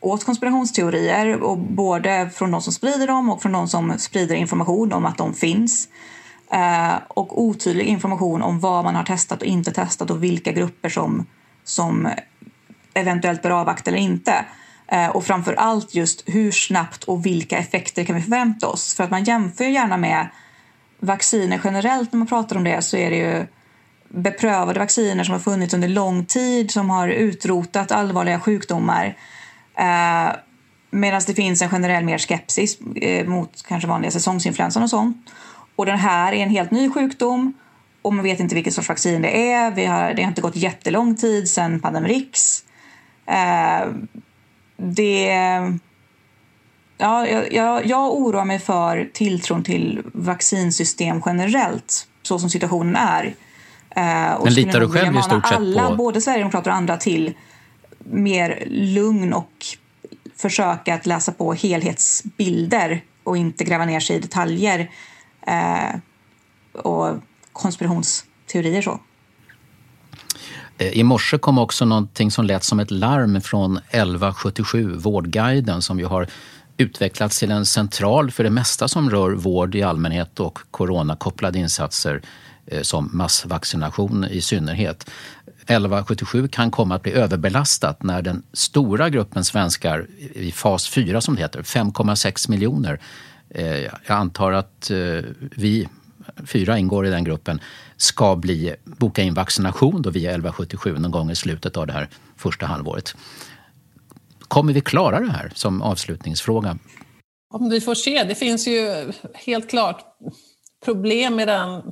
åt 0.00 0.24
konspirationsteorier, 0.24 1.42
och 1.42 1.58
både 1.58 2.30
från 2.34 2.50
de 2.50 2.62
som 2.62 2.72
sprider 2.72 3.06
dem 3.06 3.30
och 3.30 3.42
från 3.42 3.52
de 3.52 3.68
som 3.68 3.98
sprider 3.98 4.34
information 4.34 4.92
om 4.92 5.06
att 5.06 5.18
de 5.18 5.34
finns. 5.34 5.88
Eh, 6.52 6.94
och 7.08 7.42
otydlig 7.42 7.84
information 7.84 8.42
om 8.42 8.60
vad 8.60 8.84
man 8.84 8.94
har 8.94 9.04
testat 9.04 9.42
och 9.42 9.46
inte 9.46 9.72
testat 9.72 10.10
och 10.10 10.24
vilka 10.24 10.52
grupper 10.52 10.88
som, 10.88 11.26
som 11.64 12.08
eventuellt 12.98 13.42
bör 13.42 13.50
avvakta 13.50 13.90
eller 13.90 14.00
inte. 14.00 14.44
Eh, 14.86 15.08
och 15.08 15.24
framför 15.24 15.54
allt 15.54 15.94
just 15.94 16.22
hur 16.26 16.50
snabbt 16.50 17.04
och 17.04 17.26
vilka 17.26 17.58
effekter 17.58 18.04
kan 18.04 18.16
vi 18.16 18.22
förvänta 18.22 18.68
oss? 18.68 18.94
För 18.94 19.04
att 19.04 19.10
man 19.10 19.24
jämför 19.24 19.64
ju 19.64 19.70
gärna 19.70 19.96
med 19.96 20.28
vacciner 21.00 21.60
generellt 21.64 22.12
när 22.12 22.18
man 22.18 22.26
pratar 22.26 22.56
om 22.56 22.64
det 22.64 22.82
så 22.82 22.96
är 22.96 23.10
det 23.10 23.16
ju 23.16 23.46
beprövade 24.08 24.78
vacciner 24.78 25.24
som 25.24 25.32
har 25.32 25.40
funnits 25.40 25.74
under 25.74 25.88
lång 25.88 26.24
tid 26.24 26.70
som 26.70 26.90
har 26.90 27.08
utrotat 27.08 27.92
allvarliga 27.92 28.40
sjukdomar. 28.40 29.16
Eh, 29.78 30.36
Medan 30.90 31.20
det 31.26 31.34
finns 31.34 31.62
en 31.62 31.68
generell 31.68 32.04
mer 32.04 32.18
skepsis 32.18 32.78
eh, 32.96 33.26
mot 33.26 33.62
kanske 33.68 33.88
vanliga 33.88 34.10
säsongsinfluensan 34.10 34.82
och 34.82 34.90
sånt. 34.90 35.30
Och 35.76 35.86
den 35.86 35.98
här 35.98 36.32
är 36.32 36.42
en 36.42 36.50
helt 36.50 36.70
ny 36.70 36.90
sjukdom 36.90 37.52
och 38.02 38.14
man 38.14 38.24
vet 38.24 38.40
inte 38.40 38.54
vilket 38.54 38.74
sorts 38.74 38.88
vaccin 38.88 39.22
det 39.22 39.52
är. 39.52 39.70
Vi 39.70 39.86
har, 39.86 40.14
det 40.14 40.22
har 40.22 40.28
inte 40.28 40.40
gått 40.40 40.56
jättelång 40.56 41.16
tid 41.16 41.50
sedan 41.50 41.80
Pandemrix. 41.80 42.64
Eh, 43.28 43.88
det... 44.76 45.32
Ja, 47.00 47.26
jag, 47.26 47.86
jag, 47.86 48.14
oroar 48.14 48.44
mig 48.44 48.58
för 48.58 49.10
tilltron 49.12 49.62
till 49.62 50.02
vaccinsystem 50.12 51.22
generellt, 51.26 52.06
så 52.22 52.38
som 52.38 52.50
situationen 52.50 52.96
är. 52.96 53.34
Eh, 53.90 54.32
och 54.32 54.44
Men 54.44 54.54
litar 54.54 54.80
du 54.80 54.88
själv 54.88 55.16
i 55.18 55.22
stort 55.22 55.48
sett 55.48 55.56
alla, 55.56 55.88
på- 55.88 55.96
både 55.96 56.20
Sverigedemokrater 56.20 56.70
och 56.70 56.76
andra, 56.76 56.96
till 56.96 57.34
mer 57.98 58.64
lugn 58.70 59.32
och 59.32 59.52
försöka 60.36 60.94
att 60.94 61.06
läsa 61.06 61.32
på 61.32 61.52
helhetsbilder 61.52 63.04
och 63.24 63.36
inte 63.36 63.64
gräva 63.64 63.84
ner 63.84 64.00
sig 64.00 64.16
i 64.16 64.20
detaljer 64.20 64.90
eh, 65.46 65.96
och 66.82 67.16
konspirationsteorier. 67.52 68.82
så. 68.82 69.00
Eh, 70.78 70.98
I 70.98 71.02
morse 71.02 71.38
kom 71.38 71.58
också 71.58 71.84
någonting 71.84 72.30
som 72.30 72.44
lät 72.44 72.64
som 72.64 72.80
ett 72.80 72.90
larm 72.90 73.40
från 73.40 73.76
1177, 73.76 74.94
Vårdguiden, 74.96 75.82
som 75.82 75.98
ju 75.98 76.04
har 76.04 76.26
utvecklats 76.76 77.38
till 77.38 77.50
en 77.50 77.66
central 77.66 78.30
för 78.30 78.44
det 78.44 78.50
mesta 78.50 78.88
som 78.88 79.10
rör 79.10 79.30
vård 79.30 79.74
i 79.74 79.82
allmänhet 79.82 80.40
och 80.40 80.58
coronakopplade 80.70 81.58
insatser 81.58 82.22
eh, 82.66 82.82
som 82.82 83.10
massvaccination 83.12 84.24
i 84.24 84.40
synnerhet. 84.40 85.10
1177 85.62 86.48
kan 86.48 86.70
komma 86.70 86.94
att 86.94 87.02
bli 87.02 87.12
överbelastat 87.12 88.02
när 88.02 88.22
den 88.22 88.42
stora 88.52 89.08
gruppen 89.08 89.44
svenskar 89.44 90.06
i 90.34 90.52
fas 90.52 90.88
4 90.88 91.20
som 91.20 91.34
det 91.34 91.42
heter, 91.42 91.62
5,6 91.62 92.50
miljoner, 92.50 93.00
eh, 93.50 93.78
jag 93.82 93.92
antar 94.06 94.52
att 94.52 94.90
vi 95.40 95.88
fyra 96.46 96.78
ingår 96.78 97.06
i 97.06 97.10
den 97.10 97.24
gruppen, 97.24 97.60
ska 97.96 98.36
bli, 98.36 98.74
boka 98.84 99.22
in 99.22 99.34
vaccination 99.34 100.02
då 100.02 100.10
via 100.10 100.30
1177 100.30 100.98
någon 100.98 101.10
gång 101.10 101.30
i 101.30 101.34
slutet 101.34 101.76
av 101.76 101.86
det 101.86 101.92
här 101.92 102.08
första 102.36 102.66
halvåret. 102.66 103.14
Kommer 104.40 104.72
vi 104.72 104.80
klara 104.80 105.20
det 105.20 105.32
här 105.32 105.52
som 105.54 105.82
avslutningsfråga? 105.82 106.78
Om 107.50 107.70
vi 107.70 107.80
får 107.80 107.94
se. 107.94 108.24
Det 108.24 108.34
finns 108.34 108.68
ju 108.68 109.12
helt 109.34 109.70
klart 109.70 110.04
problem 110.84 111.36
med 111.36 111.48
den 111.48 111.82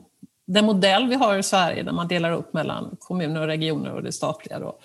den 0.47 0.65
modell 0.65 1.09
vi 1.09 1.15
har 1.15 1.39
i 1.39 1.43
Sverige 1.43 1.83
där 1.83 1.93
man 1.93 2.09
delar 2.09 2.33
upp 2.33 2.53
mellan 2.53 2.97
kommuner 3.01 3.41
och 3.41 3.47
regioner 3.47 3.93
och 3.93 4.03
det 4.03 4.13
statliga 4.13 4.59
då, 4.59 4.79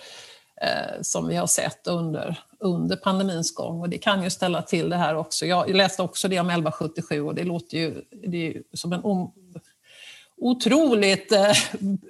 eh, 0.62 1.00
som 1.02 1.28
vi 1.28 1.36
har 1.36 1.46
sett 1.46 1.86
under, 1.86 2.40
under 2.62 2.96
pandemins 2.96 3.54
gång. 3.54 3.80
Och 3.80 3.88
det 3.88 3.98
kan 3.98 4.22
ju 4.22 4.30
ställa 4.30 4.62
till 4.62 4.88
det 4.88 4.96
här 4.96 5.16
också. 5.16 5.46
Jag 5.46 5.76
läste 5.76 6.02
också 6.02 6.28
det 6.28 6.40
om 6.40 6.50
1177 6.50 7.20
och 7.20 7.34
det 7.34 7.44
låter 7.44 7.78
ju, 7.78 7.94
det 8.26 8.46
är 8.46 8.62
som 8.72 8.92
en 8.92 9.00
om, 9.00 9.32
otroligt 10.42 11.32
eh, 11.32 11.52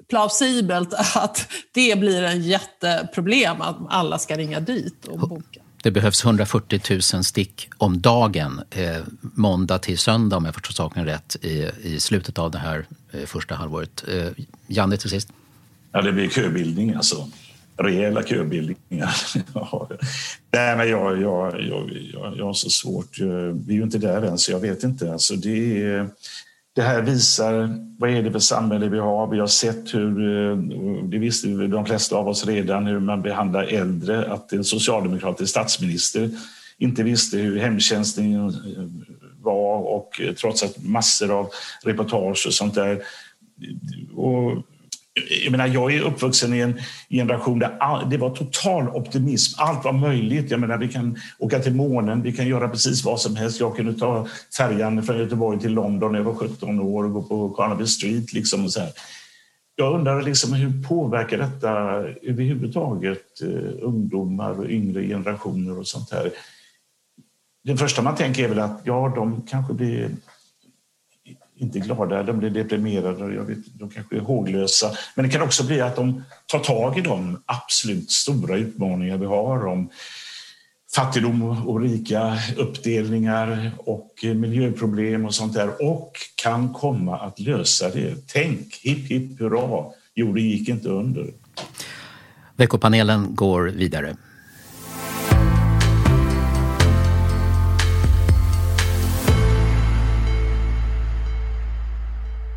plausibelt 0.08 0.94
att 1.14 1.48
det 1.72 1.98
blir 1.98 2.22
en 2.22 2.42
jätteproblem 2.42 3.60
att 3.60 3.76
alla 3.88 4.18
ska 4.18 4.36
ringa 4.36 4.60
dit 4.60 5.06
och 5.06 5.18
boka. 5.18 5.60
Det 5.82 5.90
behövs 5.90 6.24
140 6.24 6.80
000 7.14 7.24
stick 7.24 7.68
om 7.78 8.00
dagen, 8.00 8.62
eh, 8.70 8.96
måndag 9.20 9.78
till 9.78 9.98
söndag 9.98 10.36
om 10.36 10.44
jag 10.44 10.54
förstår 10.54 10.72
saken 10.72 11.04
rätt, 11.04 11.36
i, 11.40 11.70
i 11.82 12.00
slutet 12.00 12.38
av 12.38 12.50
det 12.50 12.58
här 12.58 12.86
eh, 13.12 13.26
första 13.26 13.54
halvåret. 13.54 14.04
Eh, 14.08 14.44
Janne 14.66 14.96
till 14.96 15.10
sist. 15.10 15.28
Ja, 15.92 16.02
det 16.02 16.12
blir 16.12 16.28
köbildning 16.28 16.94
alltså. 16.94 17.28
Rejäla 17.82 18.22
köbildningar. 18.22 19.14
Nej, 20.52 20.76
men 20.76 20.88
jag, 20.88 21.20
jag, 21.22 21.60
jag, 21.60 21.90
jag, 22.12 22.36
jag 22.36 22.44
har 22.44 22.52
så 22.52 22.70
svårt. 22.70 23.18
Vi 23.54 23.74
är 23.74 23.76
ju 23.76 23.82
inte 23.82 23.98
där 23.98 24.22
än, 24.22 24.38
så 24.38 24.52
jag 24.52 24.60
vet 24.60 24.84
inte. 24.84 25.12
Alltså, 25.12 25.36
det 25.36 25.82
är 25.82 26.08
det 26.74 26.82
här 26.82 27.02
visar 27.02 27.78
vad 27.98 28.10
är 28.10 28.22
det 28.22 28.32
för 28.32 28.38
samhälle 28.38 28.88
vi 28.88 28.98
har. 28.98 29.26
Vi 29.26 29.38
har 29.38 29.46
sett 29.46 29.94
hur, 29.94 30.50
eh, 30.50 30.56
det 31.02 31.18
visste 31.18 31.48
de 31.48 31.86
flesta 31.86 32.16
av 32.16 32.28
oss 32.28 32.46
redan, 32.46 32.86
hur 32.86 33.00
man 33.00 33.22
behandlar 33.22 33.62
äldre. 33.62 34.32
Att 34.32 34.52
en 34.52 34.64
socialdemokratisk 34.64 35.50
statsminister 35.50 36.30
inte 36.78 37.02
visste 37.02 37.38
hur 37.38 37.58
hemtjänsten 37.58 38.34
eh, 38.34 38.52
var 39.42 39.76
och 39.76 40.20
eh, 40.20 40.34
trots 40.34 40.62
att 40.62 40.84
massor 40.84 41.30
av 41.30 41.48
reportage 41.84 42.44
och 42.46 42.54
sånt 42.54 42.74
där. 42.74 43.02
Och 44.14 44.62
jag, 45.44 45.50
menar, 45.50 45.66
jag 45.66 45.94
är 45.94 46.00
uppvuxen 46.00 46.54
i 46.54 46.60
en 46.60 46.80
generation 47.10 47.58
där 47.58 47.76
all, 47.80 48.10
det 48.10 48.16
var 48.16 48.30
total 48.30 48.88
optimism. 48.88 49.60
Allt 49.60 49.84
var 49.84 49.92
möjligt. 49.92 50.50
Jag 50.50 50.60
menar, 50.60 50.78
vi 50.78 50.88
kan 50.88 51.18
åka 51.38 51.58
till 51.58 51.74
månen, 51.74 52.22
vi 52.22 52.32
kan 52.32 52.48
göra 52.48 52.68
precis 52.68 53.04
vad 53.04 53.20
som 53.20 53.36
helst. 53.36 53.60
Jag 53.60 53.76
kunde 53.76 53.94
ta 53.94 54.26
färjan 54.56 55.02
från 55.02 55.18
Göteborg 55.18 55.60
till 55.60 55.72
London 55.72 56.12
när 56.12 56.18
jag 56.18 56.24
var 56.24 56.34
17 56.34 56.80
år 56.80 57.04
och 57.04 57.12
gå 57.12 57.22
på 57.22 57.50
Carnaby 57.50 57.86
Street. 57.86 58.32
Liksom 58.32 58.64
och 58.64 58.72
så 58.72 58.80
här. 58.80 58.90
Jag 59.76 59.94
undrar 59.94 60.22
liksom, 60.22 60.52
hur 60.52 60.82
påverkar 60.88 61.38
detta 61.38 61.70
överhuvudtaget 62.22 63.42
eh, 63.42 63.72
ungdomar 63.82 64.60
och 64.60 64.70
yngre 64.70 65.06
generationer 65.06 65.78
och 65.78 65.86
sånt 65.86 66.10
här? 66.10 66.30
Det 67.64 67.76
första 67.76 68.02
man 68.02 68.16
tänker 68.16 68.44
är 68.44 68.48
väl 68.48 68.58
att 68.58 68.80
ja, 68.84 69.12
de 69.16 69.42
kanske 69.50 69.74
blir 69.74 70.10
inte 71.62 71.78
glada, 71.78 72.22
de 72.22 72.38
blir 72.38 72.50
deprimerade, 72.50 73.34
jag 73.34 73.44
vet, 73.44 73.58
de 73.78 73.90
kanske 73.90 74.16
är 74.16 74.20
håglösa. 74.20 74.90
Men 75.14 75.24
det 75.24 75.30
kan 75.30 75.42
också 75.42 75.64
bli 75.64 75.80
att 75.80 75.96
de 75.96 76.22
tar 76.46 76.58
tag 76.58 76.98
i 76.98 77.00
de 77.00 77.42
absolut 77.46 78.10
stora 78.10 78.56
utmaningar 78.56 79.16
vi 79.16 79.26
har 79.26 79.66
om 79.66 79.90
fattigdom 80.94 81.42
och 81.68 81.80
rika 81.80 82.38
uppdelningar 82.56 83.70
och 83.78 84.10
miljöproblem 84.22 85.24
och 85.24 85.34
sånt 85.34 85.54
där 85.54 85.82
och 85.82 86.12
kan 86.42 86.72
komma 86.72 87.18
att 87.18 87.40
lösa 87.40 87.90
det. 87.90 88.14
Tänk, 88.26 88.74
hipp 88.82 89.10
hipp 89.10 89.40
hurra, 89.40 89.84
jorden 90.14 90.44
gick 90.44 90.68
inte 90.68 90.88
under. 90.88 91.32
Veckopanelen 92.56 93.34
går 93.34 93.62
vidare. 93.62 94.16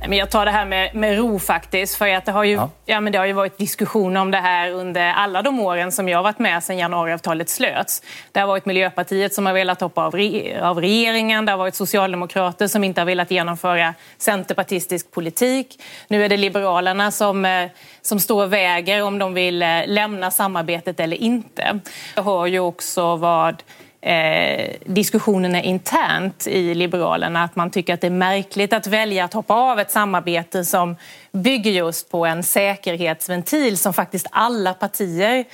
Men 0.07 0.17
jag 0.17 0.29
tar 0.29 0.45
det 0.45 0.51
här 0.51 0.65
med, 0.65 0.95
med 0.95 1.17
ro 1.17 1.39
faktiskt. 1.39 1.95
För 1.95 2.07
att 2.07 2.25
det, 2.25 2.31
har 2.31 2.43
ju, 2.43 2.53
ja. 2.53 2.69
ja. 2.85 3.01
men 3.01 3.13
det 3.13 3.19
har 3.19 3.25
ju 3.25 3.33
varit 3.33 3.57
diskussioner 3.57 4.21
om 4.21 4.31
det 4.31 4.37
här 4.37 4.71
under 4.71 5.11
alla 5.13 5.41
de 5.41 5.59
åren 5.59 5.91
som 5.91 6.09
jag 6.09 6.17
har 6.17 6.23
varit 6.23 6.39
med 6.39 6.63
sedan 6.63 6.77
januariavtalet 6.77 7.49
slöts. 7.49 8.01
Det 8.31 8.39
har 8.39 8.47
varit 8.47 8.65
Miljöpartiet 8.65 9.33
som 9.33 9.45
har 9.45 9.53
velat 9.53 9.81
hoppa 9.81 10.05
av, 10.05 10.15
re, 10.15 10.59
av 10.61 10.81
regeringen. 10.81 11.45
Det 11.45 11.51
har 11.51 11.57
varit 11.57 11.75
socialdemokrater 11.75 12.67
som 12.67 12.83
inte 12.83 13.01
har 13.01 13.05
velat 13.05 13.31
genomföra 13.31 13.93
centerpartistisk 14.17 15.11
politik. 15.11 15.83
Nu 16.07 16.25
är 16.25 16.29
det 16.29 16.37
Liberalerna 16.37 17.11
som, 17.11 17.45
eh, 17.45 17.69
som 18.01 18.19
står 18.19 18.43
och 18.43 18.53
väger 18.53 19.03
om 19.03 19.19
de 19.19 19.33
vill 19.33 19.61
eh, 19.61 19.67
lämna 19.87 20.31
samarbetet 20.31 20.99
eller 20.99 21.17
inte. 21.17 21.79
Jag 22.15 22.23
hör 22.23 22.45
ju 22.45 22.59
också 22.59 23.15
vad 23.15 23.63
eh, 24.05 24.75
diskussionerna 24.85 25.61
internt 25.61 26.47
i 26.47 26.73
Liberalerna. 26.75 27.43
Att 27.43 27.55
man 27.55 27.69
tycker 27.69 27.93
att 27.93 28.01
det 28.01 28.07
är 28.07 28.11
märkligt 28.11 28.73
att 28.73 28.87
välja 28.87 29.25
att 29.25 29.33
hoppa 29.33 29.53
av 29.53 29.79
ett 29.79 29.91
samarbete 29.91 30.65
som 30.65 30.95
bygger 31.31 31.71
just 31.71 32.09
på 32.11 32.25
en 32.25 32.43
säkerhetsventil 32.43 33.77
som 33.77 33.93
faktiskt 33.93 34.27
alla 34.31 34.73
partier 34.73 35.45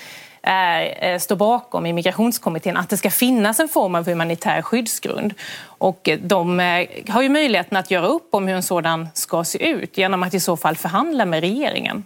är, 0.44 1.20
står 1.20 1.36
bakom 1.36 1.86
i 1.86 1.94
migrationskommittén 1.94 2.78
att 2.78 2.90
det 2.90 2.98
ska 2.98 3.10
finnas 3.10 3.60
en 3.60 3.68
form 3.68 3.96
av 3.96 4.06
humanitär 4.06 4.62
skyddsgrund. 4.62 5.34
Och 5.64 6.10
de 6.22 6.60
eh, 6.60 6.88
har 7.10 7.22
ju 7.22 7.30
möjligheten 7.30 7.78
att 7.78 7.92
göra 7.92 8.08
upp 8.08 8.30
om 8.32 8.48
hur 8.48 8.56
en 8.56 8.64
sådan 8.64 9.10
ska 9.14 9.44
se 9.44 9.70
ut 9.70 9.98
genom 9.98 10.24
att 10.24 10.34
i 10.34 10.40
så 10.40 10.58
fall 10.58 10.76
förhandla 10.76 11.26
med 11.26 11.40
regeringen. 11.40 12.04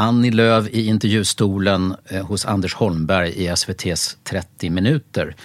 Annie 0.00 0.30
Lööf 0.30 0.68
i 0.68 0.86
intervjustolen 0.86 1.94
eh, 2.10 2.26
hos 2.26 2.46
Anders 2.46 2.74
Holmberg 2.74 3.28
i 3.30 3.46
SVTs 3.46 4.16
30 4.24 4.70
minuter. 4.70 5.36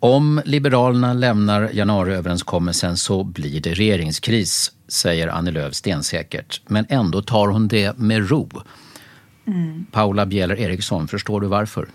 Om 0.00 0.42
Liberalerna 0.44 1.12
lämnar 1.12 1.70
januariöverenskommelsen 1.72 2.96
så 2.96 3.24
blir 3.24 3.60
det 3.60 3.74
regeringskris, 3.74 4.72
säger 4.88 5.28
Annie 5.28 5.50
Lööf 5.50 5.74
stensäkert. 5.74 6.60
Men 6.66 6.86
ändå 6.88 7.22
tar 7.22 7.48
hon 7.48 7.68
det 7.68 7.98
med 7.98 8.30
ro. 8.30 8.50
Mm. 9.46 9.86
Paula 9.92 10.26
Bieler 10.26 10.60
Eriksson, 10.60 11.08
förstår 11.08 11.40
du 11.40 11.46
varför? 11.46 11.88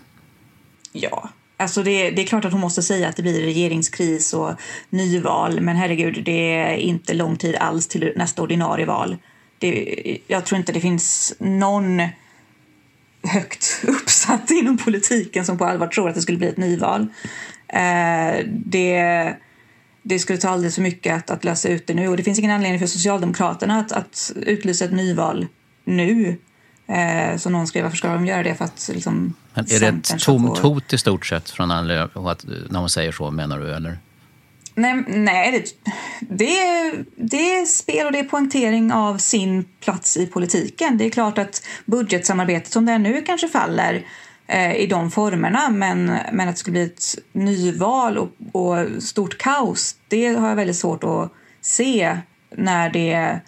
Ja, 0.92 1.28
Alltså 1.56 1.82
det, 1.82 2.10
det, 2.10 2.22
är 2.22 2.26
klart 2.26 2.44
att 2.44 2.52
hon 2.52 2.60
måste 2.60 2.82
säga 2.82 3.08
att 3.08 3.16
det 3.16 3.22
blir 3.22 3.40
regeringskris 3.40 4.34
och 4.34 4.52
nyval, 4.90 5.60
men 5.60 5.76
herregud, 5.76 6.24
det 6.24 6.54
är 6.54 6.76
inte 6.76 7.14
lång 7.14 7.36
tid 7.36 7.56
alls 7.56 7.88
till 7.88 8.12
nästa 8.16 8.42
ordinarie 8.42 8.86
val 8.86 9.16
det, 9.70 10.18
jag 10.26 10.46
tror 10.46 10.58
inte 10.58 10.72
det 10.72 10.80
finns 10.80 11.34
någon 11.38 12.02
högt 13.22 13.84
uppsatt 13.86 14.50
inom 14.50 14.78
politiken 14.78 15.44
som 15.44 15.58
på 15.58 15.64
allvar 15.64 15.86
tror 15.86 16.08
att 16.08 16.14
det 16.14 16.22
skulle 16.22 16.38
bli 16.38 16.48
ett 16.48 16.56
nyval. 16.56 17.06
Eh, 17.68 18.46
det, 18.48 19.36
det 20.02 20.18
skulle 20.18 20.38
ta 20.38 20.48
alldeles 20.48 20.74
för 20.74 20.82
mycket 20.82 21.16
att, 21.16 21.30
att 21.30 21.44
lösa 21.44 21.68
ut 21.68 21.86
det 21.86 21.94
nu 21.94 22.08
och 22.08 22.16
det 22.16 22.22
finns 22.22 22.38
ingen 22.38 22.50
anledning 22.50 22.80
för 22.80 22.86
Socialdemokraterna 22.86 23.78
att, 23.80 23.92
att 23.92 24.32
utlysa 24.36 24.84
ett 24.84 24.92
nyval 24.92 25.46
nu. 25.84 26.38
Eh, 26.86 27.36
så 27.36 27.50
någon 27.50 27.66
skrev, 27.66 27.82
varför 27.82 27.96
ska 27.96 28.08
de 28.08 28.26
göra 28.26 28.42
det? 28.42 28.54
För 28.54 28.64
att 28.64 28.90
liksom, 28.94 29.34
Men 29.54 29.64
är 29.64 29.80
det 29.80 29.86
ett 29.86 30.20
tomt 30.20 30.58
hot 30.58 30.92
i 30.92 30.98
stort 30.98 31.26
sett 31.26 31.50
från 31.50 31.70
Ann 31.70 31.86
när 31.86 32.78
hon 32.78 32.90
säger 32.90 33.12
så, 33.12 33.30
menar 33.30 33.58
du? 33.58 33.74
Eller? 33.74 33.98
Nej, 34.74 35.04
nej 35.06 35.52
det, 35.52 35.90
det, 36.20 36.58
är, 36.58 37.04
det 37.16 37.54
är 37.56 37.64
spel 37.64 38.06
och 38.06 38.12
det 38.12 38.18
är 38.18 38.24
poängtering 38.24 38.92
av 38.92 39.18
sin 39.18 39.64
plats 39.80 40.16
i 40.16 40.26
politiken. 40.26 40.98
Det 40.98 41.04
är 41.04 41.10
klart 41.10 41.38
att 41.38 41.66
budgetsamarbetet 41.84 42.72
som 42.72 42.86
det 42.86 42.92
är 42.92 42.98
nu 42.98 43.22
kanske 43.22 43.48
faller 43.48 44.06
eh, 44.46 44.76
i 44.76 44.86
de 44.86 45.10
formerna 45.10 45.70
men, 45.70 46.12
men 46.32 46.48
att 46.48 46.54
det 46.54 46.58
skulle 46.58 46.72
bli 46.72 46.84
ett 46.84 47.18
nyval 47.32 48.18
och, 48.18 48.30
och 48.52 49.02
stort 49.02 49.38
kaos 49.38 49.96
det 50.08 50.26
har 50.26 50.48
jag 50.48 50.56
väldigt 50.56 50.76
svårt 50.76 51.04
att 51.04 51.32
se 51.60 52.18
när 52.56 52.90
det 52.90 53.40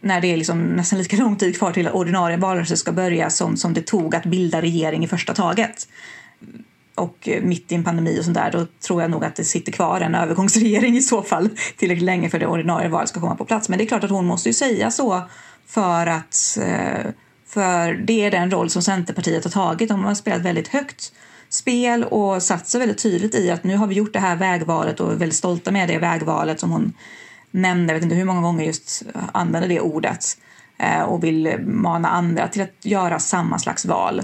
när 0.00 0.20
det 0.20 0.32
är 0.32 0.36
liksom 0.36 0.62
nästan 0.62 0.98
lika 0.98 1.16
lång 1.16 1.36
tid 1.36 1.58
kvar 1.58 1.72
till 1.72 1.86
att 1.86 1.94
ordinarie 1.94 2.36
valrörelse 2.36 2.76
ska 2.76 2.92
börja 2.92 3.30
som, 3.30 3.56
som 3.56 3.74
det 3.74 3.86
tog 3.86 4.14
att 4.14 4.24
bilda 4.24 4.62
regering 4.62 5.04
i 5.04 5.08
första 5.08 5.34
taget 5.34 5.88
och 6.94 7.28
eh, 7.28 7.42
mitt 7.42 7.72
i 7.72 7.74
en 7.74 7.84
pandemi 7.84 8.20
och 8.20 8.24
sånt 8.24 8.36
där, 8.36 8.50
då 8.50 8.66
tror 8.86 9.02
jag 9.02 9.10
nog 9.10 9.24
att 9.24 9.36
det 9.36 9.44
sitter 9.44 9.72
kvar 9.72 10.00
en 10.00 10.14
övergångsregering 10.14 10.96
i 10.96 11.02
så 11.02 11.22
fall 11.22 11.48
tillräckligt 11.76 12.04
länge 12.04 12.30
för 12.30 12.38
det 12.38 12.46
ordinarie 12.46 12.88
valet 12.88 13.08
ska 13.08 13.20
komma 13.20 13.36
på 13.36 13.44
plats. 13.44 13.68
Men 13.68 13.78
det 13.78 13.84
är 13.84 13.86
klart 13.86 14.04
att 14.04 14.10
hon 14.10 14.26
måste 14.26 14.48
ju 14.48 14.52
säga 14.52 14.90
så 14.90 15.22
för 15.66 16.06
att 16.06 16.58
eh, 16.60 17.10
för 17.46 17.94
det 17.94 18.24
är 18.24 18.30
den 18.30 18.50
roll 18.50 18.70
som 18.70 18.82
Centerpartiet 18.82 19.44
har 19.44 19.50
tagit. 19.50 19.88
De 19.88 20.04
har 20.04 20.14
spelat 20.14 20.42
väldigt 20.42 20.68
högt 20.68 21.12
spel 21.48 22.04
och 22.04 22.42
satt 22.42 22.68
sig 22.68 22.80
väldigt 22.80 23.02
tydligt 23.02 23.34
i 23.34 23.50
att 23.50 23.64
nu 23.64 23.76
har 23.76 23.86
vi 23.86 23.94
gjort 23.94 24.12
det 24.12 24.18
här 24.18 24.36
vägvalet 24.36 25.00
och 25.00 25.12
är 25.12 25.16
väldigt 25.16 25.36
stolta 25.36 25.70
med 25.70 25.88
det 25.88 25.98
vägvalet 25.98 26.60
som 26.60 26.70
hon 26.70 26.92
nämnde, 27.50 27.92
jag 27.92 27.94
vet 27.94 28.04
inte 28.04 28.16
hur 28.16 28.24
många 28.24 28.40
gånger 28.40 28.64
just 28.64 29.02
använde 29.32 29.68
det 29.68 29.80
ordet 29.80 30.24
eh, 30.78 31.02
och 31.02 31.24
vill 31.24 31.58
mana 31.66 32.08
andra 32.08 32.48
till 32.48 32.62
att 32.62 32.76
göra 32.82 33.18
samma 33.18 33.58
slags 33.58 33.84
val. 33.84 34.22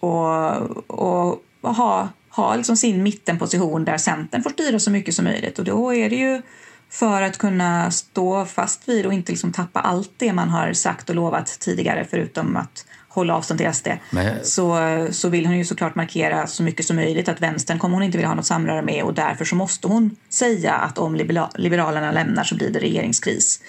Och, 0.00 0.50
och 0.86 1.42
ha, 1.68 2.08
ha 2.28 2.56
liksom 2.56 2.76
sin 2.76 3.02
mittenposition 3.02 3.84
där 3.84 3.98
Centern 3.98 4.42
får 4.42 4.50
styra 4.50 4.78
så 4.78 4.90
mycket 4.90 5.14
som 5.14 5.24
möjligt. 5.24 5.58
Och 5.58 5.64
då 5.64 5.94
är 5.94 6.10
det 6.10 6.16
ju 6.16 6.42
för 6.90 7.22
att 7.22 7.38
kunna 7.38 7.90
stå 7.90 8.44
fast 8.44 8.88
vid 8.88 9.06
och 9.06 9.12
inte 9.12 9.32
liksom 9.32 9.52
tappa 9.52 9.80
allt 9.80 10.12
det 10.16 10.32
man 10.32 10.48
har 10.48 10.72
sagt 10.72 11.08
och 11.10 11.16
lovat 11.16 11.46
tidigare 11.60 12.06
förutom 12.10 12.56
att 12.56 12.86
hålla 13.12 13.34
avstånd 13.36 13.58
till 13.60 13.74
SD 13.74 13.88
Men- 14.10 14.44
så, 14.44 14.78
så 15.10 15.28
vill 15.28 15.46
hon 15.46 15.58
ju 15.58 15.64
såklart 15.64 15.94
markera 15.94 16.46
så 16.46 16.62
mycket 16.62 16.86
som 16.86 16.96
möjligt 16.96 17.28
att 17.28 17.40
vänstern 17.42 17.78
kommer 17.78 17.94
hon 17.94 18.02
inte 18.02 18.18
vilja 18.18 18.28
ha 18.28 18.34
något 18.34 18.46
samröre 18.46 18.82
med 18.82 19.02
och 19.04 19.14
därför 19.14 19.44
så 19.44 19.54
måste 19.56 19.88
hon 19.88 20.16
säga 20.28 20.72
att 20.74 20.98
om 20.98 21.14
libera- 21.14 21.50
Liberalerna 21.54 22.12
lämnar 22.12 22.44
så 22.44 22.54
blir 22.54 22.70
det 22.70 22.78
regeringskris. 22.78 23.60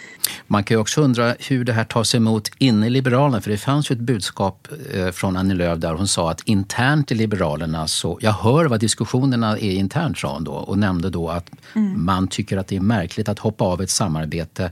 Man 0.48 0.64
kan 0.64 0.76
ju 0.76 0.82
också 0.82 1.02
undra 1.02 1.36
hur 1.40 1.64
det 1.64 1.74
här 1.74 1.84
tas 1.84 2.16
emot 2.16 2.50
inne 2.58 2.88
i 2.88 2.90
Liberalerna. 2.90 3.42
För 3.42 3.52
det 3.52 3.58
fanns 3.58 3.92
ju 3.92 3.94
ett 3.94 4.00
budskap 4.00 4.68
eh, 4.94 5.12
från 5.12 5.38
Annie 5.38 5.54
Lööf 5.54 5.80
där 5.80 5.94
hon 5.94 6.08
sa 6.08 6.32
att 6.32 6.42
internt 6.46 7.12
i 7.12 7.16
Liberalerna 7.16 7.88
så... 7.88 8.18
Jag 8.22 8.32
hör 8.34 8.66
vad 8.66 8.80
diskussionerna 8.80 9.58
är 9.58 9.72
internt, 9.72 10.18
sa 10.18 10.34
hon 10.34 10.44
då. 10.44 10.52
Och 10.54 10.78
nämnde 10.78 11.10
då 11.10 11.30
att 11.30 11.50
Mm. 11.76 12.06
man 12.06 12.28
tycker 12.28 12.58
att 12.58 12.68
det 12.68 12.76
är 12.76 12.80
märkligt 12.82 13.30
att 13.30 13.40
hoppa 13.40 13.64
av 13.66 13.82
ett 13.82 13.90
samarbete 13.90 14.72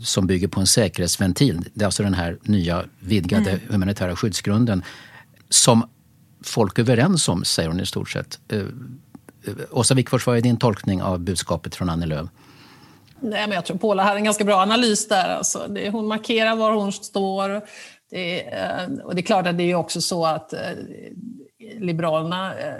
som 0.00 0.26
bygger 0.26 0.48
på 0.48 0.60
en 0.60 0.66
säkerhetsventil. 0.66 1.64
Det 1.74 1.82
är 1.82 1.86
alltså 1.86 2.02
den 2.02 2.14
här 2.14 2.38
nya 2.42 2.84
vidgade 3.00 3.50
Mm. 3.50 3.60
humanitära 3.68 4.16
skyddsgrunden 4.16 4.82
som 5.48 5.88
folk 6.44 6.78
är 6.78 6.82
överens 6.82 7.28
om, 7.28 7.44
säger 7.44 7.68
hon 7.68 7.80
i 7.80 7.86
stort 7.86 8.10
sett. 8.10 8.38
Eh, 8.48 8.58
eh, 8.58 8.64
Åsa 9.70 9.94
Wikfors, 9.94 10.26
vad 10.26 10.36
är 10.36 10.40
din 10.40 10.56
tolkning 10.56 11.02
av 11.02 11.20
budskapet 11.20 11.74
från 11.74 11.90
Annie 11.90 12.06
Lööf? 12.06 12.28
Nej, 13.20 13.46
men 13.46 13.52
jag 13.52 13.64
tror 13.64 13.78
Paula 13.78 14.04
har 14.04 14.16
en 14.16 14.24
ganska 14.24 14.44
bra 14.44 14.56
analys 14.60 15.08
där. 15.08 15.28
Alltså. 15.28 15.66
Det, 15.68 15.90
hon 15.90 16.06
markerar 16.06 16.56
var 16.56 16.72
hon 16.72 16.92
står. 16.92 17.62
Det, 18.10 18.54
eh, 18.54 18.84
och 19.04 19.14
det 19.14 19.20
är 19.20 19.22
klart 19.22 19.46
att 19.46 19.58
det 19.58 19.70
är 19.70 19.74
också 19.74 20.00
så 20.00 20.26
att 20.26 20.52
eh, 20.52 20.60
Liberalerna 21.78 22.54
eh, 22.54 22.74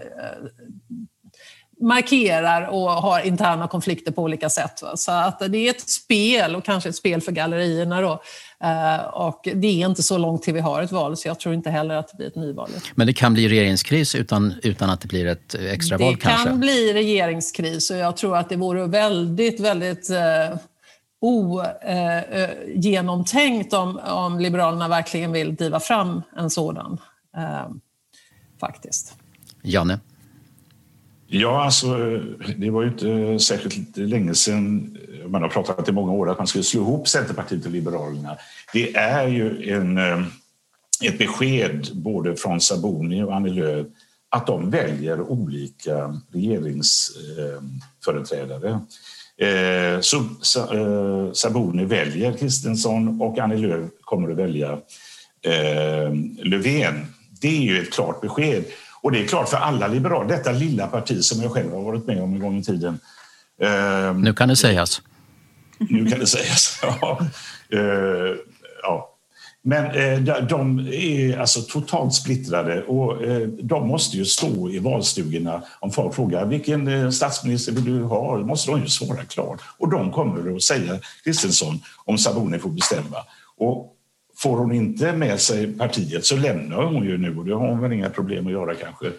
markerar 1.82 2.66
och 2.66 2.90
har 2.90 3.20
interna 3.26 3.68
konflikter 3.68 4.12
på 4.12 4.22
olika 4.22 4.48
sätt. 4.50 4.82
Va? 4.82 4.96
Så 4.96 5.12
att 5.12 5.38
det 5.48 5.58
är 5.58 5.70
ett 5.70 5.88
spel 5.90 6.56
och 6.56 6.64
kanske 6.64 6.88
ett 6.88 6.96
spel 6.96 7.20
för 7.20 7.32
gallerierna. 7.32 8.00
Då. 8.00 8.22
Eh, 8.64 8.96
Och 9.04 9.40
det 9.54 9.66
är 9.82 9.86
inte 9.88 10.02
så 10.02 10.18
långt 10.18 10.42
till 10.42 10.54
vi 10.54 10.60
har 10.60 10.82
ett 10.82 10.92
val 10.92 11.16
så 11.16 11.28
jag 11.28 11.40
tror 11.40 11.54
inte 11.54 11.70
heller 11.70 11.94
att 11.94 12.08
det 12.08 12.16
blir 12.16 12.26
ett 12.26 12.36
nyval. 12.36 12.70
Men 12.94 13.06
det 13.06 13.12
kan 13.12 13.34
bli 13.34 13.48
regeringskris 13.48 14.14
utan, 14.14 14.54
utan 14.62 14.90
att 14.90 15.00
det 15.00 15.08
blir 15.08 15.26
ett 15.26 15.54
extraval 15.54 16.12
Det 16.14 16.20
kan 16.20 16.32
kanske? 16.36 16.52
bli 16.54 16.92
regeringskris 16.92 17.90
och 17.90 17.96
jag 17.96 18.16
tror 18.16 18.36
att 18.36 18.48
det 18.48 18.56
vore 18.56 18.86
väldigt, 18.86 19.60
väldigt 19.60 20.10
eh, 20.10 20.56
ogenomtänkt 22.76 23.72
om, 23.72 23.98
om 23.98 24.38
Liberalerna 24.40 24.88
verkligen 24.88 25.32
vill 25.32 25.54
driva 25.54 25.80
fram 25.80 26.22
en 26.36 26.50
sådan. 26.50 26.98
Eh, 27.36 27.68
faktiskt. 28.60 29.14
Janne? 29.62 29.98
Ja, 31.34 31.64
alltså, 31.64 32.20
det 32.56 32.70
var 32.70 32.82
ju 32.82 32.88
inte 32.88 33.38
särskilt 33.44 33.96
länge 33.96 34.34
sedan 34.34 34.98
man 35.26 35.42
har 35.42 35.48
pratat 35.48 35.88
i 35.88 35.92
många 35.92 36.12
år 36.12 36.30
att 36.30 36.38
man 36.38 36.46
skulle 36.46 36.64
slå 36.64 36.80
ihop 36.80 37.08
Centerpartiet 37.08 37.66
och 37.66 37.70
Liberalerna. 37.70 38.36
Det 38.72 38.96
är 38.96 39.26
ju 39.26 39.72
en, 39.72 39.98
eh, 39.98 40.22
ett 41.04 41.18
besked 41.18 41.88
både 41.94 42.36
från 42.36 42.60
Sabuni 42.60 43.22
och 43.22 43.34
Annie 43.34 43.50
Lööf 43.50 43.86
att 44.28 44.46
de 44.46 44.70
väljer 44.70 45.20
olika 45.20 46.20
regeringsföreträdare. 46.32 48.80
Eh, 49.36 50.00
så, 50.00 50.16
eh, 50.74 51.32
Sabuni 51.32 51.84
väljer 51.84 52.32
Kristensson 52.32 53.22
och 53.22 53.38
Annie 53.38 53.58
Lööf 53.58 53.90
kommer 54.00 54.30
att 54.30 54.36
välja 54.36 54.78
Löfven. 56.42 57.06
Det 57.40 57.48
är 57.48 57.62
ju 57.62 57.82
ett 57.82 57.92
klart 57.92 58.20
besked. 58.20 58.64
Och 59.02 59.12
det 59.12 59.22
är 59.24 59.26
klart 59.26 59.48
för 59.48 59.56
alla 59.56 59.86
liberaler, 59.88 60.28
detta 60.28 60.52
lilla 60.52 60.86
parti 60.86 61.24
som 61.24 61.42
jag 61.42 61.52
själv 61.52 61.72
har 61.72 61.82
varit 61.82 62.06
med 62.06 62.22
om 62.22 62.34
en 62.34 62.40
gång 62.40 62.58
i 62.58 62.64
tiden. 62.64 62.98
Eh, 63.62 64.14
Nu 64.14 64.34
kan 64.34 64.48
det 64.48 64.56
sägas. 64.56 65.02
nu 65.78 66.06
kan 66.10 66.18
det 66.18 66.26
sägas. 66.26 66.80
Ja. 67.00 67.20
Eh, 67.72 68.36
ja. 68.82 69.08
Men 69.64 69.84
eh, 69.84 70.42
de- 70.46 70.78
är 70.92 71.38
alltså 71.38 71.60
totalt 71.60 72.14
splittrade 72.14 72.82
och 72.82 73.24
eh, 73.24 73.48
de 73.48 73.88
måste 73.88 74.16
ju 74.16 74.24
stå 74.24 74.70
i 74.70 74.78
valstugorna 74.78 75.62
om 75.80 75.90
folk 75.90 76.14
frågar 76.14 76.46
vilken 76.46 76.88
eh, 76.88 77.10
statsminister 77.10 77.72
vill 77.72 77.84
du 77.84 78.02
ha? 78.02 78.36
Då 78.38 78.46
måste 78.46 78.70
de 78.70 78.80
ju 78.80 78.88
svara 78.88 79.24
klart. 79.24 79.60
Och 79.78 79.88
de 79.90 80.12
kommer 80.12 80.56
att 80.56 80.62
säga 80.62 80.98
Kristensson 81.24 81.80
om 82.04 82.18
Sabuni 82.18 82.58
får 82.58 82.70
bestämma. 82.70 83.16
Och 83.58 83.92
får 84.42 84.56
hon 84.58 84.72
inte 84.72 85.12
med 85.12 85.40
sig 85.40 85.72
partiet 85.72 86.24
så 86.24 86.36
lämnar 86.36 86.82
hon 86.82 87.04
ju 87.04 87.18
nu 87.18 87.38
och 87.38 87.44
det 87.44 87.54
har 87.54 87.68
hon 87.68 87.80
väl 87.80 87.92
inga 87.92 88.10
problem 88.10 88.46
att 88.46 88.52
göra 88.52 88.74
kanske. 88.74 89.12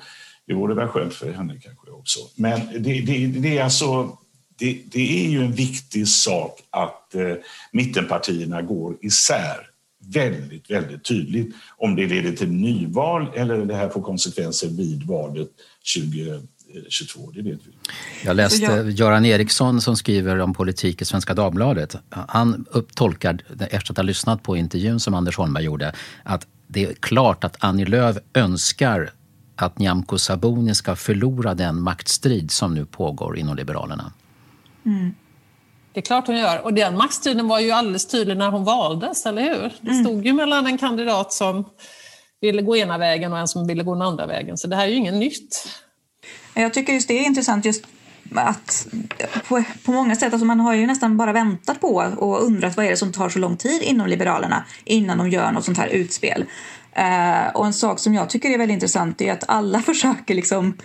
Det 0.47 0.53
vore 0.53 0.75
väl 0.75 0.87
skönt 0.87 1.13
för 1.13 1.31
henne 1.31 1.59
kanske 1.59 1.91
också. 1.91 2.19
Men 2.35 2.59
det, 2.79 3.01
det, 3.01 3.27
det 3.27 3.57
är 3.57 3.63
alltså 3.63 4.17
det, 4.57 4.81
det 4.85 5.25
är 5.25 5.29
ju 5.29 5.43
en 5.43 5.51
viktig 5.51 6.07
sak 6.07 6.59
att 6.69 7.15
eh, 7.15 7.33
mittenpartierna 7.71 8.61
går 8.61 8.95
isär 9.01 9.69
väldigt, 10.05 10.71
väldigt 10.71 11.03
tydligt. 11.03 11.55
Om 11.77 11.95
det 11.95 12.07
leder 12.07 12.31
till 12.31 12.51
nyval 12.51 13.27
eller 13.35 13.65
det 13.65 13.75
här 13.75 13.89
får 13.89 14.01
konsekvenser 14.01 14.67
vid 14.67 15.03
valet 15.03 15.49
2022, 16.81 17.31
det 17.31 17.41
vet 17.41 17.59
vi. 17.65 17.71
Jag 18.25 18.35
läste 18.35 18.63
jag- 18.63 18.89
Göran 18.91 19.25
Eriksson 19.25 19.81
som 19.81 19.95
skriver 19.97 20.39
om 20.39 20.53
politik 20.53 21.01
i 21.01 21.05
Svenska 21.05 21.33
Dagbladet. 21.33 21.95
Han 22.09 22.65
upptolkar, 22.71 23.37
efter 23.69 23.93
att 23.93 23.97
ha 23.97 24.03
lyssnat 24.03 24.43
på 24.43 24.57
intervjun 24.57 24.99
som 24.99 25.13
Anders 25.13 25.37
Holmberg 25.37 25.63
gjorde, 25.63 25.93
att 26.23 26.47
det 26.67 26.83
är 26.85 26.93
klart 26.93 27.43
att 27.43 27.55
Annie 27.59 27.85
Lööf 27.85 28.17
önskar 28.33 29.11
att 29.55 29.79
Nyamko 29.79 30.17
Sabuni 30.17 30.75
ska 30.75 30.95
förlora 30.95 31.53
den 31.53 31.81
maktstrid 31.81 32.51
som 32.51 32.73
nu 32.73 32.85
pågår 32.85 33.37
inom 33.37 33.55
Liberalerna. 33.55 34.13
Mm. 34.85 35.13
Det 35.93 35.99
är 35.99 36.01
klart 36.01 36.27
hon 36.27 36.37
gör. 36.37 36.63
Och 36.65 36.73
den 36.73 36.97
maktstriden 36.97 37.47
var 37.47 37.59
ju 37.59 37.71
alldeles 37.71 38.07
tydlig 38.07 38.37
när 38.37 38.49
hon 38.51 38.63
valdes, 38.63 39.25
eller 39.25 39.41
hur? 39.41 39.73
Det 39.81 39.91
Mm. 39.91 40.03
stod 40.05 40.25
ju 40.25 40.33
mellan 40.33 40.65
en 40.67 40.77
kandidat 40.77 41.33
som 41.33 41.63
ville 42.41 42.61
gå 42.61 42.77
ena 42.77 42.97
vägen 42.97 43.33
och 43.33 43.39
en 43.39 43.47
som 43.47 43.67
ville 43.67 43.83
gå 43.83 43.93
den 43.93 44.01
andra 44.01 44.25
vägen. 44.25 44.57
Så 44.57 44.67
det 44.67 44.75
här 44.75 44.83
är 44.85 44.89
ju 44.89 44.95
inget 44.95 45.13
nytt. 45.13 45.67
Jag 46.53 46.73
tycker 46.73 46.93
just 46.93 47.07
det 47.07 47.19
är 47.19 47.25
intressant 47.25 47.65
just 47.65 47.87
att 48.35 48.87
på, 49.47 49.63
på 49.85 49.91
många 49.91 50.15
sätt, 50.15 50.33
alltså 50.33 50.45
man 50.45 50.59
har 50.59 50.73
ju 50.73 50.87
nästan 50.87 51.17
bara 51.17 51.33
väntat 51.33 51.81
på 51.81 52.13
och 52.17 52.43
undrat 52.43 52.77
vad 52.77 52.85
är 52.85 52.89
det 52.89 52.97
som 52.97 53.11
tar 53.11 53.29
så 53.29 53.39
lång 53.39 53.57
tid 53.57 53.81
inom 53.81 54.07
Liberalerna 54.07 54.65
innan 54.85 55.17
de 55.17 55.29
gör 55.29 55.51
något 55.51 55.65
sånt 55.65 55.77
här 55.77 55.87
utspel. 55.87 56.45
Eh, 56.91 57.47
och 57.53 57.65
en 57.65 57.73
sak 57.73 57.99
som 57.99 58.13
jag 58.13 58.29
tycker 58.29 58.49
är 58.49 58.57
väldigt 58.57 58.73
intressant 58.73 59.21
är 59.21 59.33
att 59.33 59.43
alla 59.47 59.81
försöker 59.81 60.35
liksom 60.35 60.77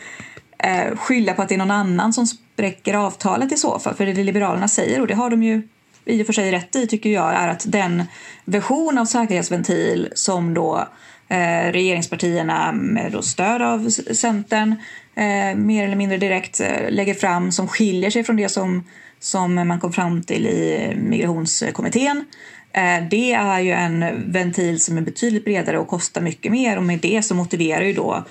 eh, 0.59 0.97
skylla 0.97 1.35
på 1.35 1.43
att 1.43 1.49
det 1.49 1.55
är 1.55 1.59
någon 1.59 1.71
annan 1.71 2.13
som 2.13 2.27
spräcker 2.27 2.95
avtalet 2.95 3.53
i 3.53 3.57
så 3.57 3.79
fall. 3.79 3.95
För 3.95 4.07
det 4.07 4.25
Liberalerna 4.25 4.69
säger, 4.69 5.01
och 5.01 5.07
det 5.07 5.15
har 5.15 5.31
de 5.31 5.43
ju 5.43 5.69
i 6.05 6.23
och 6.23 6.27
för 6.27 6.33
sig 6.33 6.53
rätt 6.53 6.77
i 6.77 6.87
tycker 6.87 7.11
jag, 7.11 7.35
är 7.35 7.49
att 7.49 7.65
den 7.67 8.05
version 8.45 8.99
av 8.99 9.05
säkerhetsventil 9.05 10.09
som 10.15 10.55
då 10.55 10.89
eh, 11.29 11.73
regeringspartierna 11.73 12.73
med 12.73 13.13
då 13.13 13.23
stöd 13.23 13.63
av 13.63 13.91
Centern 13.91 14.75
eh, 15.19 15.57
mer 15.57 15.85
eller 15.85 15.97
mindre 15.97 16.19
direkt 16.19 16.61
eh, 16.61 16.91
lägger 16.91 17.15
fram 17.15 17.53
som 17.53 17.69
skiljer 17.69 18.11
sig 18.11 18.25
från 18.25 18.37
det 18.37 18.49
som, 18.49 18.85
som 19.21 19.55
man 19.55 19.81
kom 19.81 19.93
fram 19.93 20.23
till 20.23 20.47
i 20.47 20.93
migrationskommittén. 20.97 22.25
Eh, 22.73 23.09
det 23.11 23.33
är 23.33 23.61
ju 23.61 23.71
en 23.71 24.05
ventil 24.33 24.81
som 24.81 24.99
är 24.99 25.03
betydligt 25.03 25.45
bredare 25.45 25.79
och 25.79 25.89
kostar 25.89 26.21
mycket 26.21 26.53
mer 26.53 26.77
och 26.77 26.83
med 26.83 26.99
det 26.99 27.23
så 27.23 27.35
motiverar 27.35 27.85
ju 27.85 27.93
då 27.93 28.15
eh, 28.15 28.23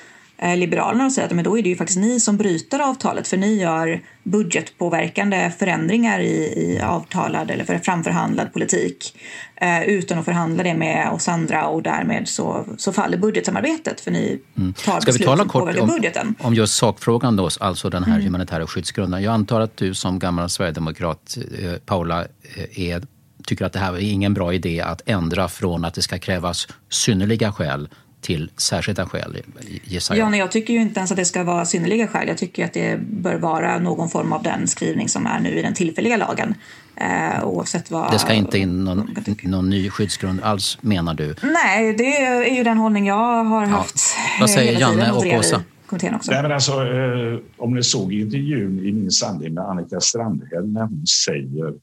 Liberalerna 0.58 1.06
och 1.06 1.12
säger 1.12 1.28
att 1.28 1.34
men 1.34 1.44
då 1.44 1.58
är 1.58 1.64
det 1.64 1.70
ju 1.70 1.76
faktiskt 1.76 2.00
ni 2.00 2.20
som 2.20 2.38
bryter 2.38 2.80
avtalet 2.80 3.28
för 3.28 3.38
ni 3.38 3.62
gör 3.62 4.02
budgetpåverkande 4.24 5.52
förändringar 5.60 6.20
i, 6.20 6.34
i 6.36 6.82
avtalad 6.84 7.52
eller 7.52 7.64
för 7.64 7.78
framförhandlad 7.78 8.54
politik 8.54 9.18
eh, 9.56 9.84
utan 9.84 10.20
att 10.20 10.26
förhandla 10.26 10.64
det 10.64 10.74
med 10.74 11.10
oss 11.12 11.28
andra 11.28 11.68
och 11.68 11.84
därmed 11.84 12.28
så, 12.28 12.66
så 12.78 12.94
faller 12.94 13.18
budgetsamarbetet 13.18 14.02
för 14.02 14.12
ni 14.12 14.40
tar 14.56 14.62
Mm. 14.62 14.74
Ska 14.76 14.92
vi 15.00 15.06
beslut 15.06 15.26
tala 15.26 15.38
som 15.38 15.50
kort 15.50 15.78
om, 15.80 15.88
budgeten. 15.88 16.36
om 16.40 16.54
just 16.54 16.76
sakfrågan 16.78 17.36
då, 17.36 17.50
alltså 17.60 17.90
den 17.90 18.04
här 18.04 18.14
Mm. 18.14 18.26
humanitära 18.26 18.68
skyddsgrunden. 18.68 19.24
Jag 19.24 19.34
antar 19.34 19.62
att 19.62 19.78
du 19.78 19.94
som 19.94 20.20
gammal 20.20 20.50
sverigedemokrat, 20.50 21.38
eh, 21.64 21.74
Paula, 21.86 22.22
eh, 22.56 22.80
är, 22.80 23.04
tycker 23.48 23.66
att 23.66 23.74
det 23.74 23.80
här 23.80 23.94
är 23.94 24.00
ingen 24.00 24.34
bra 24.34 24.54
idé 24.54 24.82
att 24.82 25.02
ändra 25.06 25.48
från 25.48 25.86
att 25.86 25.94
det 25.94 26.02
ska 26.02 26.20
krävas 26.20 26.68
synnerliga 26.90 27.52
skäl 27.52 27.90
till 28.22 28.52
särskilda 28.58 29.06
skäl, 29.06 29.38
gissar 29.84 30.16
jag. 30.16 30.26
Ja, 30.26 30.30
nej, 30.30 30.40
jag 30.40 30.52
tycker 30.52 30.74
ju 30.74 30.82
inte 30.82 31.00
ens 31.00 31.12
att 31.12 31.18
det 31.18 31.26
ska 31.26 31.44
vara 31.44 31.66
synnerliga 31.66 32.08
skäl. 32.08 32.28
Jag 32.28 32.38
tycker 32.38 32.66
att 32.66 32.74
det 32.74 33.00
bör 33.00 33.36
vara 33.36 33.80
någon 33.80 34.10
form 34.10 34.34
av 34.34 34.44
den 34.44 34.68
skrivning 34.68 35.10
som 35.10 35.26
är 35.26 35.40
nu 35.40 35.50
i 35.50 35.62
den 35.62 35.74
tillfälliga 35.74 36.18
lagen. 36.18 36.56
Eh, 36.96 37.44
oavsett 37.44 37.92
vad... 37.92 38.12
Det 38.12 38.20
ska 38.20 38.34
inte 38.34 38.58
in 38.58 38.84
någon, 38.84 39.16
någon 39.44 39.70
ny 39.70 39.90
skyddsgrund 39.90 40.42
alls, 40.44 40.78
menar 40.82 41.14
du? 41.14 41.36
Nej, 41.44 41.94
det 41.94 42.18
är 42.26 42.56
ju 42.56 42.64
den 42.64 42.78
hållning 42.78 43.08
jag 43.08 43.44
har 43.44 43.66
haft 43.66 44.00
Vad 44.40 44.50
säger 44.50 44.80
Janne 44.80 45.12
och 45.12 45.26
Åsa? 45.26 45.64
Nej, 45.92 46.42
men 46.42 46.52
alltså, 46.52 46.72
eh, 46.72 47.40
om 47.58 47.74
ni 47.74 47.84
såg 47.84 48.14
intervjun 48.14 48.80
i 48.80 48.92
Min 48.92 49.12
sanning 49.12 49.54
med 49.54 49.64
Annika 49.64 50.00
Strandhäll 50.00 50.68
när 50.68 50.82
hon 50.82 51.06
säger, 51.26 51.74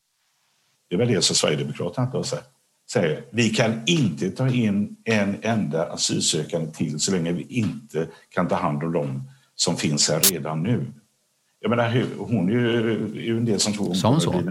det 0.88 0.94
är 0.94 0.98
väl 0.98 1.08
det 1.08 1.22
som 1.22 1.36
Sverigedemokraterna 1.36 2.06
inte 2.06 2.16
har 2.16 2.24
sagt, 2.24 2.48
säger 2.92 3.24
vi 3.30 3.50
kan 3.50 3.82
inte 3.86 4.30
ta 4.30 4.48
in 4.48 4.96
en 5.04 5.36
enda 5.42 5.92
asylsökande 5.92 6.70
till 6.72 7.00
så 7.00 7.12
länge 7.12 7.32
vi 7.32 7.46
inte 7.48 8.08
kan 8.30 8.48
ta 8.48 8.54
hand 8.54 8.82
om 8.82 8.92
dem 8.92 9.30
som 9.54 9.76
finns 9.76 10.10
här 10.10 10.20
redan 10.20 10.62
nu. 10.62 10.86
Jag 11.60 11.70
menar, 11.70 12.06
hon 12.18 12.48
är 12.48 12.52
ju, 12.52 13.36
en 13.38 13.44
del 13.44 13.60
som 13.60 13.72
tror... 13.72 13.94
Sa 13.94 14.08
hon 14.08 14.20
så? 14.20 14.42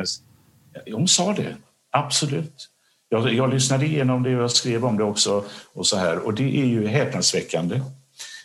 Hon 0.91 1.07
sa 1.07 1.34
det, 1.34 1.55
absolut. 1.91 2.69
Jag, 3.09 3.34
jag 3.34 3.53
lyssnade 3.53 3.86
igenom 3.86 4.23
det 4.23 4.36
och 4.36 4.43
jag 4.43 4.51
skrev 4.51 4.86
om 4.86 4.97
det 4.97 5.03
också 5.03 5.45
och 5.73 5.88
så 5.88 5.97
här 5.97 6.19
och 6.19 6.34
det 6.34 6.61
är 6.61 6.65
ju 6.65 6.88
häpnadsväckande. 6.88 7.75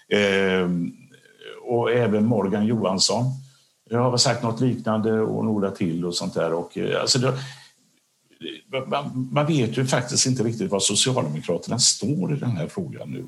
Eh, 0.09 0.71
och 1.63 1.93
även 1.93 2.25
Morgan 2.25 2.67
Johansson. 2.67 3.25
Jag 3.91 4.11
har 4.11 4.17
sagt 4.17 4.43
något 4.43 4.61
liknande 4.61 5.21
och 5.21 5.45
några 5.45 5.71
till 5.71 6.05
och 6.05 6.15
sånt 6.15 6.35
där. 6.35 6.53
Och, 6.53 6.79
eh, 6.79 7.01
alltså 7.01 7.19
man, 8.87 9.29
man 9.33 9.47
vet 9.47 9.79
ju 9.79 9.87
faktiskt 9.87 10.27
inte 10.27 10.43
riktigt 10.43 10.71
var 10.71 10.81
Socialdemokraterna 10.81 11.79
står 11.79 12.33
i 12.33 12.37
den 12.37 12.51
här 12.51 12.69
frågan 12.69 13.11
nu. 13.11 13.27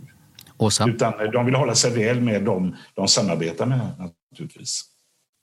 Åsa? 0.59 0.89
Utan 0.89 1.13
de 1.33 1.47
vill 1.47 1.55
hålla 1.55 1.75
sig 1.75 1.91
väl 1.91 2.21
med 2.21 2.43
dem 2.43 2.77
de 2.95 3.09
samarbetar 3.09 3.67
med 3.67 4.11
naturligtvis. 4.31 4.83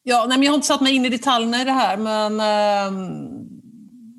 Ja, 0.04 0.26
nej, 0.30 0.38
men 0.38 0.46
jag 0.46 0.52
har 0.52 0.56
inte 0.56 0.68
satt 0.68 0.82
mig 0.82 0.96
in 0.96 1.06
i 1.06 1.10
detaljerna 1.10 1.62
i 1.62 1.66
det 1.66 1.72
här, 1.72 1.98
men 1.98 2.40
eh, 2.40 3.10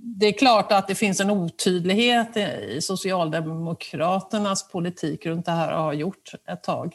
det 0.02 0.26
är 0.26 0.38
klart 0.38 0.72
att 0.72 0.88
det 0.88 0.94
finns 0.94 1.20
en 1.20 1.30
otydlighet 1.30 2.36
i 2.36 2.78
Socialdemokraternas 2.82 4.68
politik 4.68 5.26
runt 5.26 5.46
det 5.46 5.52
här 5.52 5.76
och 5.76 5.82
har 5.82 5.92
gjort 5.92 6.32
ett 6.48 6.62
tag. 6.62 6.92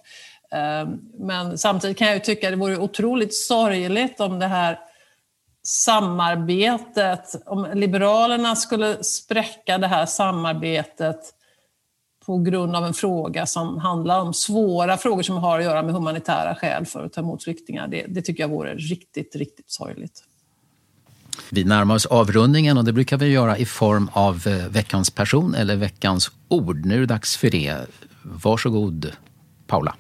Eh, 0.52 0.90
men 1.20 1.58
samtidigt 1.58 1.98
kan 1.98 2.08
jag 2.08 2.16
ju 2.16 2.20
tycka 2.20 2.48
att 2.48 2.52
det 2.52 2.58
vore 2.58 2.78
otroligt 2.78 3.36
sorgligt 3.36 4.20
om 4.20 4.40
det 4.40 4.48
här 4.48 4.80
samarbetet, 5.64 7.36
om 7.46 7.68
Liberalerna 7.74 8.56
skulle 8.56 9.04
spräcka 9.04 9.78
det 9.78 9.88
här 9.88 10.06
samarbetet 10.06 11.20
på 12.26 12.38
grund 12.38 12.76
av 12.76 12.86
en 12.86 12.94
fråga 12.94 13.46
som 13.46 13.78
handlar 13.78 14.22
om 14.22 14.34
svåra 14.34 14.98
frågor 14.98 15.24
som 15.24 15.38
har 15.38 15.60
att 15.60 15.66
göra 15.66 15.84
med 15.84 15.94
humanitära 15.94 16.56
skäl 16.56 16.86
för 16.86 17.06
att 17.06 17.14
ta 17.14 17.22
emot 17.22 17.44
flyktingar. 17.44 17.88
Det, 17.88 18.06
det 18.08 18.22
tycker 18.22 18.44
jag 18.44 18.50
vore 18.50 18.76
riktigt, 18.76 19.36
riktigt 19.36 19.72
sorgligt. 19.72 20.24
Vi 21.50 21.64
närmar 21.64 21.96
oss 21.96 22.06
avrundningen 22.06 22.78
och 22.78 22.86
det 22.86 22.94
brukar 22.94 23.18
vi 23.18 23.28
göra 23.28 23.58
i 23.58 23.66
form 23.66 24.10
av 24.14 24.48
eh, 24.48 24.68
veckans 24.68 25.10
person 25.10 25.56
eller 25.56 25.76
veckans 25.76 26.32
ord. 26.48 26.86
Nu 26.86 26.96
är 26.96 27.00
det 27.00 27.06
dags 27.06 27.38
för 27.38 27.50
det. 27.50 27.76
Varsågod, 28.24 29.12
Paula. 29.68 29.96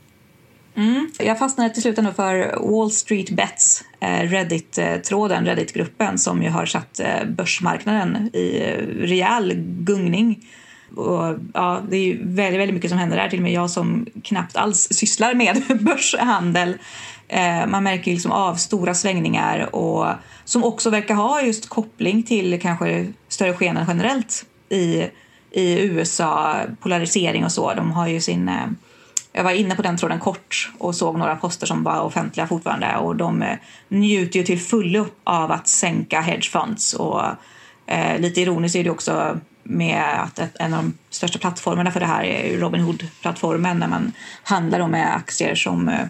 Mm. 0.76 1.11
Jag 1.19 1.39
fastnade 1.39 1.69
till 1.69 1.82
slut 1.82 1.95
för 2.15 2.59
Wall 2.71 2.91
Street 2.91 3.30
Bets, 3.30 3.84
eh, 3.99 4.30
Reddit-tråden, 4.30 5.45
Reddit-gruppen 5.45 6.17
som 6.17 6.43
ju 6.43 6.49
har 6.49 6.65
satt 6.65 6.99
eh, 6.99 7.26
börsmarknaden 7.28 8.30
i 8.34 8.61
eh, 8.61 8.78
rejäl 8.88 9.53
gungning. 9.57 10.45
Och, 10.95 11.36
ja, 11.53 11.82
det 11.89 11.97
är 11.97 12.05
ju 12.05 12.17
väldigt, 12.24 12.59
väldigt 12.59 12.74
mycket 12.74 12.89
som 12.89 12.99
händer 12.99 13.17
där. 13.17 13.30
Till 13.30 13.39
och 13.39 13.43
med 13.43 13.53
jag 13.53 13.69
som 13.69 14.05
knappt 14.24 14.57
alls 14.57 14.88
sysslar 14.91 15.34
med 15.34 15.63
börshandel. 15.82 16.78
Man 17.67 17.84
märker 17.84 18.11
liksom 18.11 18.32
av 18.32 18.55
stora 18.55 18.93
svängningar 18.93 19.76
och 19.76 20.07
som 20.45 20.63
också 20.63 20.89
verkar 20.89 21.15
ha 21.15 21.41
just 21.41 21.69
koppling 21.69 22.24
till 22.24 22.61
kanske 22.61 23.07
större 23.28 23.53
skeenden 23.53 23.86
generellt 23.88 24.45
i, 24.69 25.03
i 25.51 25.80
USA, 25.82 26.55
polarisering 26.80 27.45
och 27.45 27.51
så. 27.51 27.74
De 27.74 27.91
har 27.91 28.07
ju 28.07 28.21
sin 28.21 28.49
eh, 28.49 28.67
jag 29.34 29.43
var 29.43 29.51
inne 29.51 29.75
på 29.75 29.81
den 29.81 29.97
tråden 29.97 30.19
kort 30.19 30.71
och 30.77 30.95
såg 30.95 31.17
några 31.17 31.36
poster 31.36 31.67
som 31.67 31.84
var 31.84 32.01
offentliga 32.01 32.47
fortfarande 32.47 32.95
och 32.95 33.15
de 33.15 33.41
eh, 33.41 33.57
njuter 33.88 34.39
ju 34.39 34.45
till 34.45 34.59
fullo 34.59 35.07
av 35.23 35.51
att 35.51 35.67
sänka 35.67 36.21
hedgefunds 36.21 36.93
och 36.93 37.23
eh, 37.86 38.19
lite 38.19 38.41
ironiskt 38.41 38.75
är 38.75 38.84
det 38.84 38.89
också 38.89 39.39
med 39.63 40.23
att 40.23 40.39
en 40.59 40.73
av 40.73 40.84
de 40.84 40.93
största 41.09 41.39
plattformarna 41.39 41.91
för 41.91 41.99
det 41.99 42.05
här 42.05 42.23
är 42.23 42.57
Robinhood-plattformen 42.57 43.79
när 43.79 43.88
man 43.88 44.11
handlar 44.43 44.88
med 44.88 45.15
aktier 45.15 45.55
som 45.55 45.89
eh, 45.89 46.05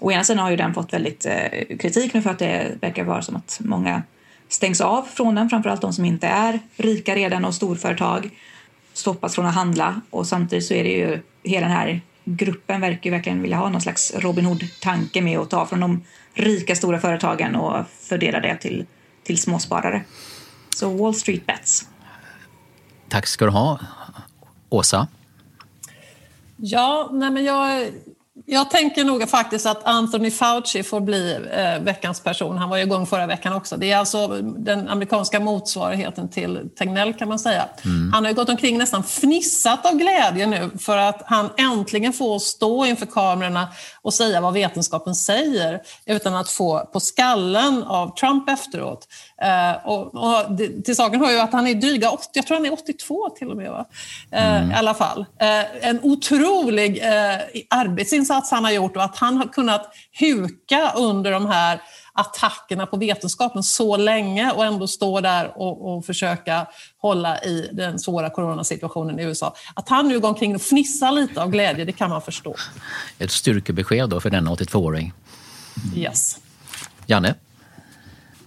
Å 0.00 0.12
ena 0.12 0.24
sidan 0.24 0.42
har 0.42 0.50
ju 0.50 0.56
den 0.56 0.74
fått 0.74 0.92
väldigt 0.92 1.26
eh, 1.26 1.76
kritik 1.78 2.14
nu 2.14 2.22
för 2.22 2.30
att 2.30 2.38
det 2.38 2.78
verkar 2.80 3.04
vara 3.04 3.22
som 3.22 3.36
att 3.36 3.60
många 3.64 4.02
stängs 4.48 4.80
av 4.80 5.02
från 5.02 5.34
den, 5.34 5.50
framförallt 5.50 5.80
de 5.80 5.92
som 5.92 6.04
inte 6.04 6.26
är 6.26 6.60
rika 6.76 7.14
redan 7.14 7.44
och 7.44 7.54
storföretag 7.54 8.30
stoppas 8.92 9.34
från 9.34 9.46
att 9.46 9.54
handla 9.54 10.00
och 10.10 10.26
samtidigt 10.26 10.64
så 10.64 10.74
är 10.74 10.84
det 10.84 10.90
ju 10.90 11.20
hela 11.42 11.66
den 11.66 11.76
här 11.76 12.00
gruppen 12.36 12.80
verkar 12.80 13.04
ju 13.04 13.10
verkligen 13.10 13.42
vilja 13.42 13.56
ha 13.56 13.68
någon 13.68 13.80
slags 13.80 14.14
Robin 14.14 14.44
Hood-tanke 14.44 15.22
med 15.22 15.38
att 15.38 15.50
ta 15.50 15.66
från 15.66 15.80
de 15.80 16.04
rika 16.34 16.76
stora 16.76 17.00
företagen 17.00 17.56
och 17.56 17.84
fördela 18.00 18.40
det 18.40 18.56
till, 18.56 18.86
till 19.22 19.38
småsparare. 19.38 20.04
Så 20.76 20.90
Wall 20.90 21.14
Street 21.14 21.46
Bets. 21.46 21.88
Tack 23.08 23.26
ska 23.26 23.44
du 23.44 23.50
ha. 23.50 23.78
Åsa? 24.68 25.08
Ja, 26.56 27.08
nej 27.12 27.30
men 27.30 27.44
jag 27.44 27.86
jag 28.50 28.70
tänker 28.70 29.04
nog 29.04 29.28
faktiskt 29.28 29.66
att 29.66 29.84
Anthony 29.84 30.30
Fauci 30.30 30.82
får 30.82 31.00
bli 31.00 31.38
eh, 31.52 31.82
veckans 31.84 32.20
person. 32.20 32.58
Han 32.58 32.68
var 32.68 32.76
ju 32.76 32.82
igång 32.82 33.06
förra 33.06 33.26
veckan 33.26 33.52
också. 33.52 33.76
Det 33.76 33.92
är 33.92 33.96
alltså 33.96 34.28
den 34.42 34.88
amerikanska 34.88 35.40
motsvarigheten 35.40 36.28
till 36.28 36.70
Tegnell 36.78 37.14
kan 37.14 37.28
man 37.28 37.38
säga. 37.38 37.68
Mm. 37.84 38.12
Han 38.12 38.24
har 38.24 38.30
ju 38.30 38.36
gått 38.36 38.48
omkring 38.48 38.78
nästan 38.78 39.02
fnissat 39.02 39.86
av 39.86 39.94
glädje 39.94 40.46
nu 40.46 40.70
för 40.78 40.96
att 40.96 41.22
han 41.26 41.50
äntligen 41.56 42.12
får 42.12 42.38
stå 42.38 42.86
inför 42.86 43.06
kamerorna 43.06 43.68
och 44.02 44.14
säga 44.14 44.40
vad 44.40 44.52
vetenskapen 44.52 45.14
säger 45.14 45.80
utan 46.06 46.36
att 46.36 46.50
få 46.50 46.80
på 46.92 47.00
skallen 47.00 47.82
av 47.82 48.14
Trump 48.14 48.48
efteråt. 48.48 49.08
Eh, 49.42 49.86
och, 49.86 50.14
och 50.14 50.52
det, 50.52 50.84
till 50.84 50.96
saken 50.96 51.20
hör 51.20 51.30
ju 51.30 51.38
att 51.38 51.52
han 51.52 51.66
är 51.66 51.74
dryga 51.74 52.10
80, 52.10 52.28
jag 52.32 52.46
tror 52.46 52.56
han 52.56 52.66
är 52.66 52.72
82 52.72 53.30
till 53.38 53.50
och 53.50 53.56
med. 53.56 53.70
Va? 53.70 53.86
Eh, 54.30 54.56
mm. 54.56 54.70
I 54.70 54.74
alla 54.74 54.94
fall. 54.94 55.26
Eh, 55.40 55.88
en 55.88 56.00
otrolig 56.02 57.02
arbetsinsats 57.70 58.50
han 58.50 58.64
har 58.64 58.70
gjort 58.70 58.96
och 58.96 59.04
att 59.04 59.16
han 59.16 59.36
har 59.36 59.46
kunnat 59.46 59.94
huka 60.12 60.92
under 60.96 61.32
de 61.32 61.46
här 61.46 61.80
attackerna 62.12 62.86
på 62.86 62.96
vetenskapen 62.96 63.62
så 63.62 63.96
länge 63.96 64.52
och 64.52 64.64
ändå 64.64 64.86
stå 64.86 65.20
där 65.20 65.52
och, 65.58 65.96
och, 65.96 66.04
försöka 66.04 66.66
hålla 66.98 67.42
i 67.42 67.70
den 67.72 67.98
svåra 67.98 68.30
coronasituationen 68.30 69.20
i 69.20 69.22
USA. 69.22 69.54
Att 69.74 69.88
han 69.88 70.08
nu 70.08 70.20
går 70.20 70.28
omkring 70.28 70.54
och 70.54 70.62
fnissar 70.62 71.12
lite 71.12 71.42
av 71.42 71.50
glädje, 71.50 71.84
det 71.84 71.92
kan 71.92 72.10
man 72.10 72.22
förstå. 72.22 72.54
Ett 73.18 73.30
styrkebesked 73.30 74.08
då 74.08 74.20
för 74.20 74.30
denna 74.30 74.50
82-åring. 74.50 75.12
Yes. 75.96 76.38
Janne? 77.06 77.34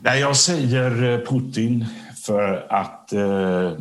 Nej, 0.03 0.19
jag 0.19 0.37
säger 0.37 1.03
eh, 1.03 1.19
Putin 1.19 1.85
för 2.25 2.67
att 2.69 3.13
eh, 3.13 3.71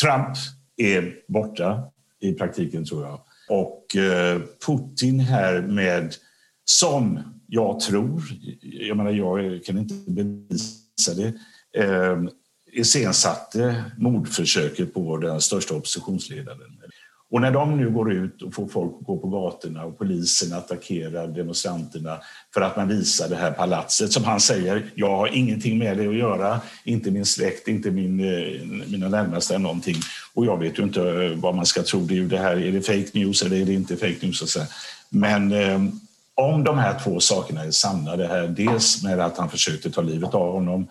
Trump 0.00 0.36
är 0.76 1.14
borta 1.28 1.82
i 2.20 2.32
praktiken, 2.32 2.84
tror 2.84 3.04
jag. 3.04 3.20
Och 3.48 3.96
eh, 3.96 4.40
Putin 4.66 5.20
här 5.20 5.62
med, 5.62 6.14
som 6.64 7.20
jag 7.46 7.80
tror, 7.80 8.22
jag 8.60 8.96
menar 8.96 9.10
jag 9.10 9.64
kan 9.64 9.78
inte 9.78 9.94
bevisa 10.10 11.14
det, 11.16 11.34
eh, 11.84 12.22
iscensatte 12.72 13.84
mordförsöket 13.98 14.94
på 14.94 15.16
den 15.16 15.40
största 15.40 15.74
oppositionsledaren. 15.74 16.79
Och 17.30 17.40
när 17.40 17.50
de 17.50 17.76
nu 17.76 17.90
går 17.90 18.12
ut 18.12 18.42
och 18.42 18.54
får 18.54 18.68
folk 18.68 18.92
att 19.00 19.06
gå 19.06 19.16
på 19.16 19.28
gatorna 19.28 19.84
och 19.84 19.98
polisen 19.98 20.52
attackerar 20.52 21.26
demonstranterna 21.26 22.18
för 22.54 22.60
att 22.60 22.76
man 22.76 22.88
visar 22.88 23.28
det 23.28 23.36
här 23.36 23.50
palatset 23.50 24.12
som 24.12 24.24
han 24.24 24.40
säger, 24.40 24.90
jag 24.94 25.16
har 25.16 25.26
ingenting 25.26 25.78
med 25.78 25.96
det 25.96 26.08
att 26.08 26.16
göra, 26.16 26.60
inte 26.84 27.10
min 27.10 27.26
släkt, 27.26 27.68
inte 27.68 27.90
min, 27.90 28.20
eh, 28.20 28.66
mina 28.86 29.08
närmaste 29.08 29.54
eller 29.54 29.62
någonting. 29.62 29.96
Och 30.34 30.46
jag 30.46 30.58
vet 30.58 30.78
ju 30.78 30.82
inte 30.82 31.02
eh, 31.02 31.30
vad 31.30 31.54
man 31.54 31.66
ska 31.66 31.82
tro, 31.82 32.00
det 32.00 32.18
är, 32.18 32.22
det 32.22 32.38
här, 32.38 32.56
är 32.56 32.72
det 32.72 32.82
fake 32.82 33.10
news 33.12 33.42
eller 33.42 33.56
är 33.56 33.64
det 33.64 33.72
inte 33.72 33.96
fake 33.96 34.26
news? 34.26 34.56
Men 35.08 35.52
eh, 35.52 35.82
om 36.34 36.64
de 36.64 36.78
här 36.78 36.98
två 37.04 37.20
sakerna 37.20 37.64
är 37.64 37.70
sanna, 37.70 38.16
det 38.16 38.26
här 38.26 38.48
dels 38.48 39.02
med 39.02 39.20
att 39.20 39.38
han 39.38 39.50
försökte 39.50 39.90
ta 39.90 40.02
livet 40.02 40.34
av 40.34 40.52
honom 40.52 40.88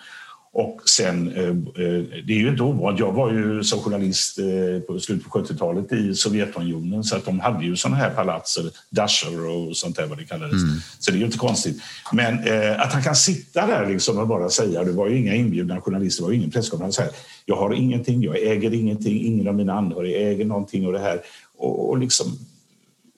och 0.52 0.82
sen, 0.90 1.32
eh, 1.32 1.48
eh, 1.48 2.04
det 2.28 2.34
är 2.34 2.40
ju 2.40 2.50
inte 2.50 2.64
ovanligt. 2.64 3.00
Jag 3.00 3.12
var 3.12 3.32
ju 3.32 3.64
som 3.64 3.80
journalist 3.80 4.40
eh, 4.40 4.80
på 4.88 5.00
slutet 5.00 5.30
på 5.30 5.40
70-talet 5.40 5.92
i 5.92 6.14
Sovjetunionen 6.14 7.04
så 7.04 7.16
att 7.16 7.26
de 7.26 7.40
hade 7.40 7.66
ju 7.66 7.76
sådana 7.76 7.98
här 7.98 8.10
palats, 8.10 8.58
dasher 8.90 9.46
och 9.46 9.78
sånt 9.78 9.96
där 9.96 10.08
vad 10.08 10.18
det 10.18 10.26
kallades. 10.26 10.64
Mm. 10.64 10.76
Så 11.00 11.12
det 11.12 11.18
är 11.18 11.20
ju 11.20 11.26
inte 11.26 11.38
konstigt. 11.38 11.82
Men 12.14 12.34
att 12.80 12.94
han 12.94 13.04
kan 13.04 13.16
sitta 13.16 13.68
där 13.68 13.90
liksom 13.90 14.18
och 14.18 14.28
bara 14.28 14.50
säga, 14.50 14.84
det 14.84 14.92
var 14.92 15.08
ju 15.08 15.18
inga 15.18 15.36
inbjudna 15.36 15.82
journalister, 15.82 16.22
det 16.22 16.26
var 16.26 16.32
ju 16.32 16.38
ingen 16.38 16.52
presskonferens 16.52 16.98
här. 16.98 17.10
Jag 17.46 17.56
har 17.56 17.74
ingenting, 17.74 18.24
jag 18.24 18.38
äger 18.38 18.74
ingenting, 18.74 19.26
ingen 19.26 19.48
av 19.48 19.56
mina 19.56 19.74
anhöriga 19.74 20.30
äger 20.30 20.46
någonting 20.46 20.88
och 20.88 20.94
det 20.94 21.00
här. 21.00 21.22
Och, 21.58 21.90
och 21.90 21.98
liksom, 21.98 22.40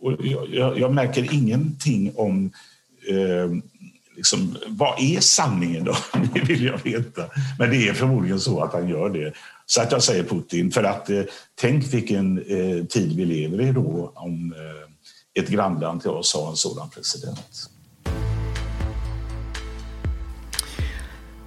och 0.01 0.13
jag, 0.51 0.79
jag, 0.79 0.93
märker 0.93 1.33
ingenting 1.33 2.13
om 2.15 2.51
eh, 3.09 3.51
liksom, 4.21 4.57
vad 4.67 4.99
är 4.99 5.19
sanningen 5.19 5.83
då? 5.83 5.95
Det 6.33 6.39
vill 6.39 6.63
jag 6.63 6.83
veta. 6.83 7.21
Men 7.59 7.69
det 7.69 7.87
är 7.87 7.93
förmodligen 7.93 8.39
så 8.39 8.63
att 8.63 8.73
han 8.73 8.89
gör 8.89 9.09
det. 9.09 9.33
Så 9.65 9.81
att 9.81 9.91
jag 9.91 10.03
säger 10.03 10.23
Putin, 10.23 10.71
för 10.71 10.83
att 10.83 11.09
eh, 11.09 11.21
tänk 11.61 11.93
vilken 11.93 12.37
eh, 12.37 12.85
tid 12.85 13.15
vi 13.17 13.25
lever 13.25 13.61
i 13.61 13.71
då 13.71 14.11
om 14.15 14.53
eh, 14.53 15.41
ett 15.43 15.49
grannland 15.49 16.01
till 16.01 16.09
oss 16.09 16.33
har 16.33 16.49
en 16.49 16.55
sådan 16.55 16.89
president. 16.89 17.69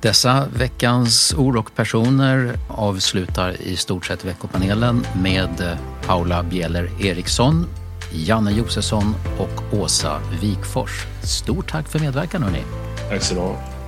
Dessa 0.01 0.49
veckans 0.57 1.35
ord 1.35 1.57
och 1.57 1.75
personer 1.75 2.59
avslutar 2.69 3.63
i 3.63 3.77
stort 3.77 4.07
sett 4.07 4.25
veckopanelen 4.25 5.07
med 5.23 5.61
eh, 5.61 5.79
Paula 6.07 6.43
Bieler 6.43 6.91
Eriksson, 7.01 7.67
Janne 8.15 8.53
Josefsson 8.53 9.15
och 9.39 9.79
Åsa 9.81 10.21
Wikfors. 10.41 11.07
Stort 11.23 11.71
tack 11.71 11.89
för 11.89 11.99
medverkan 11.99 12.43
hörni. 12.43 12.63
Tack 13.11 13.23
så 13.23 13.35
du 13.35 13.41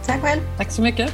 Tack 0.07 0.23
själv. 0.23 0.41
Tack 0.57 0.73
så 0.73 0.83
mycket. 0.83 1.13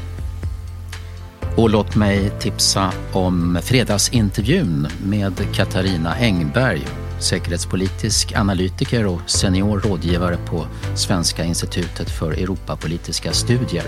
Och 1.57 1.71
låt 1.71 1.95
mig 1.95 2.31
tipsa 2.41 2.93
om 3.13 3.59
fredagsintervjun 3.63 4.89
med 5.05 5.55
Katarina 5.55 6.15
Engberg, 6.15 6.87
säkerhetspolitisk 7.21 8.33
analytiker 8.37 9.07
och 9.07 9.21
senior 9.27 9.81
rådgivare 9.81 10.37
på 10.47 10.67
Svenska 10.95 11.45
institutet 11.45 12.11
för 12.11 12.33
Europapolitiska 12.33 13.33
studier. 13.33 13.85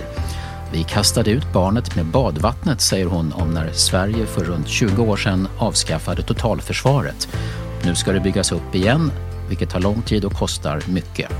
Vi 0.72 0.83
kastade 0.83 1.31
ut 1.31 1.53
barnet 1.53 1.97
med 1.97 2.07
badvattnet, 2.07 2.81
säger 2.81 3.07
hon 3.07 3.33
om 3.33 3.55
när 3.55 3.72
Sverige 3.72 4.27
för 4.27 4.45
runt 4.45 4.68
20 4.68 5.03
år 5.03 5.16
sedan 5.16 5.49
avskaffade 5.59 6.22
totalförsvaret. 6.22 7.29
Nu 7.87 7.95
ska 7.95 8.12
det 8.12 8.20
byggas 8.20 8.53
upp 8.53 8.74
igen, 8.74 9.12
vilket 9.49 9.70
tar 9.70 9.80
lång 9.80 10.03
tid 10.03 10.24
och 10.24 10.32
kostar 10.32 10.82
mycket. 10.89 11.30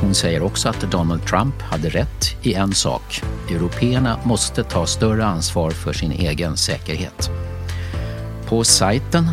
Hon 0.00 0.14
säger 0.14 0.42
också 0.42 0.68
att 0.68 0.80
Donald 0.80 1.26
Trump 1.26 1.62
hade 1.62 1.88
rätt 1.88 2.36
i 2.42 2.54
en 2.54 2.74
sak. 2.74 3.22
Européerna 3.50 4.18
måste 4.24 4.64
ta 4.64 4.86
större 4.86 5.26
ansvar 5.26 5.70
för 5.70 5.92
sin 5.92 6.12
egen 6.12 6.56
säkerhet. 6.56 7.30
På 8.48 8.64
sajten, 8.64 9.30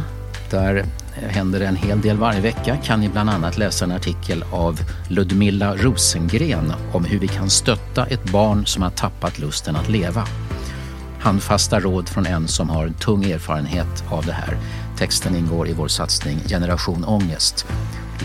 där 0.50 0.86
händer 1.16 1.60
det 1.60 1.68
en 1.68 1.76
hel 1.76 2.02
del 2.02 2.18
varje 2.18 2.42
vecka, 2.42 2.78
kan 2.84 3.00
ni 3.00 3.10
bland 3.10 3.30
annat 3.30 3.58
läsa 3.58 3.86
en 3.86 3.92
artikel 3.92 4.44
av 4.52 4.80
Ludmilla 5.08 5.76
Rosengren 5.76 6.74
om 6.94 7.06
hur 7.06 7.20
vi 7.20 7.28
kan 7.28 7.50
stötta 7.50 8.06
ett 8.06 8.32
barn 8.32 8.66
som 8.66 8.84
har 8.84 8.90
tappat 8.90 9.40
lusten 9.40 9.76
att 9.76 9.90
leva. 9.90 10.28
Handfasta 11.20 11.80
råd 11.80 12.10
från 12.10 12.26
en 12.26 12.48
som 12.48 12.70
har 12.70 12.90
tung 12.90 13.24
erfarenhet 13.24 14.04
av 14.10 14.26
det 14.26 14.34
här. 14.34 14.58
Texten 14.98 15.36
ingår 15.36 15.68
i 15.68 15.74
vår 15.74 15.88
satsning 15.88 16.40
Generation 16.50 17.06
Ångest. 17.06 17.66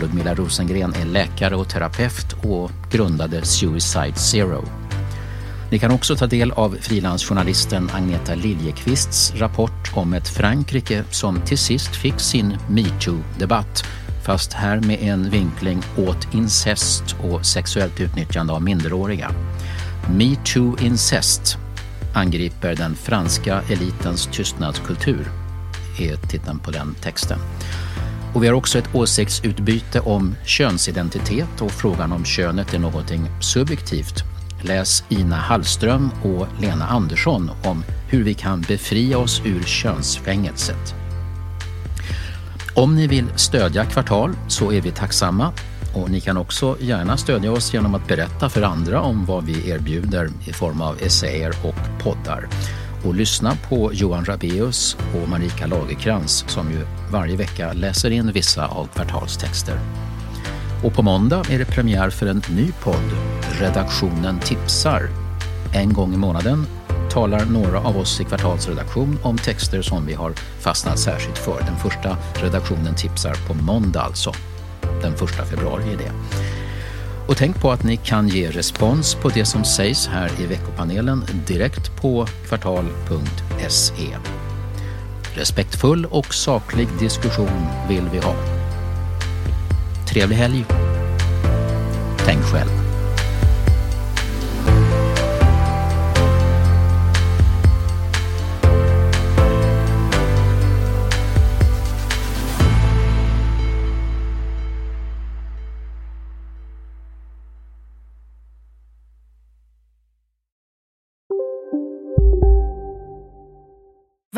Ludmilla 0.01 0.35
Rosengren 0.35 0.93
är 0.93 1.05
läkare 1.05 1.55
och 1.55 1.69
terapeut 1.69 2.33
och 2.43 2.71
grundade 2.91 3.45
Suicide 3.45 4.15
Zero. 4.15 4.65
Ni 5.71 5.79
kan 5.79 5.91
också 5.91 6.15
ta 6.15 6.27
del 6.27 6.51
av 6.51 6.77
frilansjournalisten 6.81 7.89
Agneta 7.93 8.35
Liljekvists 8.35 9.33
rapport 9.35 9.91
om 9.93 10.13
ett 10.13 10.27
Frankrike 10.27 11.03
som 11.09 11.41
till 11.41 11.57
sist 11.57 11.95
fick 11.95 12.19
sin 12.19 12.57
metoo-debatt 12.69 13.83
fast 14.25 14.53
här 14.53 14.79
med 14.79 14.97
en 15.01 15.29
vinkling 15.29 15.81
åt 15.97 16.33
incest 16.33 17.15
och 17.23 17.45
sexuellt 17.45 17.99
utnyttjande 17.99 18.53
av 18.53 18.63
minderåriga. 18.63 19.31
Metoo 20.09 20.77
Incest 20.79 21.57
angriper 22.13 22.75
den 22.75 22.95
franska 22.95 23.61
elitens 23.69 24.27
tystnadskultur 24.27 25.40
är 25.97 26.15
titeln 26.15 26.59
på 26.59 26.71
den 26.71 26.95
texten. 27.01 27.39
Och 28.33 28.43
vi 28.43 28.47
har 28.47 28.53
också 28.53 28.77
ett 28.77 28.95
åsiktsutbyte 28.95 29.99
om 29.99 30.35
könsidentitet 30.45 31.61
och 31.61 31.71
frågan 31.71 32.11
om 32.11 32.25
könet 32.25 32.73
är 32.73 32.79
någonting 32.79 33.29
subjektivt. 33.39 34.23
Läs 34.61 35.03
Ina 35.09 35.35
Hallström 35.35 36.11
och 36.23 36.47
Lena 36.61 36.87
Andersson 36.87 37.51
om 37.63 37.83
hur 38.07 38.23
vi 38.23 38.33
kan 38.33 38.61
befria 38.61 39.17
oss 39.17 39.41
ur 39.45 39.63
könsfängelset. 39.63 40.95
Om 42.73 42.95
ni 42.95 43.07
vill 43.07 43.25
stödja 43.35 43.85
Kvartal 43.85 44.33
så 44.47 44.71
är 44.71 44.81
vi 44.81 44.91
tacksamma 44.91 45.53
och 45.93 46.09
ni 46.09 46.21
kan 46.21 46.37
också 46.37 46.77
gärna 46.79 47.17
stödja 47.17 47.51
oss 47.51 47.73
genom 47.73 47.95
att 47.95 48.07
berätta 48.07 48.49
för 48.49 48.61
andra 48.61 49.01
om 49.01 49.25
vad 49.25 49.45
vi 49.45 49.69
erbjuder 49.69 50.29
i 50.45 50.53
form 50.53 50.81
av 50.81 50.97
essäer 51.01 51.53
och 51.63 52.03
poddar 52.03 52.47
och 53.03 53.15
lyssna 53.15 53.57
på 53.69 53.93
Johan 53.93 54.25
Rabeus 54.25 54.97
och 55.15 55.29
Marika 55.29 55.67
Lagerkrans 55.67 56.45
som 56.47 56.71
ju 56.71 56.85
varje 57.11 57.35
vecka 57.37 57.73
läser 57.73 58.11
in 58.11 58.31
vissa 58.31 58.67
av 58.67 58.87
kvartalstexter. 58.87 59.79
Och 60.83 60.93
på 60.93 61.01
måndag 61.01 61.43
är 61.49 61.59
det 61.59 61.65
premiär 61.65 62.09
för 62.09 62.25
en 62.25 62.41
ny 62.49 62.71
podd, 62.83 63.11
Redaktionen 63.59 64.39
tipsar. 64.39 65.09
En 65.73 65.93
gång 65.93 66.13
i 66.13 66.17
månaden 66.17 66.65
talar 67.11 67.45
några 67.45 67.79
av 67.79 67.97
oss 67.97 68.21
i 68.21 68.23
kvartalsredaktion 68.23 69.19
om 69.23 69.37
texter 69.37 69.81
som 69.81 70.05
vi 70.05 70.13
har 70.13 70.33
fastnat 70.59 70.99
särskilt 70.99 71.37
för. 71.37 71.61
Den 71.61 71.77
första 71.77 72.17
redaktionen 72.35 72.95
tipsar 72.95 73.35
på 73.47 73.53
måndag 73.53 74.01
alltså. 74.01 74.33
Den 75.01 75.17
första 75.17 75.45
februari 75.45 75.93
är 75.93 75.97
det. 75.97 76.11
Och 77.27 77.37
tänk 77.37 77.61
på 77.61 77.71
att 77.71 77.83
ni 77.83 77.97
kan 77.97 78.27
ge 78.27 78.49
respons 78.49 79.15
på 79.15 79.29
det 79.29 79.45
som 79.45 79.63
sägs 79.63 80.07
här 80.07 80.31
i 80.39 80.45
veckopanelen 80.45 81.23
direkt 81.47 82.01
på 82.01 82.27
kvartal.se. 82.47 84.17
Respektfull 85.33 86.05
och 86.05 86.33
saklig 86.33 86.87
diskussion 86.99 87.67
vill 87.89 88.09
vi 88.11 88.17
ha. 88.17 88.35
Trevlig 90.09 90.35
helg. 90.35 90.65
Tänk 92.25 92.43
själv. 92.43 92.80